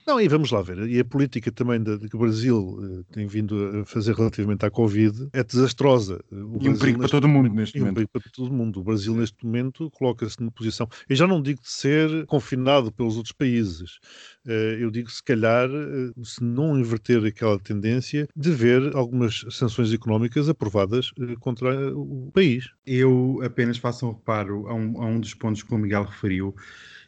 Não, 0.06 0.20
e 0.20 0.28
vamos 0.28 0.51
lá 0.51 0.62
ver. 0.62 0.80
E 0.89 0.99
a 0.99 1.06
política 1.06 1.49
também 1.51 1.82
da- 1.82 1.97
que 1.97 2.16
o 2.16 2.20
Brasil 2.20 2.78
eh, 3.10 3.14
tem 3.14 3.26
vindo 3.26 3.82
a 3.82 3.86
fazer 3.86 4.14
relativamente 4.14 4.66
à 4.66 4.70
Covid 4.70 5.30
é 5.32 5.43
desastrosa. 5.43 6.20
O 6.32 6.58
E 6.62 6.68
um 6.70 6.78
perigo 6.78 6.99
para 6.99 7.08
todo 7.10 7.28
mundo 7.28 7.54
neste 7.54 7.78
E 7.78 7.82
um 7.82 7.86
momento. 7.86 7.95
perigo 7.95 8.12
para 8.12 8.22
todo 8.34 8.51
mundo. 8.54 8.80
O 8.82 8.84
Brasil, 8.84 9.16
neste 9.16 9.45
momento, 9.45 9.89
coloca-se 9.91 10.39
numa 10.41 10.51
posição. 10.51 10.88
Eu 11.08 11.16
já 11.16 11.26
não 11.26 11.41
digo 11.41 11.62
de 11.62 11.70
ser 11.70 12.26
confinado 12.26 12.91
pelos 12.91 13.16
outros 13.16 13.32
países. 13.34 13.99
Eh, 14.45 14.78
Eu 14.82 14.91
digo, 14.91 15.10
se 15.10 15.24
calhar, 15.24 15.70
eh, 15.70 16.12
se 16.24 16.43
não 16.43 16.78
inverter 16.78 17.24
aquela 17.26 17.58
tendência 17.58 18.28
de 18.36 18.51
ver 18.51 18.93
algumas 18.95 19.45
sanções 19.51 19.93
económicas 19.93 20.49
aprovadas 20.49 21.12
contra 21.39 21.95
o 21.95 22.30
país. 22.34 22.70
Eu 22.86 23.39
apenas 23.43 23.78
faço 23.78 24.06
um 24.06 24.12
reparo 24.12 24.68
a 24.68 24.74
um, 24.74 25.01
a 25.01 25.06
um 25.06 25.20
dos 25.20 25.34
pontos 25.34 25.64
que 25.64 25.74
o 25.74 25.78
Miguel 25.78 26.04
referiu, 26.04 26.54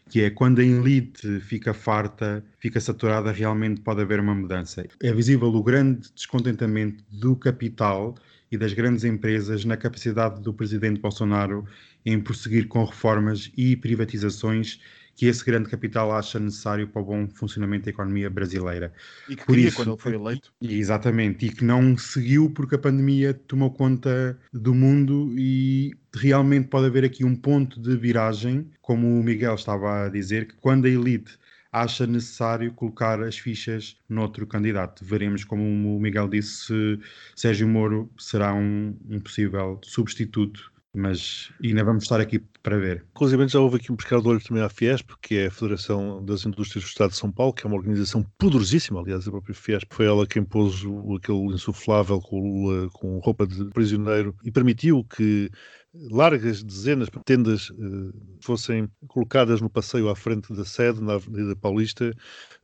que 0.10 0.22
é 0.22 0.30
quando 0.30 0.60
a 0.60 0.64
elite 0.64 1.40
fica 1.40 1.74
farta, 1.74 2.44
fica 2.60 2.80
saturada, 2.80 3.32
realmente 3.32 3.82
pode 3.82 4.02
haver 4.02 4.20
uma 4.20 4.36
mudança. 4.36 4.86
É 5.02 5.12
visível 5.12 5.48
o 5.48 5.64
grande 5.64 6.12
descontentamento 6.14 7.04
do 7.10 7.36
capital 7.36 8.16
e 8.52 8.58
das 8.58 8.74
grandes 8.74 9.04
empresas 9.04 9.66
na 9.66 9.76
capacidade 9.76 10.42
do 10.42 10.54
presidente 10.54 11.02
Bolsonaro 11.02 11.66
em 12.06 12.20
prosseguir 12.20 12.68
com 12.68 12.84
reformas 12.84 13.52
e 13.58 13.76
privatizações 13.76 14.80
que 15.16 15.28
esse 15.28 15.44
grande 15.46 15.70
capital 15.70 16.12
acha 16.12 16.40
necessário 16.40 16.88
para 16.88 17.02
o 17.02 17.06
bom 17.06 17.28
funcionamento 17.30 17.86
da 17.86 17.92
economia 17.92 18.30
brasileira. 18.30 18.92
E 19.30 19.36
que 19.36 19.46
Por 19.46 19.54
queria 19.54 19.70
isso- 19.70 19.78
quando 19.78 19.92
ele 19.94 20.02
foi 20.02 20.14
eleito. 20.14 20.54
Exatamente, 20.62 21.46
e 21.46 21.50
que 21.50 21.64
não 21.64 21.98
seguiu 21.98 22.50
porque 22.50 22.76
a 22.76 22.80
pandemia 22.80 23.34
tomou 23.34 23.72
conta 23.72 24.38
do 24.52 24.74
mundo 24.76 25.34
e 25.38 25.96
realmente 26.14 26.68
pode 26.68 26.88
haver 26.88 27.06
aqui 27.06 27.24
um 27.24 27.36
ponto 27.36 27.80
de 27.80 27.96
viragem, 27.96 28.70
como 28.82 29.20
o 29.20 29.24
Miguel 29.24 29.56
estava 29.56 30.06
a 30.06 30.10
dizer, 30.10 30.48
que 30.48 30.56
quando 30.56 30.86
a 30.86 30.90
elite 30.90 31.38
acha 31.72 32.08
necessário 32.08 32.72
colocar 32.72 33.22
as 33.22 33.38
fichas 33.38 33.98
noutro 34.08 34.48
candidato. 34.48 35.04
Veremos, 35.04 35.44
como 35.44 35.64
o 35.64 36.00
Miguel 36.00 36.30
disse, 36.30 36.68
se 36.68 37.00
Sérgio 37.36 37.68
Moro 37.68 38.10
será 38.18 38.54
um, 38.54 38.98
um 39.10 39.20
possível 39.20 39.80
substituto, 39.84 40.72
mas 40.96 41.52
ainda 41.64 41.84
vamos 41.84 42.04
estar 42.04 42.20
aqui 42.20 42.40
para 42.64 42.78
ver. 42.78 43.06
Inclusive, 43.12 43.48
já 43.48 43.60
houve 43.60 43.78
aqui 43.78 43.92
um 43.92 43.96
pescar 43.96 44.22
de 44.22 44.28
olho 44.28 44.44
também 44.44 44.64
à 44.64 44.70
Fiesp, 44.70 45.12
que 45.22 45.36
é 45.36 45.48
a 45.48 45.52
Federação 45.52 46.24
das 46.24 46.46
Indústrias 46.46 46.84
do 46.84 46.88
Estado 46.88 47.12
de 47.12 47.18
São 47.18 47.32
Paulo, 47.32 47.54
que 47.54 47.66
é 47.66 47.68
uma 47.68 47.78
organização 47.78 48.24
poderosíssima, 48.38 49.00
aliás, 49.00 49.28
a 49.28 49.32
própria 49.32 49.54
Fiesp. 49.54 49.94
Foi 49.94 50.06
ela 50.06 50.26
quem 50.26 50.44
pôs 50.44 50.84
aquele 51.18 51.54
insuflável 51.54 52.20
com, 52.20 52.90
com 52.94 53.20
roupa 53.20 53.46
de 53.46 53.66
prisioneiro 53.72 54.36
e 54.44 54.52
permitiu 54.52 55.04
que 55.04 55.52
largas 56.12 56.64
dezenas 56.64 57.10
de 57.10 57.20
tendas 57.24 57.72
eh, 57.72 58.18
fossem 58.42 58.90
colocadas 59.08 59.62
no 59.62 59.70
passeio 59.70 60.10
à 60.10 60.16
frente 60.16 60.54
da 60.54 60.66
sede, 60.66 61.02
na 61.02 61.14
Avenida 61.14 61.56
Paulista, 61.56 62.14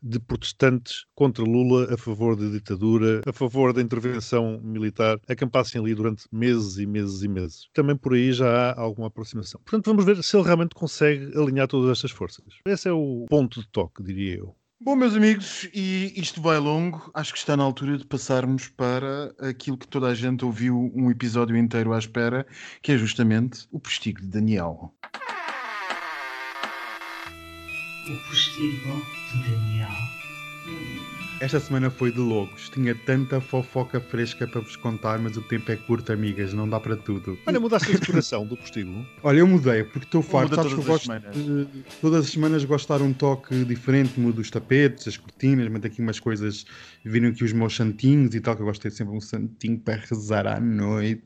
de 0.01 0.19
protestantes 0.19 1.05
contra 1.15 1.43
Lula, 1.43 1.93
a 1.93 1.97
favor 1.97 2.35
da 2.35 2.47
ditadura, 2.47 3.21
a 3.25 3.33
favor 3.33 3.73
da 3.73 3.81
intervenção 3.81 4.59
militar, 4.63 5.19
acampassem 5.27 5.79
ali 5.79 5.93
durante 5.93 6.25
meses 6.31 6.77
e 6.77 6.85
meses 6.85 7.21
e 7.23 7.27
meses. 7.27 7.69
Também 7.73 7.95
por 7.95 8.13
aí 8.13 8.33
já 8.33 8.71
há 8.71 8.79
alguma 8.79 9.07
aproximação. 9.07 9.61
Portanto, 9.63 9.85
vamos 9.85 10.05
ver 10.05 10.21
se 10.23 10.35
ele 10.35 10.45
realmente 10.45 10.75
consegue 10.75 11.37
alinhar 11.37 11.67
todas 11.67 11.91
estas 11.91 12.11
forças. 12.11 12.45
Esse 12.65 12.89
é 12.89 12.91
o 12.91 13.25
ponto 13.29 13.61
de 13.61 13.67
toque, 13.69 14.03
diria 14.03 14.37
eu. 14.37 14.55
Bom, 14.83 14.95
meus 14.95 15.13
amigos, 15.15 15.69
e 15.75 16.11
isto 16.15 16.41
vai 16.41 16.57
longo. 16.57 17.11
Acho 17.13 17.33
que 17.33 17.37
está 17.37 17.55
na 17.55 17.63
altura 17.63 17.99
de 17.99 18.03
passarmos 18.03 18.67
para 18.67 19.31
aquilo 19.37 19.77
que 19.77 19.87
toda 19.87 20.07
a 20.07 20.15
gente 20.15 20.43
ouviu 20.43 20.91
um 20.95 21.11
episódio 21.11 21.55
inteiro 21.55 21.93
à 21.93 21.99
espera, 21.99 22.47
que 22.81 22.91
é 22.91 22.97
justamente 22.97 23.67
o 23.71 23.79
postigo 23.79 24.19
de 24.21 24.25
Daniel. 24.25 24.91
O 28.09 28.27
postigo 28.27 29.05
de 29.31 29.51
Daniel. 29.51 31.20
Esta 31.41 31.59
semana 31.59 31.89
foi 31.89 32.11
de 32.11 32.19
loucos. 32.19 32.69
Tinha 32.69 32.93
tanta 32.93 33.41
fofoca 33.41 33.99
fresca 33.99 34.47
para 34.47 34.61
vos 34.61 34.75
contar, 34.75 35.17
mas 35.17 35.35
o 35.35 35.41
tempo 35.41 35.71
é 35.71 35.75
curto, 35.75 36.13
amigas, 36.13 36.53
não 36.53 36.69
dá 36.69 36.79
para 36.79 36.95
tudo. 36.95 37.35
Olha, 37.47 37.59
mudaste 37.59 37.95
a 37.95 37.97
decoração 37.97 38.45
do 38.45 38.55
postigo. 38.55 39.03
Olha, 39.23 39.39
eu 39.39 39.47
mudei, 39.47 39.83
porque 39.83 40.05
estou 40.05 40.21
farto. 40.21 40.53
Sabes 40.53 40.71
que 40.71 40.79
eu 40.79 40.83
todas 40.83 41.01
as 41.01 41.07
gosto 41.07 41.33
semanas. 41.33 41.35
de, 41.35 41.83
todas 41.99 42.25
as 42.25 42.31
semanas 42.31 42.63
gosto 42.63 42.93
de 42.93 42.99
dar 42.99 43.03
um 43.03 43.11
toque 43.11 43.65
diferente, 43.65 44.19
mudo 44.19 44.39
os 44.39 44.51
tapetes, 44.51 45.07
as 45.07 45.17
cortinas, 45.17 45.67
meto 45.67 45.87
aqui 45.87 45.99
umas 45.99 46.19
coisas, 46.19 46.63
viram 47.03 47.29
aqui 47.29 47.43
os 47.43 47.53
meus 47.53 47.75
santinhos 47.75 48.35
e 48.35 48.39
tal, 48.39 48.55
que 48.55 48.61
eu 48.61 48.67
gosto 48.67 48.83
de 48.83 48.89
ter 48.91 48.95
sempre 48.95 49.15
um 49.15 49.19
santinho 49.19 49.79
para 49.79 49.95
rezar 49.95 50.45
à 50.45 50.59
noite. 50.59 51.23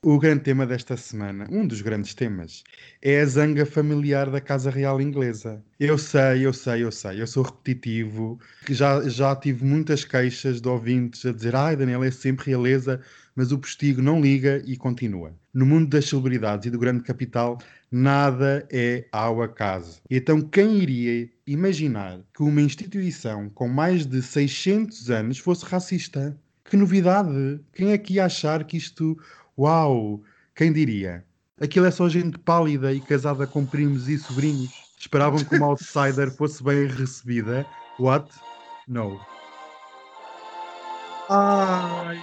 O 0.00 0.16
grande 0.16 0.44
tema 0.44 0.64
desta 0.64 0.96
semana, 0.96 1.48
um 1.50 1.66
dos 1.66 1.82
grandes 1.82 2.14
temas, 2.14 2.62
é 3.02 3.20
a 3.20 3.26
zanga 3.26 3.66
familiar 3.66 4.30
da 4.30 4.40
Casa 4.40 4.70
Real 4.70 5.00
Inglesa. 5.00 5.60
Eu 5.80 5.98
sei, 5.98 6.46
eu 6.46 6.52
sei, 6.52 6.84
eu 6.84 6.92
sei, 6.92 7.20
eu 7.20 7.26
sou 7.26 7.42
repetitivo, 7.42 8.38
já, 8.70 9.00
já 9.08 9.34
tive 9.34 9.64
muitas 9.64 10.04
queixas 10.04 10.60
de 10.60 10.68
ouvintes 10.68 11.26
a 11.26 11.32
dizer 11.32 11.56
ai, 11.56 11.74
Daniel, 11.74 12.04
é 12.04 12.12
sempre 12.12 12.46
realeza, 12.46 13.00
mas 13.34 13.50
o 13.50 13.58
postigo 13.58 14.00
não 14.00 14.20
liga 14.20 14.62
e 14.64 14.76
continua. 14.76 15.34
No 15.52 15.66
mundo 15.66 15.88
das 15.88 16.08
celebridades 16.08 16.66
e 16.66 16.70
do 16.70 16.78
grande 16.78 17.02
capital, 17.02 17.58
nada 17.90 18.64
é 18.70 19.04
ao 19.10 19.42
acaso. 19.42 20.00
Então, 20.08 20.40
quem 20.40 20.78
iria 20.78 21.28
imaginar 21.44 22.20
que 22.32 22.44
uma 22.44 22.62
instituição 22.62 23.50
com 23.50 23.66
mais 23.66 24.06
de 24.06 24.22
600 24.22 25.10
anos 25.10 25.38
fosse 25.38 25.64
racista? 25.64 26.38
Que 26.64 26.76
novidade! 26.76 27.60
Quem 27.72 27.90
é 27.90 27.98
que 27.98 28.14
ia 28.14 28.26
achar 28.26 28.62
que 28.62 28.76
isto. 28.76 29.18
Uau! 29.58 30.22
Quem 30.54 30.72
diria? 30.72 31.24
Aquilo 31.60 31.86
é 31.86 31.90
só 31.90 32.08
gente 32.08 32.38
pálida 32.38 32.92
e 32.92 33.00
casada 33.00 33.44
com 33.44 33.66
primos 33.66 34.08
e 34.08 34.16
sobrinhos. 34.16 34.70
Esperavam 34.96 35.44
que 35.44 35.56
uma 35.56 35.66
outsider 35.66 36.30
fosse 36.30 36.62
bem 36.62 36.86
recebida. 36.86 37.66
What? 37.98 38.30
No. 38.86 39.20
Ai, 41.28 42.22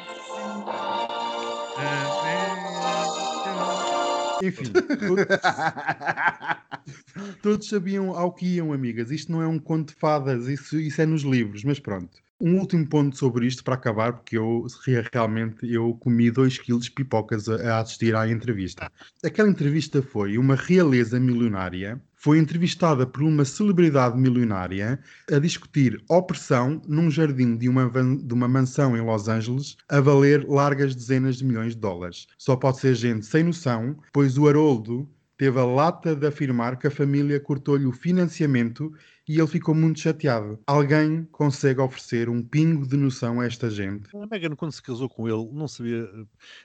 Enfim, 4.42 4.72
todos, 4.72 5.26
todos 7.42 7.68
sabiam 7.68 8.16
ao 8.16 8.34
que 8.34 8.46
iam, 8.46 8.72
amigas. 8.72 9.12
Isto 9.12 9.32
não 9.32 9.42
é 9.42 9.48
um 9.48 9.60
conto 9.60 9.90
de 9.90 10.00
fadas, 10.00 10.48
isso, 10.48 10.80
isso 10.80 11.02
é 11.02 11.06
nos 11.06 11.24
livros, 11.24 11.64
mas 11.64 11.80
pronto. 11.80 12.25
Um 12.40 12.60
último 12.60 12.86
ponto 12.88 13.16
sobre 13.18 13.48
isto 13.48 13.64
para 13.64 13.76
acabar, 13.76 14.12
porque 14.14 14.38
eu 14.38 14.66
re- 14.86 15.06
realmente 15.14 15.72
eu 15.72 15.94
comi 15.96 16.30
2 16.30 16.58
quilos 16.58 16.84
de 16.86 16.92
pipocas 16.92 17.48
a, 17.48 17.56
a 17.78 17.80
assistir 17.80 18.14
à 18.14 18.28
entrevista. 18.30 18.92
Aquela 19.24 19.50
entrevista 19.50 20.02
foi 20.02 20.38
uma 20.38 20.56
realeza 20.56 21.18
milionária, 21.18 22.02
foi 22.14 22.38
entrevistada 22.38 23.08
por 23.08 23.24
uma 23.24 23.46
celebridade 23.46 24.18
milionária 24.20 25.00
a 25.32 25.40
discutir 25.40 26.04
opressão 26.10 26.82
num 26.86 27.10
jardim 27.10 27.56
de 27.56 27.70
uma, 27.70 27.88
van- 27.88 28.18
de 28.18 28.34
uma 28.34 28.50
mansão 28.50 28.98
em 28.98 29.02
Los 29.02 29.30
Angeles 29.30 29.78
a 29.88 30.02
valer 30.02 30.46
largas 30.46 30.94
dezenas 30.94 31.38
de 31.38 31.46
milhões 31.46 31.74
de 31.74 31.80
dólares. 31.80 32.28
Só 32.38 32.56
pode 32.58 32.80
ser 32.80 32.96
gente 32.96 33.26
sem 33.26 33.44
noção, 33.44 33.98
pois 34.12 34.38
o 34.38 34.48
Haroldo 34.48 35.10
teve 35.38 35.60
a 35.60 35.66
lata 35.66 36.16
de 36.16 36.26
afirmar 36.28 36.78
que 36.78 36.88
a 36.88 36.92
família 36.92 37.40
cortou-lhe 37.40 37.86
o 37.86 37.92
financiamento 37.92 38.92
e 39.28 39.38
ele 39.40 39.48
ficou 39.48 39.76
muito 39.76 40.00
chateado. 40.00 40.60
Alguém 40.68 41.26
consegue 41.32 41.80
oferecer 41.82 42.30
um 42.30 42.42
pingo 42.44 42.88
de 42.88 42.98
noção 42.98 43.40
a 43.42 43.46
esta 43.46 43.70
gente? 43.70 44.10
A 44.14 44.26
Megan, 44.28 44.56
quando 44.56 44.72
se 44.72 44.82
casou 44.82 45.10
com 45.10 45.28
ele, 45.28 45.50
não 45.52 45.68
sabia. 45.68 46.08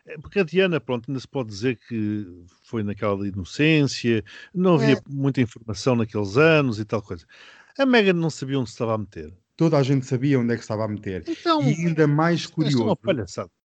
eh, 0.06 0.18
Porque 0.18 0.38
a 0.40 0.44
Diana, 0.44 0.80
pronto, 0.80 1.10
ainda 1.10 1.20
se 1.20 1.26
pode 1.28 1.48
dizer 1.50 1.76
que 1.88 2.26
foi 2.64 2.82
naquela 2.82 3.20
de 3.22 3.28
inocência, 3.30 4.22
não 4.54 4.74
havia 4.76 4.96
É. 4.96 5.02
muita 5.08 5.40
informação 5.40 5.96
naqueles 5.96 6.36
anos 6.36 6.78
e 6.78 6.84
tal 6.84 7.02
coisa. 7.02 7.26
A 7.78 7.86
Megan 7.86 8.12
não 8.14 8.30
sabia 8.30 8.58
onde 8.58 8.68
se 8.70 8.74
estava 8.74 8.94
a 8.94 8.98
meter. 8.98 9.34
Toda 9.61 9.76
a 9.76 9.82
gente 9.82 10.06
sabia 10.06 10.40
onde 10.40 10.54
é 10.54 10.56
que 10.56 10.62
estava 10.62 10.86
a 10.86 10.88
meter. 10.88 11.22
Então, 11.28 11.61
E 11.61 11.74
ainda 11.86 12.06
mais 12.06 12.46
é 12.46 12.48
curioso, 12.48 12.98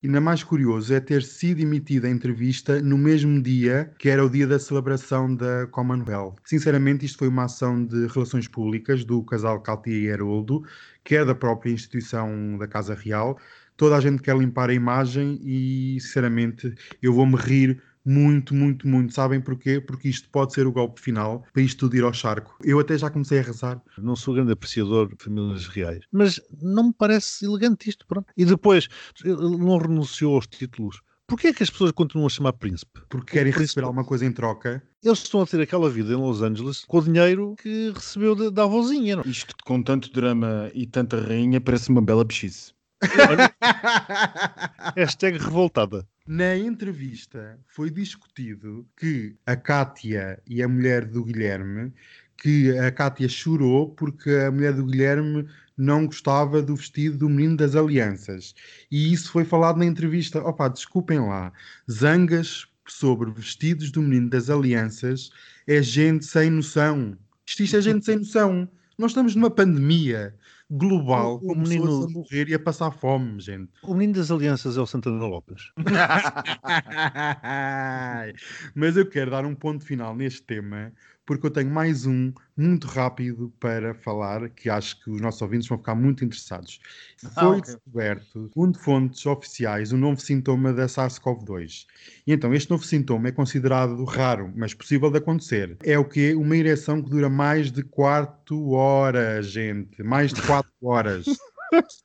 ainda 0.04 0.20
mais 0.20 0.44
curioso 0.44 0.92
é 0.92 1.00
ter 1.00 1.22
sido 1.22 1.60
emitida 1.62 2.08
a 2.08 2.10
entrevista 2.10 2.82
no 2.82 2.98
mesmo 2.98 3.40
dia 3.40 3.94
que 4.00 4.10
era 4.10 4.26
o 4.26 4.28
dia 4.28 4.48
da 4.48 4.58
celebração 4.58 5.36
da 5.36 5.68
Commonwealth. 5.68 6.38
Sinceramente, 6.46 7.06
isto 7.06 7.20
foi 7.20 7.28
uma 7.28 7.44
ação 7.44 7.86
de 7.86 8.08
relações 8.08 8.48
públicas 8.48 9.06
do 9.06 9.22
casal 9.24 9.62
Caltia 9.62 9.96
e 9.96 10.12
Haroldo, 10.12 10.64
que 11.04 11.16
é 11.16 11.24
da 11.24 11.36
própria 11.36 11.72
instituição 11.72 12.58
da 12.58 12.68
Casa 12.68 12.96
Real. 12.96 13.38
Toda 13.78 13.96
a 13.96 14.02
gente 14.02 14.24
quer 14.24 14.36
limpar 14.36 14.72
a 14.72 14.74
imagem 14.74 15.40
e, 15.44 16.00
sinceramente, 16.02 16.74
eu 17.04 17.14
vou-me 17.14 17.36
rir 17.36 17.80
Muito, 18.06 18.54
muito, 18.54 18.88
muito. 18.88 19.14
Sabem 19.14 19.40
porquê? 19.40 19.80
Porque 19.80 20.10
isto 20.10 20.30
pode 20.30 20.54
ser 20.54 20.68
o 20.68 20.72
golpe 20.72 21.00
final 21.00 21.46
para 21.54 21.62
isto 21.62 21.80
tudo 21.80 21.96
ir 21.96 22.04
ao 22.04 22.14
charco. 22.14 22.56
Eu 22.64 22.80
até 22.80 22.98
já 22.98 23.10
comecei 23.10 23.40
a 23.40 23.44
rezar. 23.44 23.82
Não 23.98 24.16
sou 24.16 24.34
grande 24.34 24.52
apreciador 24.52 25.08
de 25.08 25.24
famílias 25.24 25.68
reais, 25.68 26.04
mas 26.12 26.42
não 26.62 26.88
me 26.88 26.94
parece 26.94 27.46
elegante 27.46 27.90
isto. 27.90 28.06
Pronto. 28.06 28.28
E 28.36 28.46
depois, 28.46 28.88
ele 29.24 29.58
não 29.58 29.78
renunciou 29.78 30.36
aos 30.36 30.48
títulos. 30.48 31.02
Porquê 31.26 31.48
é 31.48 31.54
que 31.54 31.64
as 31.64 31.70
pessoas 31.70 31.92
continuam 31.92 32.28
a 32.28 32.30
chamar 32.30 32.54
príncipe? 32.54 33.02
Porque 33.10 33.32
querem 33.32 33.52
príncipe. 33.52 33.62
receber 33.62 33.86
alguma 33.86 34.04
coisa 34.04 34.26
em 34.26 34.32
troca. 34.32 34.84
Eles 35.02 35.20
estão 35.20 35.42
a 35.42 35.46
ter 35.46 35.62
aquela 35.62 35.90
vida 35.90 36.14
em 36.14 36.18
Los 36.18 36.42
Angeles 36.42 36.84
com 36.86 36.98
o 36.98 37.04
dinheiro 37.04 37.56
que 37.62 37.92
recebeu 37.96 38.36
da, 38.36 38.50
da 38.50 38.64
avózinha. 38.64 39.16
Não? 39.16 39.24
Isto 39.24 39.56
com 39.66 39.82
tanto 39.82 40.12
drama 40.12 40.70
e 40.74 40.86
tanta 40.86 41.20
rainha 41.20 41.62
parece 41.62 41.90
uma 41.90 42.02
bela 42.02 42.26
bexice. 42.26 42.74
Hashtag 44.96 45.38
revoltada. 45.38 46.08
Na 46.26 46.56
entrevista 46.56 47.60
foi 47.68 47.90
discutido 47.90 48.88
que 48.96 49.36
a 49.46 49.58
Cátia 49.58 50.42
e 50.48 50.64
a 50.64 50.70
mulher 50.70 51.04
do 51.06 51.26
Guilherme, 51.26 51.92
que 52.38 52.78
a 52.78 52.90
Cátia 52.94 53.28
chorou 53.28 53.90
porque 53.90 54.30
a 54.30 54.50
mulher 54.50 54.72
do 54.74 54.86
Guilherme 54.86 55.46
não 55.78 56.06
gostava 56.06 56.62
do 56.62 56.78
vestido 56.78 57.18
do 57.18 57.30
menino 57.30 57.58
das 57.58 57.76
alianças. 57.76 58.56
E 58.90 59.12
isso 59.12 59.34
foi 59.34 59.44
falado 59.44 59.80
na 59.80 59.86
entrevista. 59.86 60.42
Opa, 60.42 60.70
desculpem 60.70 61.20
lá. 61.20 61.52
Zangas 61.92 62.68
sobre 62.88 63.30
vestidos 63.30 63.92
do 63.92 64.02
menino 64.02 64.30
das 64.30 64.50
alianças 64.50 65.30
é 65.68 65.82
gente 65.82 66.24
sem 66.26 66.50
noção. 66.50 67.18
Isto, 67.46 67.76
é 67.76 67.82
gente 67.82 68.06
sem 68.06 68.20
noção. 68.20 68.70
Nós 68.98 69.12
estamos 69.12 69.36
numa 69.36 69.52
pandemia 69.52 70.34
global, 70.70 71.40
O- 71.42 71.52
o 71.52 71.56
com 71.56 71.62
a 72.06 72.10
morrer 72.10 72.50
e 72.50 72.54
a 72.54 72.60
passar 72.60 72.92
fome, 72.92 73.40
gente. 73.40 73.72
O 73.84 73.94
menino 73.94 74.14
das 74.20 74.30
alianças 74.32 74.78
é 74.78 74.82
o 74.82 74.86
Santana 74.86 75.26
Lopes. 75.26 75.72
Mas 78.76 78.98
eu 78.98 79.08
quero 79.10 79.32
dar 79.32 79.46
um 79.46 79.56
ponto 79.56 79.86
final 79.86 80.16
neste 80.16 80.42
tema, 80.44 80.92
porque 81.26 81.46
eu 81.48 81.52
tenho 81.52 81.70
mais 81.70 82.06
um 82.06 82.34
muito 82.56 82.88
rápido 82.88 83.54
para 83.60 83.94
falar, 83.94 84.50
que 84.50 84.70
acho 84.70 85.02
que 85.04 85.10
os 85.10 85.22
nossos 85.22 85.42
ouvintes 85.42 85.68
vão 85.68 85.78
ficar 85.78 85.96
muito 85.96 86.24
interessados. 86.24 86.80
Ah, 87.24 87.30
Foi 87.40 87.58
ok. 87.58 87.62
descoberto, 87.62 88.48
segundo 88.50 88.78
fontes 88.80 89.26
oficiais, 89.26 89.92
um 89.92 89.98
novo 89.98 90.20
sintoma 90.20 90.74
da 90.74 90.86
SARS-CoV-2. 90.88 91.86
E 92.28 92.34
então, 92.34 92.54
este 92.54 92.70
novo 92.70 92.84
sintoma 92.84 93.30
é 93.30 93.32
considerado 93.32 94.04
raro, 94.06 94.52
mas 94.56 94.74
possível 94.74 95.10
de 95.10 95.18
acontecer. 95.18 95.78
É 95.84 95.98
o 95.98 96.06
quê? 96.06 96.34
Uma 96.36 96.58
ereção 96.58 97.02
que 97.02 97.10
dura 97.10 97.30
mais 97.30 97.72
de 97.72 97.84
4 97.84 98.70
horas, 98.70 99.48
gente. 99.48 100.04
Mais 100.04 100.34
de 100.34 100.42
4 100.42 100.70
horas. 100.84 101.26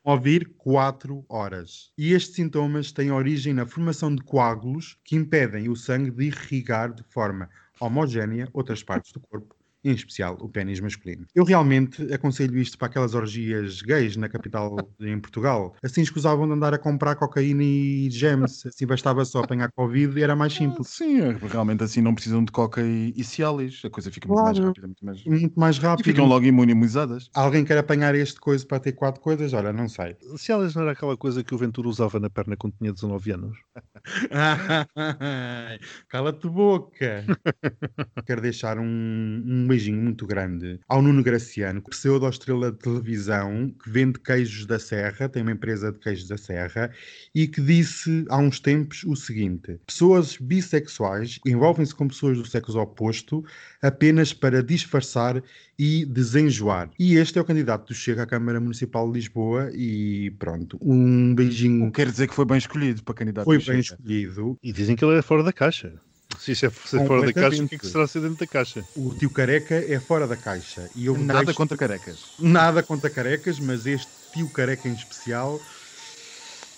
Ouvir 0.03 0.53
4 0.57 1.23
horas. 1.29 1.91
E 1.97 2.13
estes 2.13 2.35
sintomas 2.35 2.91
têm 2.91 3.11
origem 3.11 3.53
na 3.53 3.67
formação 3.67 4.13
de 4.15 4.23
coágulos 4.23 4.97
que 5.03 5.15
impedem 5.15 5.69
o 5.69 5.75
sangue 5.75 6.09
de 6.09 6.25
irrigar 6.25 6.93
de 6.93 7.03
forma 7.03 7.49
homogénea 7.79 8.49
outras 8.53 8.83
partes 8.83 9.11
do 9.11 9.19
corpo, 9.21 9.55
em 9.83 9.91
especial 9.93 10.37
o 10.41 10.49
pênis 10.49 10.79
masculino. 10.79 11.25
Eu 11.33 11.43
realmente 11.43 12.01
aconselho 12.13 12.57
isto 12.57 12.77
para 12.77 12.87
aquelas 12.87 13.15
orgias 13.15 13.81
gays 13.81 14.15
na 14.17 14.29
capital 14.29 14.75
em 14.99 15.19
Portugal. 15.19 15.75
Assim 15.83 16.01
escusavam 16.01 16.47
de 16.47 16.53
andar 16.53 16.73
a 16.73 16.77
comprar 16.77 17.15
cocaína 17.15 17.63
e 17.63 18.09
gems. 18.09 18.65
Assim 18.65 18.85
bastava 18.85 19.23
só 19.25 19.39
apanhar 19.39 19.71
Covid 19.71 20.17
e 20.19 20.23
era 20.23 20.35
mais 20.35 20.53
simples. 20.53 20.89
Sim, 20.89 21.21
é, 21.21 21.31
realmente 21.47 21.83
assim 21.83 22.01
não 22.01 22.13
precisam 22.13 22.43
de 22.43 22.51
coca 22.51 22.81
e, 22.81 23.13
e 23.15 23.23
Cialis. 23.23 23.81
A 23.85 23.89
coisa 23.89 24.11
fica 24.11 24.27
muito 24.27 24.43
mais 24.43 24.59
rápida. 24.59 24.87
Muito 24.87 25.05
mais... 25.05 25.25
Muito 25.25 25.59
mais 25.59 25.77
E 25.77 25.81
rápido. 25.81 26.05
ficam 26.05 26.25
logo 26.25 26.45
imunizadas. 26.45 27.29
Alguém 27.33 27.63
quer 27.63 27.77
apanhar 27.77 28.13
este 28.15 28.39
coisa 28.39 28.65
para 28.65 28.79
ter 28.79 28.93
quatro 28.93 29.21
coisas? 29.21 29.53
Olha, 29.53 29.71
não 29.71 29.87
sei. 29.87 30.15
Se 30.37 30.51
elas 30.51 30.75
não 30.75 30.81
era 30.83 30.91
aquela 30.91 31.15
coisa 31.15 31.43
que 31.43 31.53
o 31.53 31.57
Ventura 31.57 31.87
usava 31.87 32.19
na 32.19 32.29
perna 32.29 32.57
quando 32.57 32.73
tinha 32.77 32.91
19 32.91 33.31
anos. 33.31 33.57
Cala-te 36.09 36.47
boca. 36.49 37.25
Quero 38.25 38.41
deixar 38.41 38.77
um, 38.79 39.43
um 39.45 39.67
beijinho 39.69 40.01
muito 40.01 40.25
grande 40.25 40.79
ao 40.87 41.01
Nuno 41.01 41.23
Graciano, 41.23 41.81
pseudo-estrela 41.81 42.71
de 42.71 42.79
televisão 42.79 43.73
que 43.81 43.89
vende 43.89 44.19
queijos 44.19 44.65
da 44.65 44.77
Serra, 44.77 45.29
tem 45.29 45.41
uma 45.41 45.51
empresa 45.51 45.91
de 45.91 45.99
queijos 45.99 46.27
da 46.27 46.37
Serra, 46.37 46.91
e 47.33 47.47
que 47.47 47.61
disse 47.61 48.25
há 48.29 48.37
uns 48.37 48.59
tempos 48.59 49.03
o 49.05 49.15
seguinte: 49.15 49.79
pessoas 49.85 50.35
bissexuais 50.37 51.39
envolvem-se 51.45 51.95
com 51.95 52.07
pessoas 52.07 52.37
do 52.37 52.45
sexo 52.45 52.77
oposto 52.79 53.45
apenas 53.81 54.33
para 54.33 54.61
disfarçar 54.61 55.41
e 55.77 56.05
desenjoar. 56.05 56.89
E 56.99 57.15
este 57.15 57.39
é 57.39 57.41
o 57.41 57.45
candidato 57.45 57.87
do 57.87 57.93
Chega 57.93 58.23
à 58.23 58.25
Câmara 58.25 58.59
Municipal 58.59 59.07
de 59.07 59.13
Lisboa 59.13 59.71
e 59.73 60.31
pronto, 60.31 60.77
um 60.81 61.33
beijinho. 61.33 61.89
Quer 61.91 62.11
dizer 62.11 62.27
que 62.27 62.35
foi 62.35 62.45
bem 62.45 62.57
escolhido 62.57 63.01
para 63.03 63.15
candidato. 63.15 63.45
Foi 63.45 63.57
do 63.57 63.65
bem 63.65 63.81
Chega. 63.81 63.95
escolhido. 64.01 64.57
E 64.61 64.73
dizem 64.73 64.95
que 64.95 65.05
ele 65.05 65.17
é 65.17 65.21
fora 65.21 65.43
da 65.43 65.53
caixa. 65.53 65.93
Se 66.39 66.53
isso 66.53 66.65
é 66.65 66.69
ser 66.69 67.05
fora 67.05 67.25
da 67.25 67.33
caixa, 67.33 67.63
o 67.63 67.67
que 67.67 67.75
é 67.75 67.77
que 67.77 67.85
será 67.87 68.07
ser 68.07 68.21
dentro 68.21 68.37
da 68.37 68.47
caixa? 68.47 68.83
O 68.95 69.13
tio 69.13 69.29
careca 69.29 69.75
é 69.75 69.99
fora 69.99 70.25
da 70.25 70.37
caixa. 70.37 70.89
E 70.95 71.05
eu 71.05 71.17
Nada 71.17 71.43
deixo- 71.45 71.57
contra 71.57 71.77
carecas. 71.77 72.19
nada 72.39 72.81
contra 72.81 73.09
carecas, 73.09 73.59
mas 73.59 73.85
este 73.85 74.07
tio 74.33 74.49
careca 74.49 74.87
em 74.87 74.93
especial. 74.93 75.59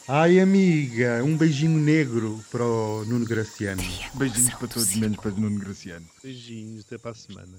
Ai, 0.07 0.39
amiga, 0.39 1.23
um 1.23 1.37
beijinho 1.37 1.79
negro 1.79 2.43
para 2.51 2.65
o 2.65 3.05
Nuno 3.05 3.25
Graciano. 3.25 3.83
Beijinhos 4.15 4.55
para 4.55 4.67
todos, 4.67 4.95
menos 4.95 5.17
para 5.17 5.31
Nuno 5.31 5.59
Graciano. 5.59 6.07
Beijinhos, 6.23 6.83
até 6.85 6.97
para 6.97 7.11
a 7.11 7.15
semana. 7.15 7.57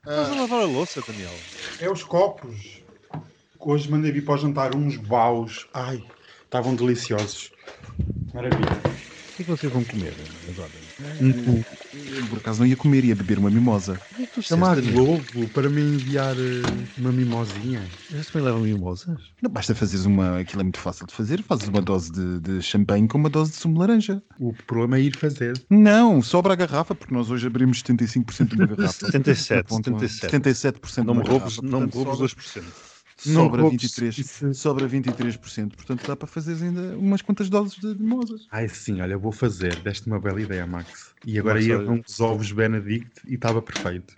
Estás 0.00 0.30
a 0.30 0.34
lavar 0.34 0.62
a 0.62 0.66
louça, 0.66 1.02
Daniel? 1.06 1.34
É 1.80 1.90
os 1.90 2.02
copos. 2.02 2.77
Hoje 3.60 3.90
mandei 3.90 4.12
vir 4.12 4.24
para 4.24 4.34
o 4.34 4.38
jantar 4.38 4.74
uns 4.74 4.96
baus. 4.96 5.66
Ai, 5.74 6.02
estavam 6.44 6.74
deliciosos. 6.74 7.50
Maravilha. 8.32 8.68
O 8.68 9.36
que 9.38 9.42
é 9.42 9.44
que 9.44 9.50
vocês 9.50 9.72
vão 9.72 9.84
comer 9.84 10.14
agora? 10.48 10.72
Um 11.20 11.62
Eu, 11.92 12.26
por 12.28 12.38
acaso 12.38 12.60
não 12.60 12.66
ia 12.66 12.76
comer, 12.76 13.04
ia 13.04 13.14
beber 13.14 13.38
uma 13.38 13.50
mimosa. 13.50 14.00
É 14.18 14.26
que 14.26 14.32
tu 14.32 14.42
Chamar? 14.42 14.80
Globo 14.80 15.48
para 15.48 15.70
me 15.70 15.80
enviar 15.80 16.36
eh, 16.36 16.62
uma 16.96 17.12
mimosinha. 17.12 17.88
Eles 18.10 18.26
também 18.26 18.44
levam 18.46 18.62
mimosas? 18.62 19.20
Não 19.40 19.48
basta 19.50 19.74
fazeres 19.76 20.06
uma. 20.06 20.40
Aquilo 20.40 20.62
é 20.62 20.64
muito 20.64 20.80
fácil 20.80 21.06
de 21.06 21.14
fazer. 21.14 21.40
Fazes 21.42 21.68
uma 21.68 21.80
dose 21.80 22.10
de, 22.10 22.40
de 22.40 22.62
champanhe 22.62 23.06
com 23.06 23.16
uma 23.18 23.30
dose 23.30 23.52
de 23.52 23.58
sumo 23.58 23.74
de 23.74 23.80
laranja. 23.80 24.20
O 24.40 24.52
problema 24.52 24.98
é 24.98 25.02
ir 25.02 25.16
fazer. 25.16 25.54
Não, 25.70 26.20
sobra 26.20 26.54
a 26.54 26.56
garrafa, 26.56 26.94
porque 26.94 27.14
nós 27.14 27.30
hoje 27.30 27.46
abrimos 27.46 27.80
75% 27.82 28.48
de 28.48 28.56
uma 28.56 28.66
garrafa. 28.66 29.06
77, 29.06 29.68
Ponto 29.68 29.94
um. 29.94 29.98
77. 30.00 30.80
77% 30.80 31.04
Não 31.04 31.14
me 31.14 31.22
roubes, 31.22 31.58
garrafa, 31.58 31.62
não 31.62 31.80
me 31.82 31.92
roubes 31.92 32.36
sobra- 32.36 32.62
2%. 32.62 32.97
Sobra 33.18 33.62
roubes 33.62 33.82
23%. 33.92 34.18
isso. 34.18 34.54
Sobra 34.54 34.88
23%. 34.88 35.74
Portanto, 35.74 36.06
dá 36.06 36.16
para 36.16 36.28
fazer 36.28 36.62
ainda 36.64 36.96
umas 36.96 37.20
quantas 37.20 37.48
doses 37.50 37.78
de 37.78 37.94
mimosas. 37.94 38.46
Ai 38.50 38.68
sim, 38.68 39.00
olha, 39.00 39.18
vou 39.18 39.32
fazer. 39.32 39.76
Deste 39.76 40.06
uma 40.06 40.20
bela 40.20 40.40
ideia, 40.40 40.66
Max. 40.66 41.14
E 41.26 41.38
agora 41.38 41.54
Max, 41.56 41.66
ia 41.66 41.78
olha- 41.78 41.90
uns 41.90 42.20
ovos 42.20 42.52
Benedict 42.52 43.10
e 43.26 43.34
estava 43.34 43.60
perfeito. 43.60 44.14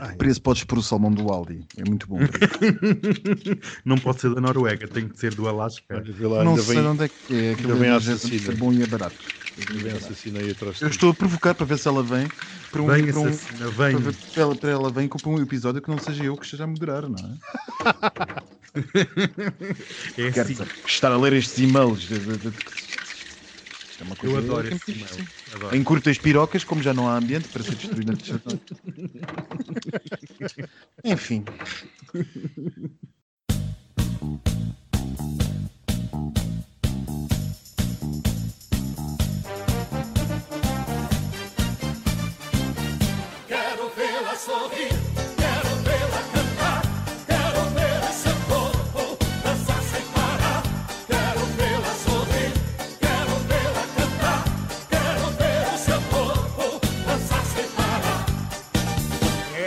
Ai, 0.00 0.16
Preço 0.16 0.40
podes 0.40 0.64
pôr 0.64 0.78
o 0.78 0.82
salmão 0.82 1.12
do 1.12 1.30
Aldi. 1.30 1.64
É 1.76 1.84
muito 1.84 2.06
bom. 2.08 2.18
Não 3.84 3.98
pode 3.98 4.20
ser 4.20 4.34
da 4.34 4.40
Noruega, 4.40 4.88
tem 4.88 5.08
que 5.08 5.18
ser 5.18 5.34
do 5.34 5.46
Alasca. 5.46 5.96
olha, 5.96 6.12
vê 6.12 6.26
lá, 6.26 6.42
não 6.44 6.56
sei 6.56 6.74
vem, 6.74 6.82
de 6.82 6.88
onde 6.88 7.04
é 7.04 7.08
que 7.08 7.34
é. 7.34 7.50
Aquilo 7.52 7.72
ainda 7.72 7.80
vem 7.84 7.90
a 7.90 7.94
é 7.94 7.96
assassina. 7.96 8.52
é 8.52 8.56
bom 8.56 8.72
e 8.72 8.82
é 8.82 8.86
barato. 8.86 9.16
Ainda 9.56 9.80
vem 9.80 9.92
assassina 9.92 10.40
aí 10.40 10.50
atrás. 10.50 10.80
Eu 10.80 10.88
estou 10.88 11.10
a 11.10 11.14
provocar 11.14 11.54
para 11.54 11.66
ver 11.66 11.78
se 11.78 11.86
ela 11.88 12.02
vem 12.02 12.30
para 12.70 12.82
um, 12.82 12.86
Vem, 12.86 13.06
para 13.06 13.20
um, 13.20 13.26
assassina, 13.26 13.58
para, 13.58 13.70
vem. 13.70 13.98
ver- 13.98 14.16
para 14.32 14.42
ela, 14.42 14.56
para 14.56 14.70
ela 14.70 14.90
vem 14.90 15.08
para 15.08 15.30
um 15.30 15.40
episódio 15.40 15.80
que 15.80 15.88
não 15.88 15.98
seja 15.98 16.24
eu 16.24 16.36
que 16.36 16.44
esteja 16.44 16.64
a 16.64 16.66
moderar, 16.66 17.08
não 17.08 17.18
é? 17.20 17.36
É 20.18 20.30
Quero 20.32 20.50
assim. 20.50 20.64
estar 20.84 21.12
a 21.12 21.16
ler 21.16 21.32
estes 21.34 21.58
e-mails. 21.58 22.02
de- 22.02 22.18
de- 22.18 22.38
de- 22.38 22.50
Isto 23.88 24.00
é 24.00 24.04
uma 24.04 24.16
coisa 24.16 24.34
Eu 24.36 24.38
adoro 24.38 24.66
que 24.66 24.74
é 24.74 24.76
esse 24.76 24.90
e-mail. 24.90 25.28
Adoro. 25.52 25.76
Em 25.76 25.84
curtas 25.84 26.18
pirocas, 26.18 26.64
como 26.64 26.82
já 26.82 26.92
não 26.92 27.08
há 27.08 27.16
ambiente 27.16 27.48
para 27.48 27.62
ser 27.62 27.76
destruído 27.76 28.10
antes 28.10 28.32
de 31.04 31.10
Enfim. 31.12 31.44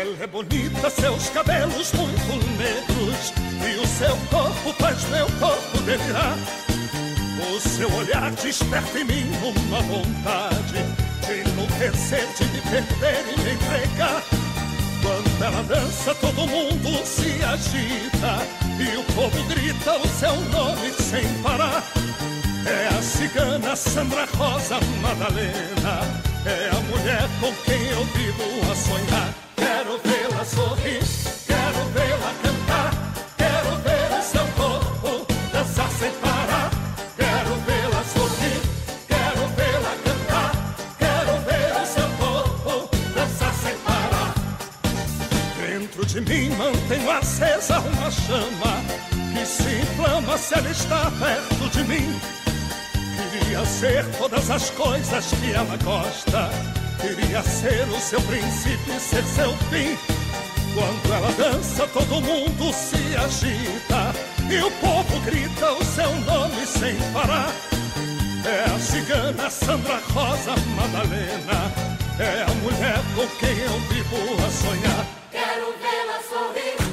Ela 0.08 0.24
é 0.24 0.28
bonita, 0.28 0.90
seus 0.90 1.28
cabelos 1.32 1.92
muito 1.92 2.48
negros 2.58 3.34
e 3.60 3.78
o 3.78 3.86
seu 3.86 4.16
corpo 4.30 4.72
faz 4.80 5.04
meu 5.10 5.26
corpo 5.38 5.82
delirar. 5.82 6.38
O 7.52 7.60
seu 7.60 7.94
olhar 7.94 8.32
desperta 8.32 9.00
em 9.00 9.04
mim 9.04 9.26
uma 9.44 9.82
vontade 9.82 10.80
de 11.26 11.50
enlouquecer, 11.50 12.26
de 12.38 12.46
me 12.46 12.62
perder 12.62 13.26
e 13.34 13.42
me 13.42 13.52
entregar. 13.52 14.24
Quando 15.02 15.44
ela 15.44 15.64
dança, 15.64 16.16
todo 16.16 16.48
mundo 16.48 17.06
se 17.06 17.44
agita 17.44 18.48
e 18.80 18.96
o 18.96 19.04
povo 19.14 19.44
grita 19.50 19.98
o 19.98 20.08
seu 20.08 20.36
nome 20.52 20.90
sem 20.94 21.28
parar. 21.44 21.84
É 22.66 22.98
a 22.98 23.02
cigana 23.02 23.76
Sandra 23.76 24.26
Rosa 24.38 24.80
Madalena, 25.02 26.00
é 26.46 26.70
a 26.70 26.80
mulher 26.80 27.28
com 27.42 27.54
quem 27.66 27.88
eu 27.88 28.06
vivo 28.06 28.72
a 28.72 28.76
sonhar. 28.76 29.47
Quero 29.58 30.00
vê-la 30.04 30.46
sorrir, 30.46 31.02
quero 31.48 31.82
vê-la 31.94 32.32
cantar, 32.44 32.92
quero 33.38 33.76
ver 33.78 34.20
o 34.20 34.22
seu 34.22 34.46
corpo 34.56 35.26
dançar 35.52 35.90
sem 36.00 36.12
parar. 36.22 36.70
Quero 37.18 37.56
vê-la 37.66 38.04
sorrir, 38.14 38.62
quero 39.08 39.48
vê-la 39.58 39.94
cantar, 40.06 40.52
quero 41.00 41.34
ver 41.42 41.82
o 41.82 41.86
seu 41.86 42.08
corpo 42.18 42.90
dançar 43.16 43.54
sem 43.56 43.76
parar. 43.80 44.34
Dentro 45.60 46.06
de 46.06 46.22
mim 46.22 46.50
mantenho 46.56 47.12
acesa 47.12 47.80
uma 47.80 48.12
chama 48.12 48.74
que 49.34 49.46
se 49.46 49.82
inflama 49.82 50.38
se 50.38 50.54
ela 50.54 50.70
está 50.70 51.12
perto 51.20 51.70
de 51.72 51.84
mim. 51.84 52.22
Queria 53.32 53.66
ser 53.66 54.06
todas 54.18 54.52
as 54.52 54.70
coisas 54.70 55.26
que 55.26 55.52
ela 55.52 55.76
gosta. 55.84 56.77
Queria 57.02 57.44
ser 57.44 57.88
o 57.90 58.00
seu 58.00 58.22
princípio 58.22 58.96
e 58.96 59.00
ser 59.00 59.24
seu 59.24 59.54
fim. 59.70 59.98
Quando 60.74 61.14
ela 61.14 61.32
dança, 61.34 61.88
todo 61.88 62.22
mundo 62.22 62.74
se 62.74 63.16
agita 63.16 64.14
e 64.50 64.64
o 64.64 64.72
povo 64.72 65.20
grita 65.22 65.74
o 65.74 65.84
seu 65.84 66.14
nome 66.22 66.66
sem 66.66 66.96
parar. 67.14 67.52
É 68.46 68.64
a 68.72 68.80
cigana 68.80 69.50
Sandra 69.50 70.00
Rosa 70.14 70.56
Madalena, 70.76 71.72
é 72.20 72.44
a 72.44 72.54
mulher 72.62 73.00
com 73.16 73.28
quem 73.38 73.58
eu 73.58 73.80
vivo 73.90 74.46
a 74.46 74.50
sonhar. 74.50 75.06
Quero 75.32 75.74
vê-la 75.82 76.20
sorrir. 76.30 76.87